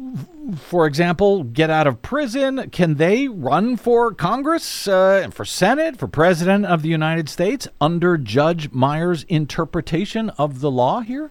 for 0.56 0.86
example, 0.86 1.44
get 1.44 1.70
out 1.70 1.86
of 1.86 2.02
prison? 2.02 2.70
Can 2.70 2.96
they 2.96 3.28
run 3.28 3.76
for 3.76 4.12
Congress, 4.12 4.88
uh, 4.88 5.20
and 5.22 5.34
for 5.34 5.44
Senate, 5.44 5.98
for 5.98 6.08
President 6.08 6.66
of 6.66 6.82
the 6.82 6.88
United 6.88 7.28
States 7.28 7.68
under 7.80 8.16
Judge 8.16 8.70
Myers' 8.72 9.24
interpretation 9.28 10.30
of 10.30 10.60
the 10.60 10.70
law 10.70 11.00
here? 11.00 11.30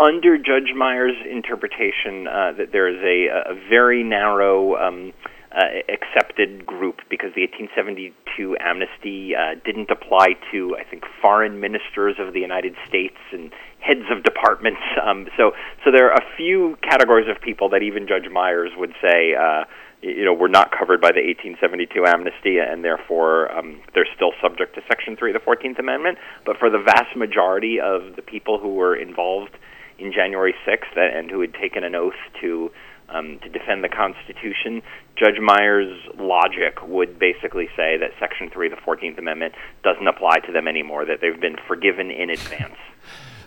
Under 0.00 0.38
Judge 0.38 0.72
Myers' 0.76 1.16
interpretation, 1.28 2.28
uh, 2.28 2.52
that 2.56 2.72
there 2.72 2.88
is 2.88 3.02
a, 3.02 3.50
a 3.50 3.54
very 3.68 4.02
narrow. 4.02 4.76
Um, 4.76 5.12
uh, 5.50 5.80
accepted 5.88 6.66
group 6.66 7.00
because 7.08 7.32
the 7.34 7.42
1872 7.42 8.56
amnesty 8.60 9.34
uh, 9.34 9.54
didn't 9.64 9.90
apply 9.90 10.36
to, 10.52 10.76
I 10.76 10.84
think, 10.84 11.04
foreign 11.22 11.60
ministers 11.60 12.16
of 12.18 12.34
the 12.34 12.40
United 12.40 12.74
States 12.86 13.16
and 13.32 13.50
heads 13.80 14.04
of 14.10 14.22
departments. 14.22 14.80
Um, 14.98 15.28
so, 15.38 15.52
so 15.84 15.90
there 15.90 16.10
are 16.10 16.18
a 16.18 16.36
few 16.36 16.76
categories 16.82 17.28
of 17.30 17.40
people 17.40 17.70
that 17.70 17.82
even 17.82 18.06
Judge 18.06 18.28
Myers 18.30 18.72
would 18.76 18.92
say, 19.00 19.34
uh, 19.34 19.64
you 20.02 20.24
know, 20.24 20.34
were 20.34 20.48
not 20.48 20.70
covered 20.70 21.00
by 21.00 21.12
the 21.12 21.22
1872 21.22 22.04
amnesty, 22.04 22.58
and 22.58 22.84
therefore 22.84 23.50
um, 23.56 23.80
they're 23.94 24.08
still 24.14 24.32
subject 24.42 24.74
to 24.74 24.82
Section 24.86 25.16
3 25.16 25.34
of 25.34 25.40
the 25.40 25.46
14th 25.46 25.78
Amendment. 25.78 26.18
But 26.44 26.58
for 26.58 26.68
the 26.68 26.78
vast 26.78 27.16
majority 27.16 27.80
of 27.80 28.16
the 28.16 28.22
people 28.22 28.58
who 28.58 28.74
were 28.74 28.94
involved 28.94 29.56
in 29.98 30.12
January 30.12 30.54
6th 30.66 30.96
and 30.98 31.30
who 31.30 31.40
had 31.40 31.54
taken 31.54 31.84
an 31.84 31.94
oath 31.94 32.18
to 32.42 32.70
um, 33.08 33.38
to 33.42 33.48
defend 33.48 33.82
the 33.82 33.88
Constitution, 33.88 34.82
Judge 35.18 35.40
Myers' 35.40 35.98
logic 36.18 36.78
would 36.86 37.18
basically 37.18 37.68
say 37.76 37.96
that 37.98 38.10
Section 38.20 38.50
3 38.50 38.70
of 38.70 38.78
the 38.78 38.82
14th 38.82 39.18
Amendment 39.18 39.54
doesn't 39.82 40.06
apply 40.06 40.38
to 40.46 40.52
them 40.52 40.68
anymore, 40.68 41.04
that 41.04 41.20
they've 41.20 41.40
been 41.40 41.56
forgiven 41.66 42.10
in 42.10 42.30
advance. 42.30 42.76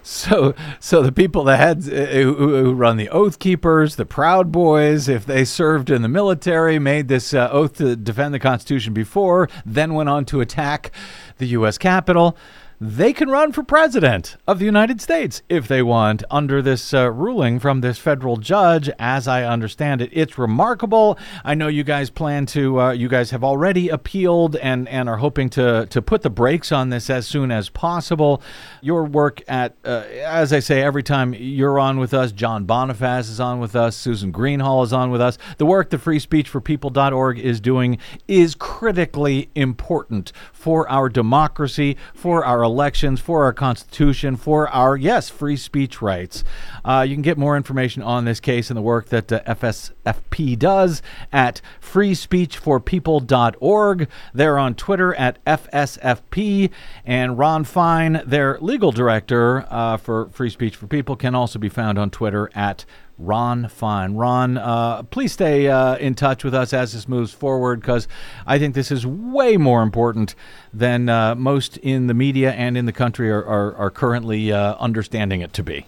So, 0.03 0.55
so 0.79 1.03
the 1.03 1.11
people 1.11 1.43
that 1.43 1.57
had 1.57 1.83
who, 1.83 2.33
who, 2.33 2.73
run 2.73 2.97
the 2.97 3.09
Oath 3.09 3.37
Keepers, 3.37 3.97
the 3.97 4.05
Proud 4.05 4.51
Boys, 4.51 5.07
if 5.07 5.27
they 5.27 5.45
served 5.45 5.91
in 5.91 6.01
the 6.01 6.07
military, 6.07 6.79
made 6.79 7.07
this 7.07 7.35
uh, 7.35 7.49
oath 7.51 7.77
to 7.77 7.95
defend 7.95 8.33
the 8.33 8.39
Constitution 8.39 8.93
before, 8.93 9.47
then 9.63 9.93
went 9.93 10.09
on 10.09 10.25
to 10.25 10.41
attack 10.41 10.91
the 11.37 11.45
U.S. 11.49 11.77
Capitol 11.77 12.35
they 12.83 13.13
can 13.13 13.29
run 13.29 13.51
for 13.51 13.61
president 13.61 14.37
of 14.47 14.57
the 14.57 14.65
United 14.65 14.99
States 14.99 15.43
if 15.49 15.67
they 15.67 15.83
want 15.83 16.23
under 16.31 16.63
this 16.63 16.95
uh, 16.95 17.11
ruling 17.11 17.59
from 17.59 17.81
this 17.81 17.99
federal 17.99 18.37
judge. 18.37 18.89
As 18.97 19.27
I 19.27 19.43
understand 19.43 20.01
it, 20.01 20.09
it's 20.11 20.39
remarkable. 20.39 21.19
I 21.45 21.53
know 21.53 21.67
you 21.67 21.83
guys 21.83 22.09
plan 22.09 22.47
to, 22.47 22.81
uh, 22.81 22.91
you 22.93 23.07
guys 23.07 23.29
have 23.29 23.43
already 23.43 23.89
appealed 23.89 24.55
and, 24.55 24.89
and 24.89 25.07
are 25.07 25.17
hoping 25.17 25.51
to, 25.51 25.85
to 25.91 26.01
put 26.01 26.23
the 26.23 26.31
brakes 26.31 26.71
on 26.71 26.89
this 26.89 27.11
as 27.11 27.27
soon 27.27 27.51
as 27.51 27.69
possible. 27.69 28.41
Your 28.81 29.03
work 29.05 29.43
at, 29.47 29.75
uh, 29.85 30.05
as 30.23 30.51
I 30.51 30.59
say, 30.59 30.81
every 30.81 31.03
time 31.03 31.35
you're 31.35 31.77
on 31.77 31.99
with 31.99 32.15
us, 32.15 32.31
John 32.31 32.65
Bonifaz 32.65 33.29
is 33.29 33.39
on 33.39 33.59
with 33.59 33.75
us, 33.75 33.95
Susan 33.95 34.33
Greenhalgh 34.33 34.85
is 34.85 34.93
on 34.93 35.11
with 35.11 35.21
us. 35.21 35.37
The 35.59 35.67
work 35.67 35.91
the 35.91 35.99
Free 35.99 36.17
Speech 36.17 36.49
for 36.49 36.61
freespeechforpeople.org 36.61 37.39
is 37.39 37.59
doing 37.59 37.97
is 38.27 38.55
critically 38.55 39.49
important 39.55 40.31
for 40.51 40.89
our 40.89 41.09
democracy, 41.09 41.97
for 42.13 42.45
our 42.45 42.63
elections, 42.71 43.19
for 43.19 43.43
our 43.43 43.53
Constitution, 43.53 44.35
for 44.35 44.67
our, 44.69 44.97
yes, 44.97 45.29
free 45.29 45.57
speech 45.57 46.01
rights. 46.01 46.43
Uh, 46.83 47.05
you 47.07 47.15
can 47.15 47.21
get 47.21 47.37
more 47.37 47.55
information 47.55 48.01
on 48.01 48.25
this 48.25 48.39
case 48.39 48.69
and 48.69 48.77
the 48.77 48.81
work 48.81 49.09
that 49.09 49.31
uh, 49.31 49.41
FSFP 49.43 50.57
does 50.57 51.03
at 51.31 51.61
freespeechforpeople.org. 51.81 54.09
They're 54.33 54.57
on 54.57 54.73
Twitter 54.75 55.13
at 55.15 55.43
FSFP. 55.45 56.71
And 57.05 57.37
Ron 57.37 57.63
Fein, 57.63 58.23
their 58.25 58.57
legal 58.59 58.91
director 58.91 59.67
uh, 59.69 59.95
for 59.97 60.29
Free 60.29 60.49
Speech 60.49 60.75
for 60.75 60.87
People, 60.87 61.15
can 61.15 61.35
also 61.35 61.59
be 61.59 61.69
found 61.69 61.99
on 61.99 62.09
Twitter 62.09 62.49
at 62.55 62.85
Ron 63.21 63.67
Fein. 63.67 64.15
Ron, 64.15 64.57
uh, 64.57 65.03
please 65.03 65.31
stay 65.31 65.67
uh, 65.67 65.95
in 65.97 66.15
touch 66.15 66.43
with 66.43 66.53
us 66.53 66.73
as 66.73 66.93
this 66.93 67.07
moves 67.07 67.31
forward 67.31 67.81
because 67.81 68.07
I 68.45 68.57
think 68.57 68.75
this 68.75 68.91
is 68.91 69.05
way 69.05 69.57
more 69.57 69.83
important 69.83 70.35
than 70.73 71.07
uh, 71.07 71.35
most 71.35 71.77
in 71.77 72.07
the 72.07 72.13
media 72.13 72.51
and 72.53 72.77
in 72.77 72.85
the 72.85 72.93
country 72.93 73.29
are, 73.29 73.45
are, 73.45 73.75
are 73.75 73.91
currently 73.91 74.51
uh, 74.51 74.75
understanding 74.79 75.41
it 75.41 75.53
to 75.53 75.63
be. 75.63 75.85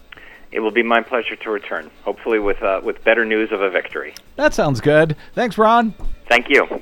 It 0.52 0.60
will 0.60 0.70
be 0.70 0.84
my 0.84 1.02
pleasure 1.02 1.34
to 1.34 1.50
return, 1.50 1.90
hopefully 2.04 2.38
with 2.38 2.62
uh, 2.62 2.80
with 2.84 3.02
better 3.02 3.24
news 3.24 3.50
of 3.50 3.60
a 3.60 3.70
victory. 3.70 4.14
That 4.36 4.54
sounds 4.54 4.80
good. 4.80 5.16
Thanks, 5.34 5.58
Ron. 5.58 5.94
Thank 6.28 6.48
you. 6.48 6.80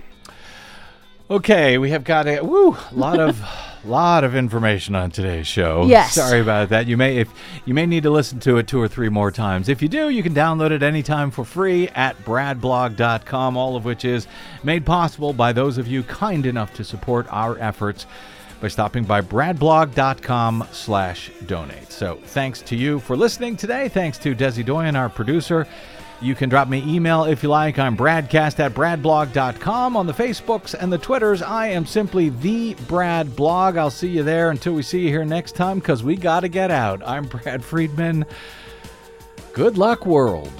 Okay, 1.32 1.78
we 1.78 1.88
have 1.92 2.04
got 2.04 2.26
a 2.26 2.42
woo 2.42 2.76
lot 2.92 3.18
of 3.18 3.42
lot 3.86 4.22
of 4.22 4.36
information 4.36 4.94
on 4.94 5.10
today's 5.10 5.46
show. 5.46 5.86
Yes. 5.86 6.14
Sorry 6.14 6.40
about 6.40 6.68
that. 6.68 6.86
You 6.86 6.98
may 6.98 7.16
if 7.16 7.30
you 7.64 7.72
may 7.72 7.86
need 7.86 8.02
to 8.02 8.10
listen 8.10 8.38
to 8.40 8.58
it 8.58 8.68
two 8.68 8.78
or 8.78 8.86
three 8.86 9.08
more 9.08 9.30
times. 9.30 9.70
If 9.70 9.80
you 9.80 9.88
do, 9.88 10.10
you 10.10 10.22
can 10.22 10.34
download 10.34 10.72
it 10.72 10.82
anytime 10.82 11.30
for 11.30 11.42
free 11.42 11.88
at 11.88 12.22
bradblog.com, 12.26 13.56
all 13.56 13.76
of 13.76 13.86
which 13.86 14.04
is 14.04 14.26
made 14.62 14.84
possible 14.84 15.32
by 15.32 15.54
those 15.54 15.78
of 15.78 15.88
you 15.88 16.02
kind 16.02 16.44
enough 16.44 16.74
to 16.74 16.84
support 16.84 17.26
our 17.30 17.58
efforts 17.58 18.04
by 18.60 18.68
stopping 18.68 19.04
by 19.04 19.22
bradblog.com 19.22 20.68
slash 20.70 21.30
donate. 21.46 21.90
So 21.90 22.16
thanks 22.24 22.60
to 22.60 22.76
you 22.76 23.00
for 23.00 23.16
listening 23.16 23.56
today. 23.56 23.88
Thanks 23.88 24.18
to 24.18 24.34
Desi 24.34 24.66
Doyen, 24.66 24.96
our 24.96 25.08
producer. 25.08 25.66
You 26.22 26.36
can 26.36 26.48
drop 26.48 26.68
me 26.68 26.84
email 26.86 27.24
if 27.24 27.42
you 27.42 27.48
like. 27.48 27.80
I'm 27.80 27.96
bradcast 27.96 28.60
at 28.60 28.74
bradblog.com. 28.74 29.96
On 29.96 30.06
the 30.06 30.12
Facebooks 30.12 30.72
and 30.72 30.92
the 30.92 30.98
Twitters, 30.98 31.42
I 31.42 31.66
am 31.68 31.84
simply 31.84 32.28
the 32.28 32.74
Brad 32.86 33.34
Blog. 33.34 33.76
I'll 33.76 33.90
see 33.90 34.08
you 34.08 34.22
there 34.22 34.50
until 34.50 34.74
we 34.74 34.82
see 34.82 35.00
you 35.00 35.08
here 35.08 35.24
next 35.24 35.56
time 35.56 35.80
because 35.80 36.04
we 36.04 36.14
got 36.14 36.40
to 36.40 36.48
get 36.48 36.70
out. 36.70 37.02
I'm 37.04 37.24
Brad 37.24 37.64
Friedman. 37.64 38.24
Good 39.52 39.76
luck, 39.76 40.06
world. 40.06 40.52